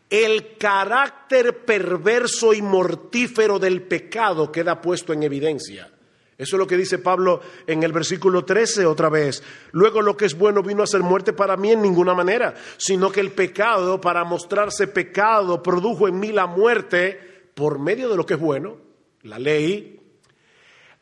el 0.08 0.56
carácter 0.56 1.64
perverso 1.64 2.54
y 2.54 2.62
mortífero 2.62 3.58
del 3.58 3.82
pecado 3.82 4.52
queda 4.52 4.80
puesto 4.80 5.12
en 5.12 5.24
evidencia. 5.24 5.90
Eso 6.38 6.54
es 6.54 6.60
lo 6.60 6.68
que 6.68 6.76
dice 6.76 6.98
Pablo 6.98 7.40
en 7.66 7.82
el 7.82 7.92
versículo 7.92 8.44
13 8.44 8.86
otra 8.86 9.08
vez. 9.08 9.42
Luego 9.72 10.00
lo 10.00 10.16
que 10.16 10.26
es 10.26 10.38
bueno 10.38 10.62
vino 10.62 10.84
a 10.84 10.86
ser 10.86 11.02
muerte 11.02 11.32
para 11.32 11.56
mí 11.56 11.72
en 11.72 11.82
ninguna 11.82 12.14
manera, 12.14 12.54
sino 12.76 13.10
que 13.10 13.18
el 13.18 13.32
pecado, 13.32 14.00
para 14.00 14.22
mostrarse 14.22 14.86
pecado, 14.86 15.60
produjo 15.60 16.06
en 16.06 16.20
mí 16.20 16.30
la 16.30 16.46
muerte 16.46 17.50
por 17.54 17.80
medio 17.80 18.08
de 18.08 18.16
lo 18.16 18.24
que 18.24 18.34
es 18.34 18.40
bueno, 18.40 18.76
la 19.22 19.40
ley, 19.40 20.00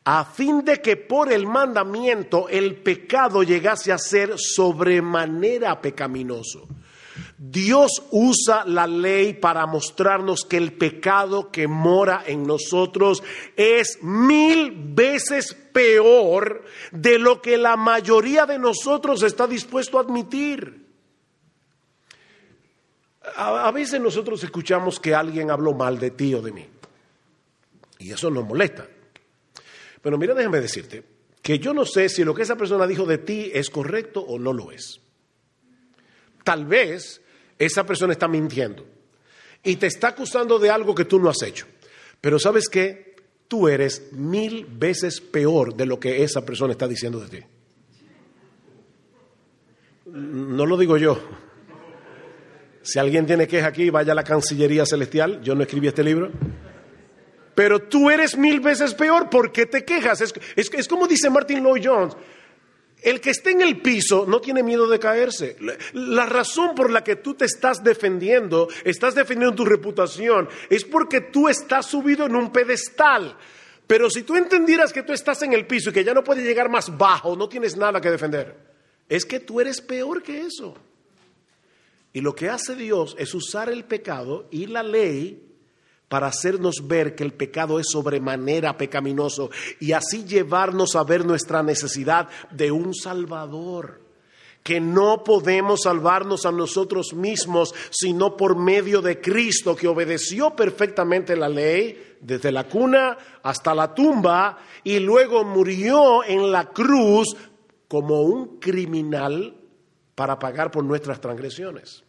a 0.05 0.25
fin 0.25 0.65
de 0.65 0.81
que 0.81 0.97
por 0.97 1.31
el 1.31 1.45
mandamiento 1.45 2.49
el 2.49 2.77
pecado 2.77 3.43
llegase 3.43 3.91
a 3.91 3.99
ser 3.99 4.33
sobremanera 4.37 5.79
pecaminoso. 5.79 6.67
Dios 7.37 8.03
usa 8.11 8.65
la 8.65 8.87
ley 8.87 9.33
para 9.33 9.65
mostrarnos 9.65 10.43
que 10.43 10.57
el 10.57 10.73
pecado 10.73 11.51
que 11.51 11.67
mora 11.67 12.23
en 12.25 12.47
nosotros 12.47 13.23
es 13.55 13.99
mil 14.01 14.71
veces 14.75 15.53
peor 15.53 16.65
de 16.91 17.19
lo 17.19 17.41
que 17.41 17.57
la 17.57 17.75
mayoría 17.75 18.45
de 18.45 18.59
nosotros 18.59 19.23
está 19.23 19.47
dispuesto 19.47 19.97
a 19.97 20.01
admitir. 20.01 20.87
A, 23.35 23.71
veces 23.71 23.99
nosotros 23.99 24.43
escuchamos 24.43 24.99
que 24.99 25.13
alguien 25.13 25.51
habló 25.51 25.73
mal 25.73 25.99
de 25.99 26.11
ti 26.11 26.33
o 26.33 26.41
de 26.41 26.51
mí. 26.51 26.65
Y 27.99 28.11
eso 28.11 28.31
nos 28.31 28.45
molesta. 28.45 28.87
Pero 30.01 30.17
mira, 30.17 30.33
déjame 30.33 30.61
decirte 30.61 31.03
que 31.41 31.59
yo 31.59 31.73
no 31.73 31.85
sé 31.85 32.09
si 32.09 32.23
lo 32.23 32.33
que 32.33 32.43
esa 32.43 32.55
persona 32.55 32.87
dijo 32.87 33.05
de 33.05 33.17
ti 33.17 33.51
es 33.53 33.69
correcto 33.69 34.21
o 34.21 34.39
no 34.39 34.53
lo 34.53 34.71
es. 34.71 35.01
Tal 36.47 36.63
vez 36.63 37.19
esa 37.59 37.85
persona 37.85 38.13
está 38.13 38.29
mintiendo 38.29 38.85
y 39.61 39.75
te 39.75 39.87
está 39.87 40.07
acusando 40.07 40.57
de 40.59 40.69
algo 40.69 40.95
que 40.95 41.03
tú 41.03 41.19
no 41.19 41.29
has 41.29 41.41
hecho. 41.41 41.65
Pero 42.21 42.39
sabes 42.39 42.69
qué? 42.69 43.17
Tú 43.49 43.67
eres 43.67 44.13
mil 44.13 44.65
veces 44.65 45.19
peor 45.19 45.75
de 45.75 45.85
lo 45.85 45.99
que 45.99 46.23
esa 46.23 46.45
persona 46.45 46.71
está 46.71 46.87
diciendo 46.87 47.19
de 47.19 47.27
ti. 47.27 47.45
No 50.05 50.65
lo 50.65 50.77
digo 50.77 50.95
yo. 50.95 51.19
Si 52.81 52.97
alguien 52.97 53.25
tiene 53.25 53.45
queja 53.45 53.67
aquí, 53.67 53.89
vaya 53.89 54.13
a 54.13 54.15
la 54.15 54.23
Cancillería 54.23 54.85
Celestial. 54.85 55.41
Yo 55.41 55.53
no 55.53 55.63
escribí 55.63 55.89
este 55.89 56.01
libro. 56.01 56.31
Pero 57.55 57.81
tú 57.81 58.09
eres 58.09 58.37
mil 58.37 58.61
veces 58.61 58.93
peor. 58.93 59.29
¿Por 59.29 59.51
qué 59.51 59.65
te 59.65 59.83
quejas? 59.83 60.21
Es, 60.21 60.33
es 60.55 60.87
como 60.87 61.07
dice 61.07 61.29
Martin 61.29 61.61
Lloyd 61.61 61.81
Jones. 61.83 62.15
El 63.01 63.21
que 63.21 63.29
esté 63.29 63.51
en 63.51 63.61
el 63.61 63.81
piso 63.81 64.25
no 64.27 64.41
tiene 64.41 64.63
miedo 64.63 64.87
de 64.87 64.99
caerse. 64.99 65.55
La 65.93 66.25
razón 66.25 66.73
por 66.75 66.91
la 66.91 67.03
que 67.03 67.17
tú 67.17 67.35
te 67.35 67.45
estás 67.45 67.83
defendiendo, 67.83 68.67
estás 68.83 69.13
defendiendo 69.13 69.55
tu 69.55 69.65
reputación, 69.65 70.49
es 70.69 70.83
porque 70.83 71.21
tú 71.21 71.47
estás 71.47 71.85
subido 71.85 72.25
en 72.25 72.35
un 72.35 72.51
pedestal. 72.51 73.37
Pero 73.85 74.09
si 74.09 74.23
tú 74.23 74.35
entendieras 74.35 74.91
que 74.91 75.03
tú 75.03 75.13
estás 75.13 75.41
en 75.43 75.53
el 75.53 75.65
piso 75.65 75.91
y 75.91 75.93
que 75.93 76.03
ya 76.03 76.13
no 76.13 76.23
puedes 76.23 76.43
llegar 76.43 76.69
más 76.69 76.95
bajo, 76.97 77.35
no 77.35 77.47
tienes 77.47 77.77
nada 77.77 78.01
que 78.01 78.11
defender. 78.11 78.55
Es 79.07 79.25
que 79.25 79.39
tú 79.39 79.61
eres 79.61 79.79
peor 79.79 80.21
que 80.23 80.41
eso. 80.41 80.75
Y 82.11 82.21
lo 82.21 82.33
que 82.33 82.49
hace 82.49 82.75
Dios 82.75 83.15
es 83.19 83.33
usar 83.33 83.69
el 83.69 83.85
pecado 83.85 84.47
y 84.51 84.65
la 84.65 84.81
ley 84.81 85.46
para 86.09 86.27
hacernos 86.27 86.87
ver 86.87 87.15
que 87.15 87.23
el 87.23 87.33
pecado 87.33 87.79
es 87.79 87.87
sobremanera 87.89 88.77
pecaminoso 88.77 89.49
y 89.79 89.91
así 89.91 90.23
llevarnos 90.23 90.95
a 90.95 91.03
ver 91.03 91.25
nuestra 91.25 91.63
necesidad 91.63 92.29
de 92.51 92.71
un 92.71 92.93
Salvador, 92.93 94.01
que 94.63 94.79
no 94.79 95.23
podemos 95.23 95.81
salvarnos 95.83 96.45
a 96.45 96.51
nosotros 96.51 97.13
mismos 97.13 97.73
sino 97.89 98.37
por 98.37 98.57
medio 98.57 99.01
de 99.01 99.19
Cristo, 99.19 99.75
que 99.75 99.87
obedeció 99.87 100.55
perfectamente 100.55 101.35
la 101.35 101.49
ley 101.49 102.15
desde 102.21 102.51
la 102.51 102.67
cuna 102.67 103.17
hasta 103.43 103.75
la 103.75 103.93
tumba 103.93 104.59
y 104.83 104.99
luego 104.99 105.43
murió 105.43 106.23
en 106.23 106.51
la 106.51 106.69
cruz 106.69 107.35
como 107.87 108.21
un 108.21 108.59
criminal 108.59 109.55
para 110.15 110.39
pagar 110.39 110.71
por 110.71 110.83
nuestras 110.83 111.21
transgresiones. 111.21 112.06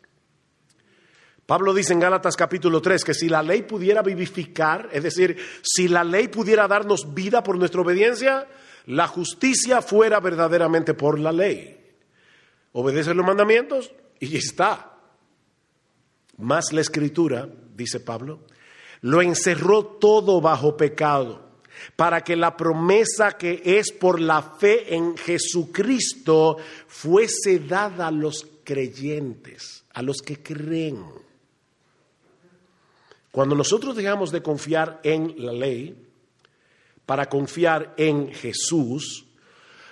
Pablo 1.49 1.73
dice 1.73 1.95
en 1.95 2.01
Gálatas 2.01 2.37
capítulo 2.37 2.83
3 2.83 3.03
que 3.07 3.15
si 3.15 3.27
la 3.27 3.43
ley 3.43 3.63
pudiera 3.63 4.03
vivificar, 4.03 4.91
es 4.93 5.03
decir, 5.03 5.39
si 5.63 5.89
la 5.89 6.05
ley 6.05 6.29
pudiera 6.29 6.69
darnos 6.69 7.15
vida 7.15 7.43
por 7.43 7.57
nuestra 7.57 7.81
obediencia, 7.81 8.47
la 8.85 9.07
justicia 9.07 9.81
fuera 9.81 10.21
verdaderamente 10.21 10.93
por 10.93 11.19
la 11.19 11.33
ley. 11.33 11.75
Obedece 12.73 13.15
los 13.15 13.25
mandamientos 13.25 13.91
y 14.21 14.37
está. 14.37 14.99
Más 16.37 16.71
la 16.75 16.83
escritura, 16.83 17.49
dice 17.75 18.01
Pablo, 18.01 18.41
lo 19.01 19.23
encerró 19.23 19.87
todo 19.87 20.43
bajo 20.43 20.77
pecado, 20.77 21.63
para 21.97 22.21
que 22.21 22.37
la 22.37 22.59
promesa 22.59 23.39
que 23.39 23.63
es 23.65 23.91
por 23.91 24.21
la 24.21 24.43
fe 24.43 24.95
en 24.95 25.17
Jesucristo 25.17 26.59
fuese 26.87 27.61
dada 27.61 28.09
a 28.09 28.11
los 28.13 28.47
creyentes, 28.65 29.85
a 29.95 30.03
los 30.03 30.19
que 30.19 30.43
creen. 30.43 31.27
Cuando 33.39 33.55
nosotros 33.55 33.95
dejamos 33.95 34.33
de 34.33 34.43
confiar 34.43 34.99
en 35.05 35.33
la 35.37 35.53
ley 35.53 35.95
para 37.07 37.29
confiar 37.29 37.95
en 37.97 38.33
Jesús, 38.33 39.28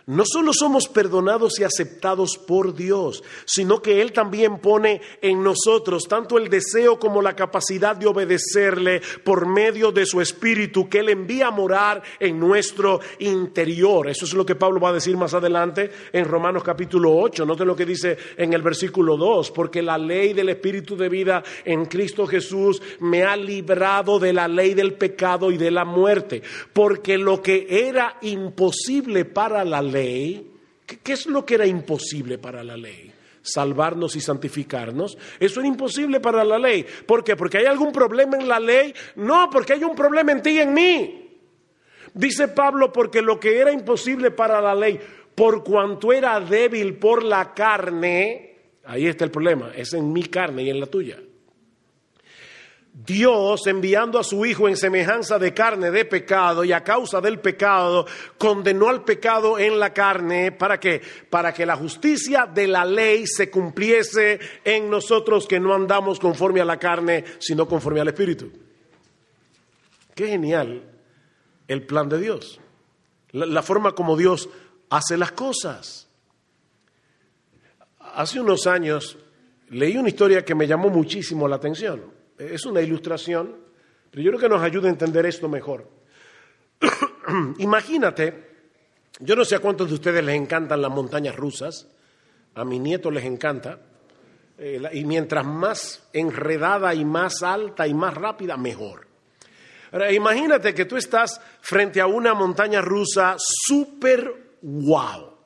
no 0.07 0.23
solo 0.25 0.53
somos 0.53 0.87
perdonados 0.87 1.59
y 1.59 1.65
aceptados 1.65 2.39
por 2.39 2.75
Dios, 2.75 3.25
sino 3.45 3.83
que 3.83 4.01
Él 4.01 4.13
también 4.13 4.59
pone 4.59 5.01
en 5.21 5.43
nosotros 5.43 6.05
tanto 6.09 6.39
el 6.39 6.49
deseo 6.49 6.99
como 7.01 7.21
la 7.21 7.35
capacidad 7.35 7.97
de 7.97 8.07
obedecerle 8.07 9.03
por 9.25 9.49
medio 9.49 9.91
de 9.91 10.07
su 10.07 10.21
Espíritu 10.21 10.89
que 10.89 11.01
Él 11.01 11.09
envía 11.09 11.49
a 11.49 11.51
morar 11.51 12.03
en 12.21 12.39
nuestro 12.39 13.01
interior. 13.19 14.09
Eso 14.09 14.27
es 14.27 14.35
lo 14.35 14.47
que 14.47 14.55
Pablo 14.55 14.79
va 14.79 14.91
a 14.91 14.95
decir 14.95 15.17
más 15.17 15.35
adelante 15.35 15.91
en 16.13 16.25
Romanos 16.25 16.63
capítulo 16.63 17.17
8. 17.17 17.45
Noten 17.45 17.67
lo 17.67 17.75
que 17.75 17.85
dice 17.85 18.17
en 18.37 18.53
el 18.53 18.63
versículo 18.63 19.17
2, 19.17 19.51
porque 19.51 19.83
la 19.83 19.99
ley 19.99 20.35
del 20.35 20.51
Espíritu 20.51 20.97
de 20.97 21.09
vida 21.09 21.43
en 21.65 21.87
Cristo 21.87 22.29
Jesús 22.29 22.81
me 23.01 23.25
ha 23.25 23.37
librado 23.37 24.21
de 24.21 24.33
la 24.33 24.47
ley 24.47 24.75
del 24.75 24.95
pecado 24.95 25.51
y 25.51 25.57
de 25.57 25.73
la 25.73 25.85
muerte, 25.85 26.43
porque 26.73 27.19
lo 27.19 27.43
que 27.43 27.67
era 27.69 28.19
imposible 28.23 29.25
para 29.25 29.65
la 29.65 29.83
ley, 29.83 29.96
¿qué 30.03 31.13
es 31.13 31.27
lo 31.27 31.45
que 31.45 31.55
era 31.55 31.67
imposible 31.67 32.39
para 32.39 32.63
la 32.63 32.77
ley? 32.77 33.13
salvarnos 33.47 34.17
y 34.17 34.21
santificarnos. 34.21 35.17
Eso 35.39 35.61
era 35.61 35.69
imposible 35.69 36.21
para 36.21 36.45
la 36.45 36.59
ley. 36.59 36.85
¿Por 37.07 37.23
qué? 37.23 37.37
¿Porque 37.37 37.59
hay 37.59 37.67
algún 37.67 37.93
problema 37.93 38.37
en 38.37 38.49
la 38.49 38.59
ley? 38.59 38.93
No, 39.17 39.49
porque 39.51 39.75
hay 39.75 39.85
un 39.85 39.95
problema 39.95 40.33
en 40.33 40.43
ti 40.43 40.51
y 40.51 40.59
en 40.59 40.75
mí. 40.75 41.39
Dice 42.13 42.49
Pablo, 42.49 42.93
porque 42.93 43.23
lo 43.23 43.39
que 43.39 43.59
era 43.59 43.73
imposible 43.73 44.31
para 44.31 44.61
la 44.61 44.75
ley, 44.75 44.99
por 45.35 45.63
cuanto 45.63 46.13
era 46.13 46.41
débil 46.41 46.95
por 46.95 47.23
la 47.23 47.53
carne, 47.53 48.57
ahí 48.85 49.07
está 49.07 49.25
el 49.25 49.31
problema, 49.31 49.73
es 49.77 49.93
en 49.93 50.13
mi 50.13 50.25
carne 50.25 50.63
y 50.63 50.71
en 50.71 50.81
la 50.81 50.87
tuya. 50.87 51.19
Dios 53.05 53.67
enviando 53.67 54.19
a 54.19 54.25
su 54.25 54.47
Hijo 54.47 54.69
en 54.69 54.77
semejanza 54.77 55.39
de 55.39 55.53
carne 55.53 55.91
de 55.91 56.07
pecado 56.07 56.65
y 56.65 56.73
a 56.73 56.83
causa 56.83 57.21
del 57.21 57.41
pecado 57.41 58.07
condenó 58.39 58.89
al 58.89 59.05
pecado 59.05 59.59
en 59.59 59.79
la 59.79 59.93
carne 59.93 60.51
para 60.51 60.81
que 60.81 61.03
para 61.29 61.53
que 61.53 61.67
la 61.67 61.77
justicia 61.77 62.47
de 62.47 62.67
la 62.67 62.87
ley 62.87 63.27
se 63.27 63.51
cumpliese 63.51 64.41
en 64.65 64.89
nosotros 64.89 65.47
que 65.47 65.61
no 65.61 65.75
andamos 65.75 66.19
conforme 66.19 66.63
a 66.63 66.65
la 66.65 66.79
carne, 66.79 67.23
sino 67.39 67.69
conforme 67.69 68.01
al 68.01 68.09
espíritu. 68.09 68.51
Qué 70.15 70.29
genial 70.29 70.83
el 71.69 71.85
plan 71.85 72.09
de 72.09 72.19
Dios. 72.19 72.61
La, 73.33 73.45
la 73.45 73.63
forma 73.63 73.93
como 73.93 74.17
Dios 74.17 74.49
hace 74.89 75.19
las 75.19 75.33
cosas. 75.33 76.09
Hace 78.01 78.41
unos 78.41 78.67
años 78.67 79.19
leí 79.69 79.99
una 79.99 80.09
historia 80.09 80.47
que 80.47 80.55
me 80.55 80.67
llamó 80.67 80.89
muchísimo 80.89 81.47
la 81.47 81.57
atención 81.57 82.16
es 82.39 82.67
una 82.67 82.81
ilustración, 82.81 83.57
pero 84.11 84.23
yo 84.23 84.31
creo 84.31 84.41
que 84.41 84.49
nos 84.49 84.63
ayuda 84.63 84.89
a 84.89 84.93
entender 84.93 85.27
esto 85.27 85.49
mejor. 85.49 85.89
Imagínate, 87.59 88.47
yo 89.21 89.35
no 89.37 89.45
sé 89.45 89.57
a 89.57 89.61
cuántos 89.61 89.89
de 89.89 89.95
ustedes 89.95 90.25
les 90.25 90.37
encantan 90.37 90.83
las 90.83 90.91
montañas 90.91 91.37
rusas, 91.37 91.89
a 92.55 92.65
mi 92.65 92.79
nieto 92.79 93.11
les 93.11 93.25
encanta, 93.25 93.79
eh, 94.59 94.81
y 94.93 95.05
mientras 95.05 95.45
más 95.45 96.09
enredada 96.13 96.95
y 96.95 97.05
más 97.05 97.43
alta 97.43 97.87
y 97.87 97.95
más 97.95 98.15
rápida, 98.15 98.57
mejor. 98.57 99.07
Imagínate 100.11 100.75
que 100.75 100.85
tú 100.85 100.97
estás 100.97 101.41
frente 101.61 102.01
a 102.01 102.07
una 102.07 102.35
montaña 102.35 102.81
rusa 102.81 103.37
súper 103.39 104.59
wow. 104.63 105.37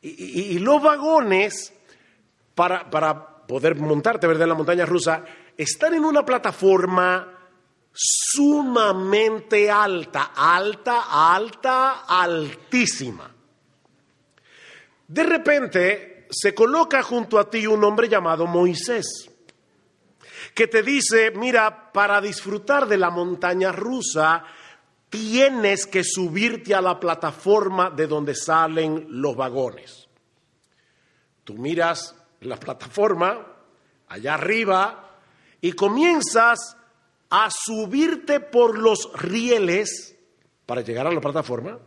Y, 0.00 0.58
los 0.60 0.82
vagones, 0.82 1.72
para, 2.54 2.88
para 2.88 3.46
poder 3.46 3.76
montarte 3.76 4.26
¿verdad? 4.26 4.44
en 4.44 4.48
la 4.50 4.54
montaña 4.54 4.86
rusa, 4.86 5.24
están 5.58 5.94
en 5.94 6.04
una 6.04 6.24
plataforma 6.24 7.34
sumamente 7.92 9.68
alta, 9.68 10.30
alta, 10.36 11.34
alta, 11.34 12.04
altísima. 12.06 13.28
De 15.08 15.22
repente 15.24 16.28
se 16.30 16.54
coloca 16.54 17.02
junto 17.02 17.40
a 17.40 17.50
ti 17.50 17.66
un 17.66 17.82
hombre 17.82 18.08
llamado 18.08 18.46
Moisés, 18.46 19.28
que 20.54 20.68
te 20.68 20.84
dice, 20.84 21.32
mira, 21.32 21.92
para 21.92 22.20
disfrutar 22.20 22.86
de 22.86 22.98
la 22.98 23.10
montaña 23.10 23.72
rusa, 23.72 24.44
tienes 25.10 25.88
que 25.88 26.04
subirte 26.04 26.72
a 26.72 26.80
la 26.80 27.00
plataforma 27.00 27.90
de 27.90 28.06
donde 28.06 28.36
salen 28.36 29.06
los 29.08 29.34
vagones. 29.34 30.08
Tú 31.42 31.54
miras 31.54 32.14
la 32.42 32.60
plataforma 32.60 33.44
allá 34.06 34.34
arriba 34.34 35.07
y 35.60 35.72
comienzas 35.72 36.76
a 37.30 37.50
subirte 37.50 38.40
por 38.40 38.78
los 38.78 39.10
rieles 39.14 40.16
para 40.66 40.80
llegar 40.82 41.06
a 41.06 41.12
la 41.12 41.20
plataforma, 41.20 41.78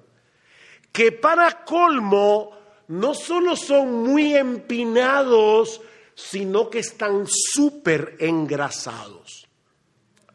que 0.91 1.11
para 1.11 1.63
colmo 1.63 2.51
no 2.87 3.13
solo 3.13 3.55
son 3.55 4.03
muy 4.03 4.35
empinados, 4.35 5.81
sino 6.13 6.69
que 6.69 6.79
están 6.79 7.25
súper 7.27 8.17
engrasados. 8.19 9.47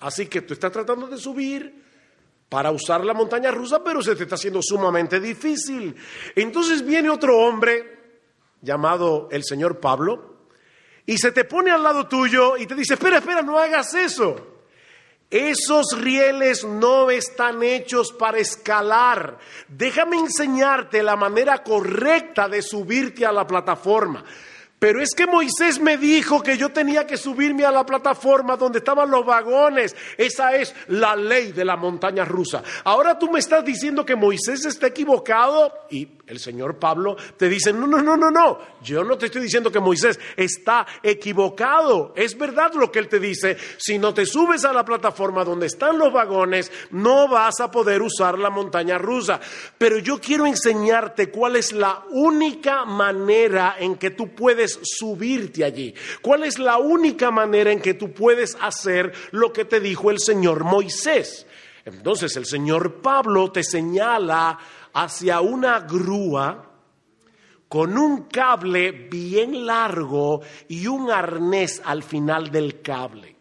Así 0.00 0.26
que 0.26 0.42
tú 0.42 0.54
estás 0.54 0.72
tratando 0.72 1.06
de 1.06 1.18
subir 1.18 1.84
para 2.48 2.70
usar 2.70 3.04
la 3.04 3.14
montaña 3.14 3.50
rusa, 3.50 3.82
pero 3.82 4.02
se 4.02 4.14
te 4.14 4.22
está 4.22 4.36
haciendo 4.36 4.60
sumamente 4.62 5.20
difícil. 5.20 5.94
Entonces 6.34 6.84
viene 6.84 7.10
otro 7.10 7.38
hombre 7.38 7.96
llamado 8.62 9.28
el 9.30 9.44
señor 9.44 9.80
Pablo 9.80 10.35
y 11.06 11.16
se 11.18 11.30
te 11.30 11.44
pone 11.44 11.70
al 11.70 11.82
lado 11.82 12.08
tuyo 12.08 12.56
y 12.56 12.66
te 12.66 12.74
dice, 12.74 12.94
espera, 12.94 13.18
espera, 13.18 13.40
no 13.42 13.58
hagas 13.58 13.94
eso. 13.94 14.54
Esos 15.30 15.86
rieles 15.98 16.64
no 16.64 17.10
están 17.10 17.62
hechos 17.62 18.12
para 18.12 18.38
escalar. 18.38 19.38
Déjame 19.68 20.18
enseñarte 20.18 21.02
la 21.02 21.16
manera 21.16 21.62
correcta 21.62 22.48
de 22.48 22.62
subirte 22.62 23.24
a 23.24 23.32
la 23.32 23.46
plataforma. 23.46 24.24
Pero 24.78 25.00
es 25.00 25.14
que 25.14 25.26
Moisés 25.26 25.80
me 25.80 25.96
dijo 25.96 26.42
que 26.42 26.58
yo 26.58 26.68
tenía 26.68 27.06
que 27.06 27.16
subirme 27.16 27.64
a 27.64 27.70
la 27.70 27.86
plataforma 27.86 28.58
donde 28.58 28.80
estaban 28.80 29.10
los 29.10 29.24
vagones. 29.24 29.96
Esa 30.18 30.54
es 30.54 30.74
la 30.88 31.16
ley 31.16 31.52
de 31.52 31.64
la 31.64 31.76
montaña 31.76 32.26
rusa. 32.26 32.62
Ahora 32.84 33.18
tú 33.18 33.30
me 33.30 33.38
estás 33.38 33.64
diciendo 33.64 34.04
que 34.04 34.16
Moisés 34.16 34.66
está 34.66 34.88
equivocado 34.88 35.72
y 35.90 36.06
el 36.26 36.38
señor 36.40 36.78
Pablo 36.78 37.16
te 37.38 37.48
dice, 37.48 37.72
no, 37.72 37.86
no, 37.86 38.02
no, 38.02 38.18
no, 38.18 38.30
no. 38.30 38.58
Yo 38.82 39.02
no 39.02 39.16
te 39.16 39.26
estoy 39.26 39.42
diciendo 39.42 39.72
que 39.72 39.80
Moisés 39.80 40.20
está 40.36 40.86
equivocado. 41.02 42.12
Es 42.14 42.36
verdad 42.36 42.72
lo 42.74 42.92
que 42.92 42.98
él 42.98 43.08
te 43.08 43.18
dice. 43.18 43.56
Si 43.78 43.98
no 43.98 44.12
te 44.12 44.26
subes 44.26 44.64
a 44.66 44.74
la 44.74 44.84
plataforma 44.84 45.44
donde 45.44 45.66
están 45.66 45.98
los 45.98 46.12
vagones, 46.12 46.70
no 46.90 47.28
vas 47.28 47.60
a 47.60 47.70
poder 47.70 48.02
usar 48.02 48.38
la 48.38 48.50
montaña 48.50 48.98
rusa. 48.98 49.40
Pero 49.78 49.98
yo 49.98 50.20
quiero 50.20 50.46
enseñarte 50.46 51.30
cuál 51.30 51.56
es 51.56 51.72
la 51.72 52.04
única 52.10 52.84
manera 52.84 53.76
en 53.78 53.96
que 53.96 54.10
tú 54.10 54.34
puedes 54.34 54.65
subirte 54.68 55.64
allí? 55.64 55.94
¿Cuál 56.22 56.44
es 56.44 56.58
la 56.58 56.78
única 56.78 57.30
manera 57.30 57.72
en 57.72 57.80
que 57.80 57.94
tú 57.94 58.12
puedes 58.12 58.56
hacer 58.60 59.12
lo 59.30 59.52
que 59.52 59.64
te 59.64 59.80
dijo 59.80 60.10
el 60.10 60.18
Señor 60.18 60.64
Moisés? 60.64 61.46
Entonces 61.84 62.36
el 62.36 62.46
Señor 62.46 63.00
Pablo 63.00 63.52
te 63.52 63.62
señala 63.62 64.58
hacia 64.92 65.40
una 65.40 65.80
grúa 65.80 66.66
con 67.68 67.96
un 67.98 68.24
cable 68.24 68.92
bien 68.92 69.66
largo 69.66 70.40
y 70.68 70.86
un 70.86 71.10
arnés 71.10 71.82
al 71.84 72.02
final 72.02 72.50
del 72.50 72.80
cable. 72.80 73.36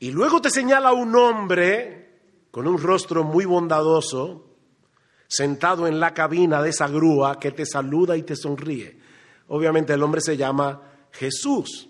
Y 0.00 0.10
luego 0.12 0.40
te 0.40 0.50
señala 0.50 0.92
un 0.92 1.14
hombre 1.16 2.20
con 2.50 2.66
un 2.66 2.78
rostro 2.78 3.24
muy 3.24 3.44
bondadoso, 3.44 4.46
sentado 5.26 5.86
en 5.86 6.00
la 6.00 6.14
cabina 6.14 6.62
de 6.62 6.70
esa 6.70 6.88
grúa 6.88 7.38
que 7.38 7.50
te 7.50 7.66
saluda 7.66 8.16
y 8.16 8.22
te 8.22 8.36
sonríe. 8.36 8.97
Obviamente 9.48 9.92
el 9.92 10.02
hombre 10.02 10.20
se 10.20 10.36
llama 10.36 11.08
Jesús. 11.12 11.88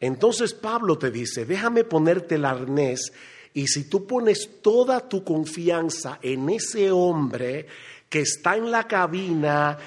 Entonces 0.00 0.52
Pablo 0.52 0.98
te 0.98 1.10
dice, 1.10 1.44
déjame 1.46 1.84
ponerte 1.84 2.34
el 2.34 2.44
arnés 2.44 3.12
y 3.54 3.68
si 3.68 3.88
tú 3.88 4.06
pones 4.06 4.60
toda 4.60 5.08
tu 5.08 5.24
confianza 5.24 6.18
en 6.20 6.50
ese 6.50 6.90
hombre 6.90 7.66
que 8.10 8.20
está 8.20 8.56
en 8.56 8.70
la 8.70 8.86
cabina, 8.86 9.78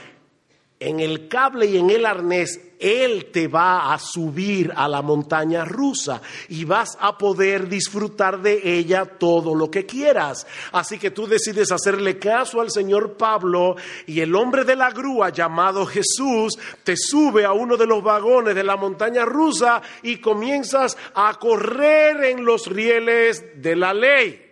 en 0.79 1.01
el 1.01 1.27
cable 1.27 1.65
y 1.65 1.77
en 1.77 1.89
el 1.89 2.05
arnés, 2.05 2.61
Él 2.79 3.31
te 3.33 3.49
va 3.49 3.93
a 3.93 3.99
subir 3.99 4.71
a 4.73 4.87
la 4.87 5.01
montaña 5.01 5.65
rusa 5.65 6.21
y 6.47 6.63
vas 6.63 6.97
a 7.01 7.17
poder 7.17 7.67
disfrutar 7.67 8.41
de 8.41 8.77
ella 8.77 9.03
todo 9.05 9.53
lo 9.53 9.69
que 9.69 9.85
quieras. 9.85 10.47
Así 10.71 10.97
que 10.97 11.11
tú 11.11 11.27
decides 11.27 11.73
hacerle 11.73 12.17
caso 12.17 12.61
al 12.61 12.71
Señor 12.71 13.17
Pablo 13.17 13.75
y 14.07 14.21
el 14.21 14.33
hombre 14.35 14.63
de 14.63 14.77
la 14.77 14.91
grúa 14.91 15.29
llamado 15.29 15.85
Jesús 15.85 16.57
te 16.85 16.95
sube 16.95 17.43
a 17.43 17.51
uno 17.51 17.75
de 17.75 17.85
los 17.85 18.01
vagones 18.01 18.55
de 18.55 18.63
la 18.63 18.77
montaña 18.77 19.25
rusa 19.25 19.81
y 20.01 20.17
comienzas 20.17 20.97
a 21.13 21.37
correr 21.37 22.23
en 22.23 22.45
los 22.45 22.67
rieles 22.67 23.61
de 23.61 23.75
la 23.75 23.93
ley. 23.93 24.48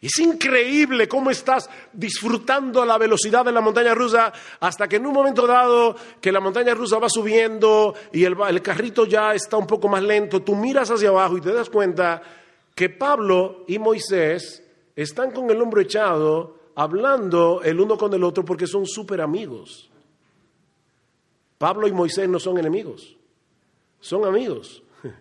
Es 0.00 0.18
increíble 0.18 1.06
cómo 1.06 1.30
estás 1.30 1.68
disfrutando 1.92 2.86
la 2.86 2.96
velocidad 2.96 3.44
de 3.44 3.52
la 3.52 3.60
montaña 3.60 3.94
rusa 3.94 4.32
hasta 4.60 4.88
que 4.88 4.96
en 4.96 5.06
un 5.06 5.12
momento 5.12 5.46
dado 5.46 5.94
que 6.20 6.32
la 6.32 6.40
montaña 6.40 6.74
rusa 6.74 6.98
va 6.98 7.10
subiendo 7.10 7.94
y 8.10 8.24
el, 8.24 8.34
el, 8.48 8.62
carrito 8.62 9.04
ya 9.04 9.34
está 9.34 9.58
un 9.58 9.66
poco 9.66 9.88
más 9.88 10.02
lento, 10.02 10.40
tú 10.40 10.56
miras 10.56 10.90
hacia 10.90 11.10
abajo 11.10 11.36
y 11.36 11.42
te 11.42 11.52
das 11.52 11.68
cuenta 11.68 12.22
que 12.74 12.88
Pablo 12.88 13.64
y 13.68 13.78
Moisés 13.78 14.62
están 14.96 15.32
con 15.32 15.50
el 15.50 15.60
hombro 15.60 15.82
echado 15.82 16.60
hablando 16.76 17.60
el 17.62 17.78
uno 17.78 17.98
con 17.98 18.14
el 18.14 18.24
otro 18.24 18.42
porque 18.42 18.66
son 18.66 18.86
súper 18.86 19.20
amigos. 19.20 19.90
Pablo 21.58 21.86
y 21.86 21.92
Moisés 21.92 22.26
no 22.26 22.38
son 22.38 22.56
enemigos, 22.56 23.18
son 24.00 24.24
amigos. 24.24 24.82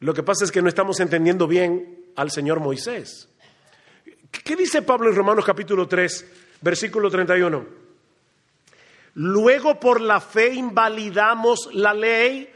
Lo 0.00 0.12
que 0.14 0.24
pasa 0.24 0.44
es 0.44 0.50
que 0.50 0.60
no 0.60 0.68
estamos 0.68 0.98
entendiendo 0.98 1.46
bien 1.46 2.10
al 2.16 2.32
Señor 2.32 2.58
Moisés. 2.58 3.28
¿Qué 4.44 4.56
dice 4.56 4.82
Pablo 4.82 5.10
en 5.10 5.16
Romanos 5.16 5.44
capítulo 5.44 5.86
3, 5.86 6.58
versículo 6.60 7.10
31? 7.10 7.66
Luego 9.14 9.80
por 9.80 10.00
la 10.00 10.20
fe 10.20 10.54
invalidamos 10.54 11.70
la 11.72 11.92
ley 11.92 12.48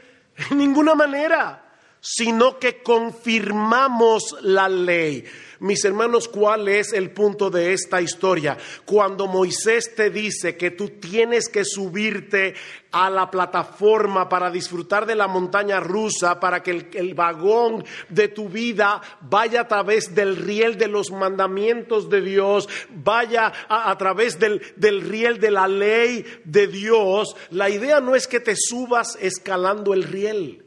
en 0.49 0.57
ninguna 0.57 0.95
manera, 0.95 1.62
sino 2.03 2.59
que 2.59 2.83
confirmamos 2.83 4.35
la 4.41 4.67
ley. 4.67 5.23
Mis 5.61 5.85
hermanos, 5.85 6.27
¿cuál 6.27 6.67
es 6.67 6.91
el 6.91 7.11
punto 7.11 7.49
de 7.49 7.71
esta 7.71 8.01
historia? 8.01 8.57
Cuando 8.83 9.27
Moisés 9.27 9.95
te 9.95 10.09
dice 10.09 10.57
que 10.57 10.71
tú 10.71 10.89
tienes 10.89 11.47
que 11.47 11.63
subirte 11.63 12.55
a 12.91 13.09
la 13.09 13.31
plataforma 13.31 14.27
para 14.27 14.51
disfrutar 14.51 15.05
de 15.05 15.15
la 15.15 15.27
montaña 15.27 15.79
rusa, 15.79 16.41
para 16.41 16.61
que 16.61 16.89
el, 16.91 17.13
vagón 17.13 17.85
de 18.09 18.27
tu 18.27 18.49
vida 18.49 19.01
vaya 19.21 19.61
a 19.61 19.67
través 19.69 20.13
del 20.13 20.35
riel 20.35 20.77
de 20.77 20.89
los 20.89 21.09
mandamientos 21.09 22.09
de 22.09 22.19
Dios, 22.19 22.67
vaya 22.89 23.53
a, 23.69 23.97
través 23.97 24.37
del, 24.37 24.61
del 24.75 25.01
riel 25.01 25.39
de 25.39 25.51
la 25.51 25.69
ley 25.69 26.25
de 26.43 26.67
Dios, 26.67 27.37
la 27.51 27.69
idea 27.69 28.01
no 28.01 28.15
es 28.15 28.27
que 28.27 28.41
te 28.41 28.55
subas 28.57 29.17
escalando 29.21 29.93
el 29.93 30.03
riel. 30.03 30.62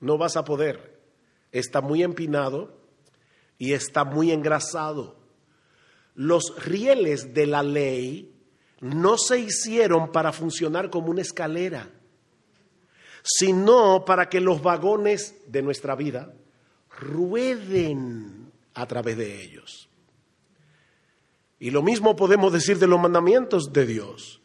No 0.00 0.18
vas 0.18 0.36
a 0.36 0.44
poder. 0.44 1.00
Está 1.52 1.80
muy 1.80 2.02
empinado 2.02 2.76
y 3.58 3.72
está 3.72 4.04
muy 4.04 4.32
engrasado. 4.32 5.16
Los 6.14 6.64
rieles 6.64 7.34
de 7.34 7.46
la 7.46 7.62
ley 7.62 8.34
no 8.80 9.16
se 9.18 9.38
hicieron 9.38 10.12
para 10.12 10.32
funcionar 10.32 10.90
como 10.90 11.10
una 11.10 11.22
escalera, 11.22 11.90
sino 13.22 14.04
para 14.04 14.28
que 14.28 14.40
los 14.40 14.62
vagones 14.62 15.34
de 15.46 15.62
nuestra 15.62 15.94
vida 15.94 16.34
rueden 16.98 18.52
a 18.74 18.86
través 18.86 19.16
de 19.16 19.42
ellos. 19.42 19.88
Y 21.58 21.70
lo 21.70 21.82
mismo 21.82 22.16
podemos 22.16 22.52
decir 22.52 22.78
de 22.78 22.86
los 22.86 23.00
mandamientos 23.00 23.72
de 23.72 23.86
Dios. 23.86 24.42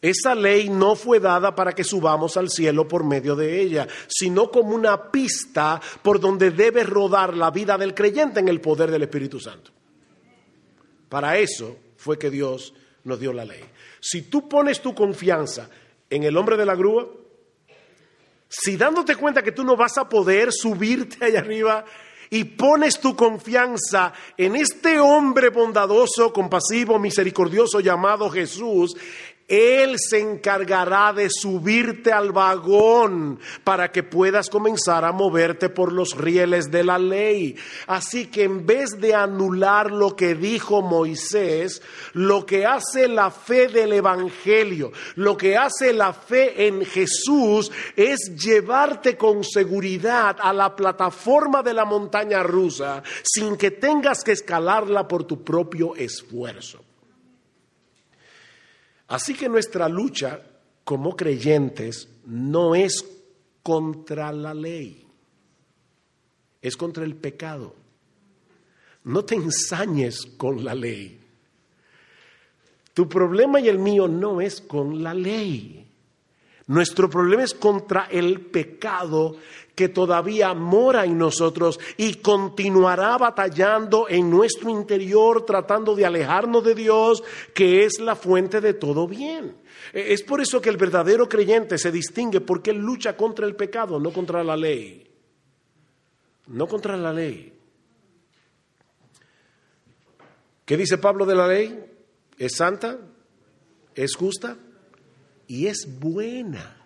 Esa 0.00 0.34
ley 0.34 0.68
no 0.68 0.94
fue 0.94 1.18
dada 1.18 1.54
para 1.54 1.72
que 1.72 1.82
subamos 1.82 2.36
al 2.36 2.48
cielo 2.50 2.86
por 2.86 3.04
medio 3.04 3.34
de 3.34 3.60
ella, 3.60 3.88
sino 4.06 4.50
como 4.50 4.74
una 4.74 5.10
pista 5.10 5.80
por 6.02 6.20
donde 6.20 6.52
debe 6.52 6.84
rodar 6.84 7.36
la 7.36 7.50
vida 7.50 7.76
del 7.76 7.94
creyente 7.94 8.38
en 8.38 8.48
el 8.48 8.60
poder 8.60 8.90
del 8.90 9.02
Espíritu 9.02 9.40
Santo. 9.40 9.72
Para 11.08 11.36
eso 11.38 11.76
fue 11.96 12.18
que 12.18 12.30
Dios 12.30 12.74
nos 13.04 13.18
dio 13.18 13.32
la 13.32 13.44
ley. 13.44 13.64
Si 14.00 14.22
tú 14.22 14.48
pones 14.48 14.80
tu 14.80 14.94
confianza 14.94 15.68
en 16.08 16.22
el 16.22 16.36
hombre 16.36 16.56
de 16.56 16.66
la 16.66 16.76
grúa, 16.76 17.08
si 18.48 18.76
dándote 18.76 19.16
cuenta 19.16 19.42
que 19.42 19.52
tú 19.52 19.64
no 19.64 19.76
vas 19.76 19.98
a 19.98 20.08
poder 20.08 20.52
subirte 20.52 21.24
allá 21.24 21.40
arriba 21.40 21.84
y 22.30 22.44
pones 22.44 23.00
tu 23.00 23.16
confianza 23.16 24.12
en 24.36 24.56
este 24.56 25.00
hombre 25.00 25.48
bondadoso, 25.50 26.32
compasivo, 26.32 26.98
misericordioso 26.98 27.80
llamado 27.80 28.28
Jesús, 28.30 28.96
Él 29.48 29.96
se 29.98 30.20
encargará 30.20 31.14
de 31.14 31.30
subirte 31.30 32.12
al 32.12 32.32
vagón 32.32 33.40
para 33.64 33.90
que 33.90 34.02
puedas 34.02 34.50
comenzar 34.50 35.06
a 35.06 35.12
moverte 35.12 35.70
por 35.70 35.90
los 35.90 36.14
rieles 36.14 36.70
de 36.70 36.84
la 36.84 36.98
ley. 36.98 37.56
Así 37.86 38.26
que 38.26 38.44
en 38.44 38.66
vez 38.66 39.00
de 39.00 39.14
anular 39.14 39.90
lo 39.90 40.14
que 40.14 40.34
dijo 40.34 40.82
Moisés, 40.82 41.80
lo 42.12 42.44
que 42.44 42.66
hace 42.66 43.08
la 43.08 43.30
fe 43.30 43.68
del 43.68 43.94
Evangelio, 43.94 44.92
lo 45.14 45.34
que 45.34 45.56
hace 45.56 45.94
la 45.94 46.12
fe 46.12 46.66
en 46.66 46.84
Jesús 46.84 47.72
es 47.96 48.18
llevarte 48.36 49.16
con 49.16 49.42
seguridad 49.42 50.36
a 50.38 50.52
la 50.52 50.76
plataforma 50.76 51.62
de 51.62 51.72
la 51.72 51.86
montaña 51.86 52.42
rusa 52.42 53.02
sin 53.22 53.56
que 53.56 53.70
tengas 53.70 54.22
que 54.22 54.32
escalarla 54.32 55.08
por 55.08 55.24
tu 55.24 55.42
propio 55.42 55.94
esfuerzo. 55.96 56.87
Así 59.08 59.34
que 59.34 59.48
nuestra 59.48 59.88
lucha 59.88 60.42
como 60.84 61.16
creyentes 61.16 62.08
no 62.26 62.74
es 62.74 63.04
contra 63.62 64.32
la 64.32 64.54
ley, 64.54 65.06
es 66.60 66.76
contra 66.76 67.04
el 67.04 67.16
pecado. 67.16 67.74
No 69.04 69.24
te 69.24 69.34
ensañes 69.34 70.26
con 70.36 70.64
la 70.64 70.74
ley. 70.74 71.18
Tu 72.92 73.08
problema 73.08 73.60
y 73.60 73.68
el 73.68 73.78
mío 73.78 74.08
no 74.08 74.40
es 74.40 74.60
con 74.60 75.02
la 75.02 75.14
ley. 75.14 75.87
Nuestro 76.68 77.08
problema 77.08 77.44
es 77.44 77.54
contra 77.54 78.08
el 78.10 78.42
pecado 78.42 79.36
que 79.74 79.88
todavía 79.88 80.52
mora 80.52 81.06
en 81.06 81.16
nosotros 81.16 81.80
y 81.96 82.16
continuará 82.16 83.16
batallando 83.16 84.06
en 84.06 84.28
nuestro 84.28 84.68
interior 84.68 85.46
tratando 85.46 85.94
de 85.94 86.04
alejarnos 86.04 86.62
de 86.62 86.74
Dios, 86.74 87.24
que 87.54 87.86
es 87.86 88.00
la 88.00 88.16
fuente 88.16 88.60
de 88.60 88.74
todo 88.74 89.08
bien. 89.08 89.56
E, 89.94 90.12
es 90.12 90.22
por 90.22 90.42
eso 90.42 90.60
que 90.60 90.68
el 90.68 90.76
verdadero 90.76 91.26
creyente 91.26 91.78
se 91.78 91.90
distingue 91.90 92.42
porque 92.42 92.70
él 92.70 92.78
lucha 92.78 93.16
contra 93.16 93.46
el 93.46 93.56
pecado, 93.56 93.98
no 93.98 94.12
contra 94.12 94.44
la 94.44 94.56
ley. 94.56 95.10
No 96.48 96.66
contra 96.66 96.98
la 96.98 97.14
ley. 97.14 97.52
¿Qué 100.66 100.76
dice 100.76 100.98
Pablo 100.98 101.24
de 101.24 101.34
la 101.34 101.46
ley? 101.46 101.82
¿Es 102.36 102.56
santa? 102.56 102.98
¿Es 103.94 104.14
justa? 104.14 104.58
Y 105.48 105.66
es 105.66 105.98
buena. 105.98 106.76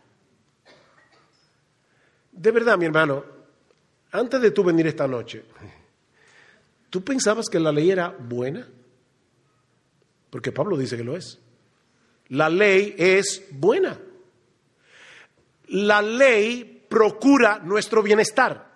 De 2.31 2.51
verdad, 2.51 2.79
mi 2.79 2.87
hermano, 2.87 3.25
antes 4.13 4.41
de 4.41 4.53
tú 4.53 4.65
venir 4.65 4.87
esta 4.87 5.07
noche, 5.07 5.45
¿tú 6.89 7.05
pensabas 7.05 7.49
que 7.51 7.61
la 7.61 7.73
ley 7.73 7.91
era 7.91 8.09
buena? 8.09 8.67
Porque 10.31 10.53
Pablo 10.53 10.79
dice 10.79 10.97
que 10.97 11.05
lo 11.05 11.17
es. 11.17 11.39
La 12.29 12.49
ley 12.49 12.95
es 12.97 13.45
buena. 13.51 13.99
La 15.67 16.01
ley 16.01 16.87
procura 16.89 17.59
nuestro 17.59 18.03
bienestar. 18.03 18.71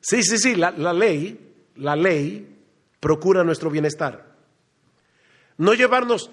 Sí, 0.00 0.22
sí, 0.22 0.38
sí, 0.38 0.54
la, 0.56 0.72
la 0.72 0.92
ley, 0.92 1.54
la 1.76 1.96
ley 1.96 2.58
procura 3.00 3.44
nuestro 3.44 3.70
bienestar. 3.70 4.34
No 5.56 5.72
llevarnos 5.72 6.30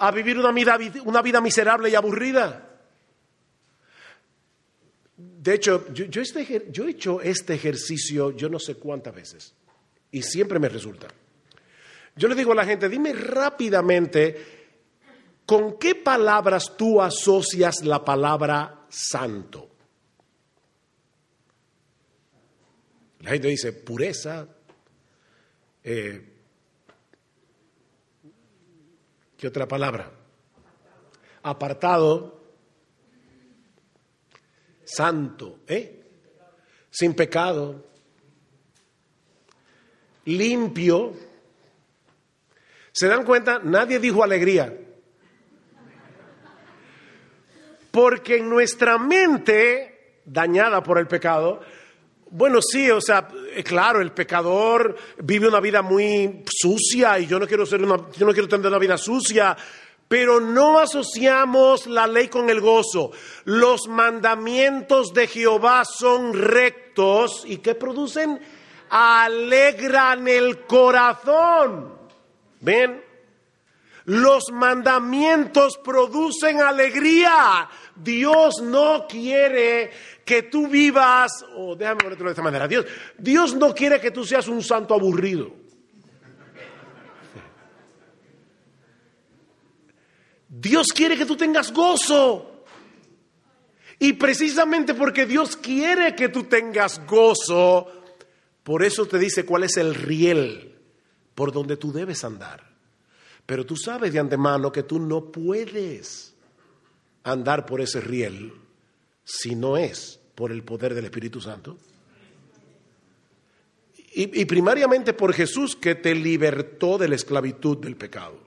a 0.00 0.10
vivir 0.10 0.38
una 0.38 0.50
vida, 0.50 0.78
una 1.04 1.20
vida 1.20 1.40
miserable 1.40 1.90
y 1.90 1.94
aburrida. 1.94 2.68
De 5.16 5.54
hecho, 5.54 5.92
yo, 5.92 6.22
este, 6.22 6.68
yo 6.70 6.86
he 6.86 6.90
hecho 6.90 7.20
este 7.20 7.54
ejercicio 7.54 8.30
yo 8.30 8.48
no 8.48 8.58
sé 8.58 8.76
cuántas 8.76 9.14
veces 9.14 9.54
y 10.10 10.22
siempre 10.22 10.58
me 10.58 10.70
resulta. 10.70 11.08
Yo 12.16 12.28
le 12.28 12.34
digo 12.34 12.52
a 12.52 12.54
la 12.54 12.64
gente, 12.64 12.88
dime 12.88 13.12
rápidamente, 13.12 14.36
¿con 15.44 15.78
qué 15.78 15.94
palabras 15.94 16.74
tú 16.78 17.00
asocias 17.00 17.84
la 17.84 18.02
palabra 18.02 18.86
santo? 18.88 19.68
La 23.20 23.30
gente 23.30 23.48
dice 23.48 23.74
pureza, 23.74 24.48
eh, 25.84 26.29
¿Qué 29.40 29.48
otra 29.48 29.66
palabra? 29.66 30.10
Apartado, 31.44 32.42
santo, 34.84 35.60
¿eh? 35.66 36.04
Sin 36.90 37.14
pecado, 37.14 37.86
limpio. 40.26 41.14
¿Se 42.92 43.08
dan 43.08 43.24
cuenta? 43.24 43.60
Nadie 43.64 43.98
dijo 43.98 44.22
alegría. 44.22 44.76
Porque 47.90 48.36
en 48.36 48.50
nuestra 48.50 48.98
mente, 48.98 50.20
dañada 50.26 50.82
por 50.82 50.98
el 50.98 51.06
pecado, 51.06 51.62
bueno, 52.30 52.60
sí, 52.62 52.90
o 52.90 53.00
sea, 53.00 53.28
eh, 53.54 53.64
claro, 53.64 54.00
el 54.00 54.12
pecador 54.12 54.96
vive 55.22 55.48
una 55.48 55.60
vida 55.60 55.82
muy 55.82 56.44
sucia 56.48 57.18
y 57.18 57.26
yo 57.26 57.38
no 57.38 57.46
quiero 57.46 57.66
ser 57.66 57.82
una, 57.82 57.96
yo 58.16 58.26
no 58.26 58.32
quiero 58.32 58.48
tener 58.48 58.66
una 58.66 58.78
vida 58.78 58.96
sucia, 58.96 59.56
pero 60.06 60.40
no 60.40 60.78
asociamos 60.78 61.86
la 61.86 62.06
ley 62.06 62.28
con 62.28 62.48
el 62.50 62.60
gozo. 62.60 63.10
Los 63.44 63.88
mandamientos 63.88 65.12
de 65.12 65.26
Jehová 65.26 65.84
son 65.84 66.32
rectos 66.34 67.44
y 67.46 67.58
que 67.58 67.74
producen 67.74 68.40
alegran 68.90 70.26
el 70.28 70.66
corazón. 70.66 71.94
¿Ven? 72.60 73.04
Los 74.04 74.50
mandamientos 74.52 75.78
producen 75.78 76.60
alegría. 76.60 77.68
Dios 78.02 78.62
no 78.62 79.06
quiere 79.08 79.90
que 80.24 80.44
tú 80.44 80.68
vivas, 80.68 81.44
o 81.56 81.74
déjame 81.76 82.02
ponerlo 82.02 82.26
de 82.26 82.30
esta 82.30 82.42
manera, 82.42 82.68
Dios, 82.68 82.86
Dios 83.18 83.54
no 83.54 83.74
quiere 83.74 84.00
que 84.00 84.10
tú 84.10 84.24
seas 84.24 84.48
un 84.48 84.62
santo 84.62 84.94
aburrido. 84.94 85.52
Dios 90.48 90.88
quiere 90.94 91.16
que 91.16 91.26
tú 91.26 91.36
tengas 91.36 91.72
gozo. 91.72 92.64
Y 93.98 94.14
precisamente 94.14 94.94
porque 94.94 95.26
Dios 95.26 95.56
quiere 95.56 96.14
que 96.14 96.28
tú 96.30 96.44
tengas 96.44 97.06
gozo, 97.06 97.86
por 98.62 98.82
eso 98.82 99.06
te 99.06 99.18
dice 99.18 99.44
cuál 99.44 99.64
es 99.64 99.76
el 99.76 99.94
riel 99.94 100.78
por 101.34 101.52
donde 101.52 101.76
tú 101.76 101.92
debes 101.92 102.24
andar. 102.24 102.70
Pero 103.44 103.66
tú 103.66 103.76
sabes 103.76 104.12
de 104.12 104.18
antemano 104.18 104.72
que 104.72 104.84
tú 104.84 104.98
no 104.98 105.30
puedes 105.30 106.29
andar 107.24 107.66
por 107.66 107.80
ese 107.80 108.00
riel 108.00 108.52
si 109.24 109.54
no 109.54 109.76
es 109.76 110.20
por 110.34 110.52
el 110.52 110.62
poder 110.62 110.94
del 110.94 111.04
Espíritu 111.04 111.40
Santo. 111.40 111.76
Y, 114.12 114.44
primariamente 114.44 115.12
por 115.12 115.32
Jesús 115.32 115.76
que 115.76 115.94
te 115.94 116.16
libertó 116.16 116.98
de 116.98 117.08
la 117.08 117.14
esclavitud 117.14 117.78
del 117.78 117.96
pecado, 117.96 118.40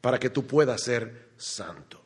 para 0.00 0.20
que 0.20 0.30
tú 0.30 0.46
puedas 0.46 0.80
ser 0.80 1.30
santo. 1.36 2.00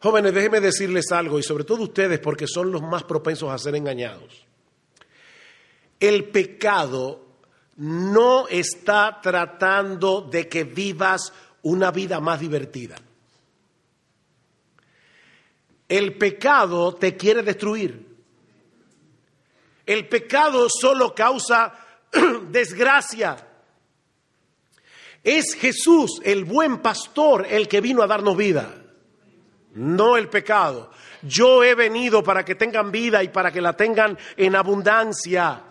Jóvenes, 0.00 0.34
déjenme 0.34 0.60
decirles 0.60 1.10
algo, 1.10 1.38
y 1.38 1.42
sobre 1.42 1.64
todo 1.64 1.84
ustedes, 1.84 2.18
porque 2.18 2.46
son 2.46 2.70
los 2.70 2.82
más 2.82 3.04
propensos 3.04 3.50
a 3.50 3.56
ser 3.56 3.76
engañados. 3.76 4.44
El 5.98 6.24
pecado 6.24 7.24
no 7.76 8.46
está 8.48 9.20
tratando 9.22 10.20
de 10.20 10.48
que 10.48 10.64
vivas 10.64 11.32
una 11.62 11.90
vida 11.90 12.20
más 12.20 12.40
divertida. 12.40 12.96
El 15.88 16.16
pecado 16.16 16.94
te 16.94 17.16
quiere 17.16 17.42
destruir. 17.42 18.06
El 19.84 20.08
pecado 20.08 20.66
solo 20.68 21.14
causa 21.14 21.72
desgracia. 22.50 23.36
Es 25.22 25.54
Jesús, 25.54 26.20
el 26.24 26.44
buen 26.44 26.78
pastor, 26.78 27.46
el 27.48 27.66
que 27.68 27.80
vino 27.80 28.02
a 28.02 28.06
darnos 28.06 28.36
vida, 28.36 28.74
no 29.74 30.16
el 30.16 30.28
pecado. 30.28 30.90
Yo 31.22 31.64
he 31.64 31.74
venido 31.74 32.22
para 32.22 32.44
que 32.44 32.54
tengan 32.54 32.92
vida 32.92 33.22
y 33.22 33.28
para 33.28 33.50
que 33.50 33.60
la 33.60 33.72
tengan 33.72 34.16
en 34.36 34.54
abundancia. 34.54 35.62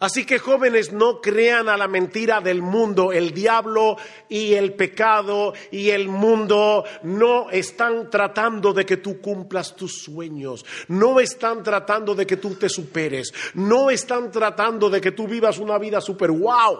Así 0.00 0.24
que 0.24 0.38
jóvenes, 0.38 0.92
no 0.92 1.20
crean 1.20 1.68
a 1.68 1.76
la 1.76 1.88
mentira 1.88 2.40
del 2.40 2.62
mundo. 2.62 3.12
El 3.12 3.32
diablo 3.32 3.96
y 4.28 4.54
el 4.54 4.74
pecado 4.74 5.54
y 5.72 5.90
el 5.90 6.08
mundo 6.08 6.84
no 7.02 7.50
están 7.50 8.08
tratando 8.08 8.72
de 8.72 8.86
que 8.86 8.98
tú 8.98 9.20
cumplas 9.20 9.74
tus 9.74 10.02
sueños. 10.02 10.64
No 10.86 11.18
están 11.18 11.64
tratando 11.64 12.14
de 12.14 12.26
que 12.28 12.36
tú 12.36 12.54
te 12.54 12.68
superes. 12.68 13.32
No 13.54 13.90
están 13.90 14.30
tratando 14.30 14.88
de 14.88 15.00
que 15.00 15.10
tú 15.10 15.26
vivas 15.26 15.58
una 15.58 15.78
vida 15.78 16.00
super 16.00 16.30
wow. 16.30 16.78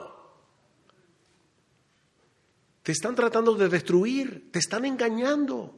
Te 2.84 2.92
están 2.92 3.16
tratando 3.16 3.54
de 3.56 3.68
destruir. 3.68 4.52
Te 4.52 4.60
están 4.60 4.84
engañando. 4.84 5.76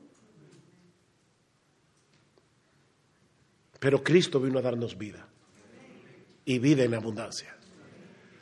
Pero 3.79 4.05
Cristo 4.05 4.41
vino 4.41 4.59
a 4.59 4.63
darnos 4.63 4.99
vida 4.99 5.30
y 6.55 6.59
vida 6.59 6.85
en 6.85 6.95
abundancia. 6.95 7.57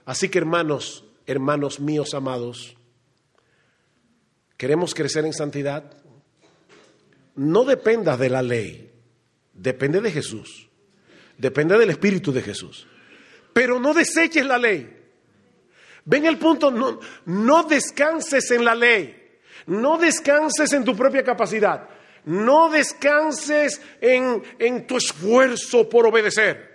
Así 0.05 0.29
que 0.29 0.39
hermanos, 0.39 1.05
hermanos 1.27 1.81
míos 1.81 2.15
amados, 2.15 2.79
¿Queremos 4.59 4.93
crecer 4.93 5.25
en 5.25 5.33
santidad? 5.33 5.85
No 7.37 7.65
dependas 7.65 8.19
de 8.19 8.29
la 8.29 8.43
ley, 8.43 8.93
depende 9.55 10.01
de 10.01 10.11
Jesús, 10.11 10.69
depende 11.39 11.79
del 11.79 11.91
Espíritu 11.91 12.33
de 12.33 12.43
Jesús. 12.43 12.89
Pero 13.53 13.79
no 13.79 13.95
deseches 13.95 14.45
la 14.45 14.59
ley. 14.59 14.97
Ven 16.05 16.27
el 16.27 16.39
punto, 16.39 16.73
no, 16.73 16.99
no 17.27 17.63
descanses 17.63 18.51
en 18.51 18.65
la 18.65 18.75
ley, 18.75 19.39
no 19.67 19.97
descanses 19.97 20.73
en 20.73 20.85
tu 20.85 20.97
propia 20.97 21.23
capacidad, 21.23 21.89
no 22.25 22.69
descanses 22.69 23.81
en, 24.01 24.43
en 24.59 24.89
tu 24.89 24.97
esfuerzo 24.97 25.89
por 25.89 26.05
obedecer. 26.05 26.68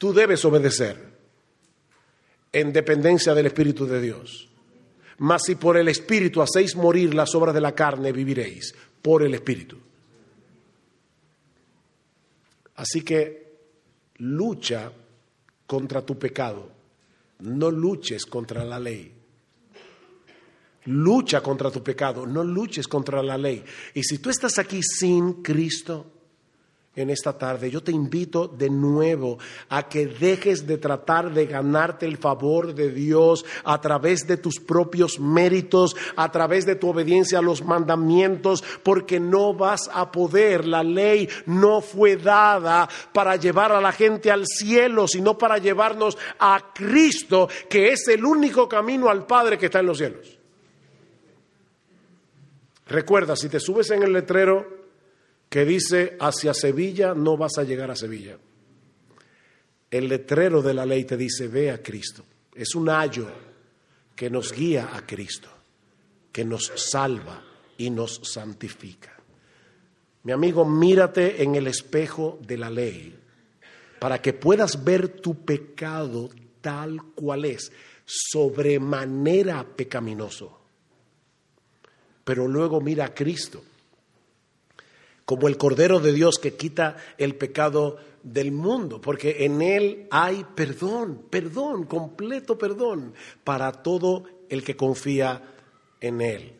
Tú 0.00 0.14
debes 0.14 0.42
obedecer 0.46 0.96
en 2.50 2.72
dependencia 2.72 3.34
del 3.34 3.44
Espíritu 3.44 3.84
de 3.84 4.00
Dios. 4.00 4.48
Mas 5.18 5.42
si 5.44 5.56
por 5.56 5.76
el 5.76 5.88
Espíritu 5.88 6.40
hacéis 6.40 6.74
morir 6.74 7.12
las 7.12 7.34
obras 7.34 7.54
de 7.54 7.60
la 7.60 7.74
carne, 7.74 8.10
viviréis 8.10 8.74
por 9.02 9.22
el 9.22 9.34
Espíritu. 9.34 9.76
Así 12.76 13.02
que 13.02 13.58
lucha 14.16 14.90
contra 15.66 16.00
tu 16.00 16.18
pecado, 16.18 16.72
no 17.40 17.70
luches 17.70 18.24
contra 18.24 18.64
la 18.64 18.80
ley. 18.80 19.12
Lucha 20.86 21.42
contra 21.42 21.70
tu 21.70 21.82
pecado, 21.82 22.26
no 22.26 22.42
luches 22.42 22.88
contra 22.88 23.22
la 23.22 23.36
ley. 23.36 23.62
Y 23.92 24.02
si 24.02 24.16
tú 24.16 24.30
estás 24.30 24.58
aquí 24.58 24.80
sin 24.82 25.42
Cristo, 25.42 26.19
en 26.96 27.08
esta 27.08 27.38
tarde, 27.38 27.70
yo 27.70 27.82
te 27.82 27.92
invito 27.92 28.48
de 28.48 28.68
nuevo 28.68 29.38
a 29.68 29.88
que 29.88 30.06
dejes 30.06 30.66
de 30.66 30.76
tratar 30.76 31.32
de 31.32 31.46
ganarte 31.46 32.04
el 32.04 32.16
favor 32.16 32.74
de 32.74 32.90
Dios 32.90 33.44
a 33.62 33.80
través 33.80 34.26
de 34.26 34.36
tus 34.36 34.58
propios 34.58 35.20
méritos, 35.20 35.94
a 36.16 36.32
través 36.32 36.66
de 36.66 36.74
tu 36.74 36.88
obediencia 36.88 37.38
a 37.38 37.42
los 37.42 37.64
mandamientos, 37.64 38.64
porque 38.82 39.20
no 39.20 39.54
vas 39.54 39.88
a 39.92 40.10
poder. 40.10 40.66
La 40.66 40.82
ley 40.82 41.28
no 41.46 41.80
fue 41.80 42.16
dada 42.16 42.88
para 43.12 43.36
llevar 43.36 43.70
a 43.70 43.80
la 43.80 43.92
gente 43.92 44.32
al 44.32 44.46
cielo, 44.46 45.06
sino 45.06 45.38
para 45.38 45.58
llevarnos 45.58 46.18
a 46.40 46.72
Cristo, 46.74 47.48
que 47.68 47.92
es 47.92 48.08
el 48.08 48.24
único 48.24 48.68
camino 48.68 49.08
al 49.08 49.26
Padre 49.26 49.58
que 49.58 49.66
está 49.66 49.78
en 49.78 49.86
los 49.86 49.98
cielos. 49.98 50.38
Recuerda, 52.88 53.36
si 53.36 53.48
te 53.48 53.60
subes 53.60 53.92
en 53.92 54.02
el 54.02 54.12
letrero, 54.12 54.79
que 55.50 55.64
dice 55.64 56.16
hacia 56.20 56.54
Sevilla 56.54 57.12
no 57.12 57.36
vas 57.36 57.58
a 57.58 57.64
llegar 57.64 57.90
a 57.90 57.96
Sevilla. 57.96 58.38
El 59.90 60.08
letrero 60.08 60.62
de 60.62 60.72
la 60.72 60.86
ley 60.86 61.04
te 61.04 61.16
dice 61.16 61.48
ve 61.48 61.72
a 61.72 61.82
Cristo. 61.82 62.24
Es 62.54 62.76
un 62.76 62.88
ayo 62.88 63.28
que 64.14 64.30
nos 64.30 64.52
guía 64.52 64.90
a 64.94 65.04
Cristo, 65.04 65.48
que 66.30 66.44
nos 66.44 66.72
salva 66.76 67.42
y 67.76 67.90
nos 67.90 68.20
santifica. 68.22 69.12
Mi 70.22 70.32
amigo, 70.32 70.64
mírate 70.64 71.42
en 71.42 71.56
el 71.56 71.66
espejo 71.66 72.38
de 72.46 72.56
la 72.56 72.70
ley 72.70 73.18
para 73.98 74.22
que 74.22 74.32
puedas 74.32 74.84
ver 74.84 75.08
tu 75.08 75.44
pecado 75.44 76.30
tal 76.60 77.02
cual 77.14 77.44
es, 77.44 77.72
sobremanera 78.04 79.66
pecaminoso. 79.66 80.60
Pero 82.22 82.46
luego 82.46 82.80
mira 82.80 83.06
a 83.06 83.14
Cristo 83.14 83.64
como 85.30 85.46
el 85.46 85.58
Cordero 85.58 86.00
de 86.00 86.12
Dios 86.12 86.40
que 86.40 86.54
quita 86.54 86.96
el 87.16 87.36
pecado 87.36 87.98
del 88.24 88.50
mundo, 88.50 89.00
porque 89.00 89.44
en 89.44 89.62
Él 89.62 90.08
hay 90.10 90.44
perdón, 90.56 91.22
perdón, 91.30 91.84
completo 91.84 92.58
perdón 92.58 93.14
para 93.44 93.70
todo 93.70 94.24
el 94.48 94.64
que 94.64 94.74
confía 94.74 95.40
en 96.00 96.20
Él. 96.20 96.59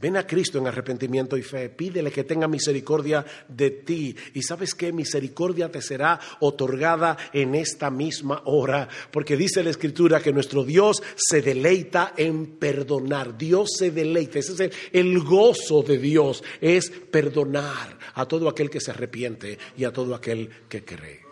Ven 0.00 0.16
a 0.16 0.24
Cristo 0.24 0.58
en 0.58 0.68
arrepentimiento 0.68 1.36
y 1.36 1.42
fe, 1.42 1.70
pídele 1.70 2.12
que 2.12 2.22
tenga 2.22 2.46
misericordia 2.46 3.26
de 3.48 3.70
ti. 3.70 4.14
Y 4.32 4.42
sabes 4.42 4.72
qué, 4.76 4.92
misericordia 4.92 5.72
te 5.72 5.82
será 5.82 6.20
otorgada 6.38 7.16
en 7.32 7.56
esta 7.56 7.90
misma 7.90 8.42
hora, 8.44 8.88
porque 9.10 9.36
dice 9.36 9.60
la 9.64 9.70
Escritura 9.70 10.20
que 10.20 10.32
nuestro 10.32 10.62
Dios 10.62 11.02
se 11.16 11.42
deleita 11.42 12.14
en 12.16 12.58
perdonar. 12.58 13.36
Dios 13.36 13.70
se 13.76 13.90
deleita, 13.90 14.38
ese 14.38 14.52
es 14.66 14.72
el, 14.92 15.18
gozo 15.18 15.82
de 15.82 15.98
Dios, 15.98 16.44
es 16.60 16.90
perdonar 16.90 17.98
a 18.14 18.24
todo 18.26 18.48
aquel 18.48 18.70
que 18.70 18.80
se 18.80 18.92
arrepiente 18.92 19.58
y 19.76 19.82
a 19.82 19.92
todo 19.92 20.14
aquel 20.14 20.48
que 20.68 20.84
cree. 20.84 21.22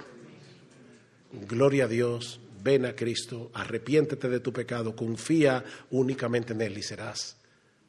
Gloria 1.49 1.85
a 1.85 1.89
Dios, 1.89 2.41
ven 2.65 2.85
a 2.85 2.97
Cristo, 2.97 3.53
arrepiéntete 3.55 4.29
de 4.29 4.41
tu 4.41 4.53
pecado, 4.53 4.97
confía 4.97 5.63
únicamente 5.91 6.53
en 6.53 6.63
Él 6.63 6.79
y 6.79 6.83
serás 6.83 7.37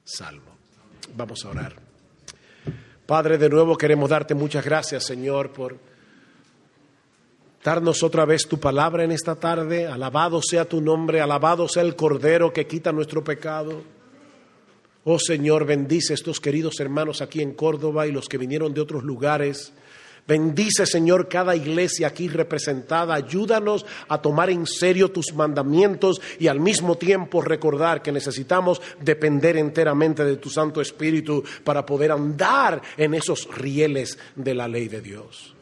salvo. 0.04 0.57
Vamos 1.16 1.46
a 1.46 1.50
orar. 1.50 1.76
Padre, 3.06 3.38
de 3.38 3.50
nuevo 3.50 3.78
queremos 3.78 4.10
darte 4.10 4.36
muchas 4.36 4.66
gracias, 4.66 5.06
Señor, 5.06 5.52
por 5.52 5.78
darnos 7.64 8.04
otra 8.04 8.26
vez 8.26 8.48
tu 8.48 8.60
palabra 8.60 9.04
en 9.04 9.12
esta 9.12 9.36
tarde. 9.36 9.88
Alabado 9.88 10.42
sea 10.42 10.66
tu 10.66 10.82
nombre, 10.82 11.22
alabado 11.22 11.68
sea 11.68 11.84
el 11.84 11.96
Cordero 11.96 12.52
que 12.52 12.68
quita 12.68 12.92
nuestro 12.92 13.24
pecado. 13.24 13.82
Oh 15.06 15.20
Señor, 15.20 15.66
bendice 15.66 16.12
a 16.12 16.16
estos 16.16 16.42
queridos 16.42 16.80
hermanos 16.82 17.22
aquí 17.22 17.42
en 17.42 17.54
Córdoba 17.54 18.08
y 18.08 18.12
los 18.12 18.28
que 18.28 18.38
vinieron 18.38 18.74
de 18.74 18.82
otros 18.82 19.04
lugares. 19.04 19.72
Bendice, 20.28 20.86
Señor, 20.86 21.30
cada 21.30 21.56
iglesia 21.56 22.08
aquí 22.08 22.28
representada. 22.28 23.16
Ayúdanos 23.16 23.86
a 24.10 24.22
tomar 24.22 24.50
en 24.50 24.66
serio 24.66 25.10
tus 25.10 25.34
mandamientos 25.34 26.22
y 26.38 26.48
al 26.48 26.60
mismo 26.60 26.98
tiempo 26.98 27.42
recordar 27.42 28.02
que 28.02 28.12
necesitamos 28.12 28.82
depender 29.00 29.56
enteramente 29.56 30.26
de 30.26 30.36
tu 30.36 30.50
Santo 30.50 30.82
Espíritu 30.82 31.44
para 31.64 31.86
poder 31.86 32.12
andar 32.12 32.82
en 32.98 33.14
esos 33.14 33.48
rieles 33.56 34.20
de 34.36 34.54
la 34.54 34.68
ley 34.68 34.90
de 34.90 35.02
Dios. 35.02 35.56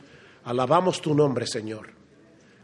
Alabamos 0.45 0.99
tu 0.99 1.13
nombre, 1.13 1.45
Señor. 1.45 1.89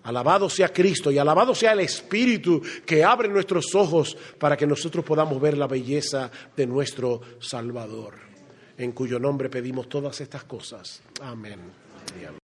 Alabado 0.03 0.49
sea 0.49 0.73
Cristo 0.73 1.11
y 1.11 1.19
alabado 1.19 1.53
sea 1.53 1.73
el 1.73 1.81
Espíritu 1.81 2.59
que 2.83 3.03
abre 3.03 3.29
nuestros 3.29 3.75
ojos 3.75 4.17
para 4.39 4.57
que 4.57 4.65
nosotros 4.65 5.05
podamos 5.05 5.39
ver 5.39 5.55
la 5.55 5.67
belleza 5.67 6.31
de 6.57 6.65
nuestro 6.65 7.21
Salvador, 7.39 8.15
en 8.79 8.93
cuyo 8.93 9.19
nombre 9.19 9.49
pedimos 9.49 9.87
todas 9.87 10.19
estas 10.21 10.43
cosas. 10.45 11.03
Amén. 11.21 11.59
Yeah. 12.19 12.40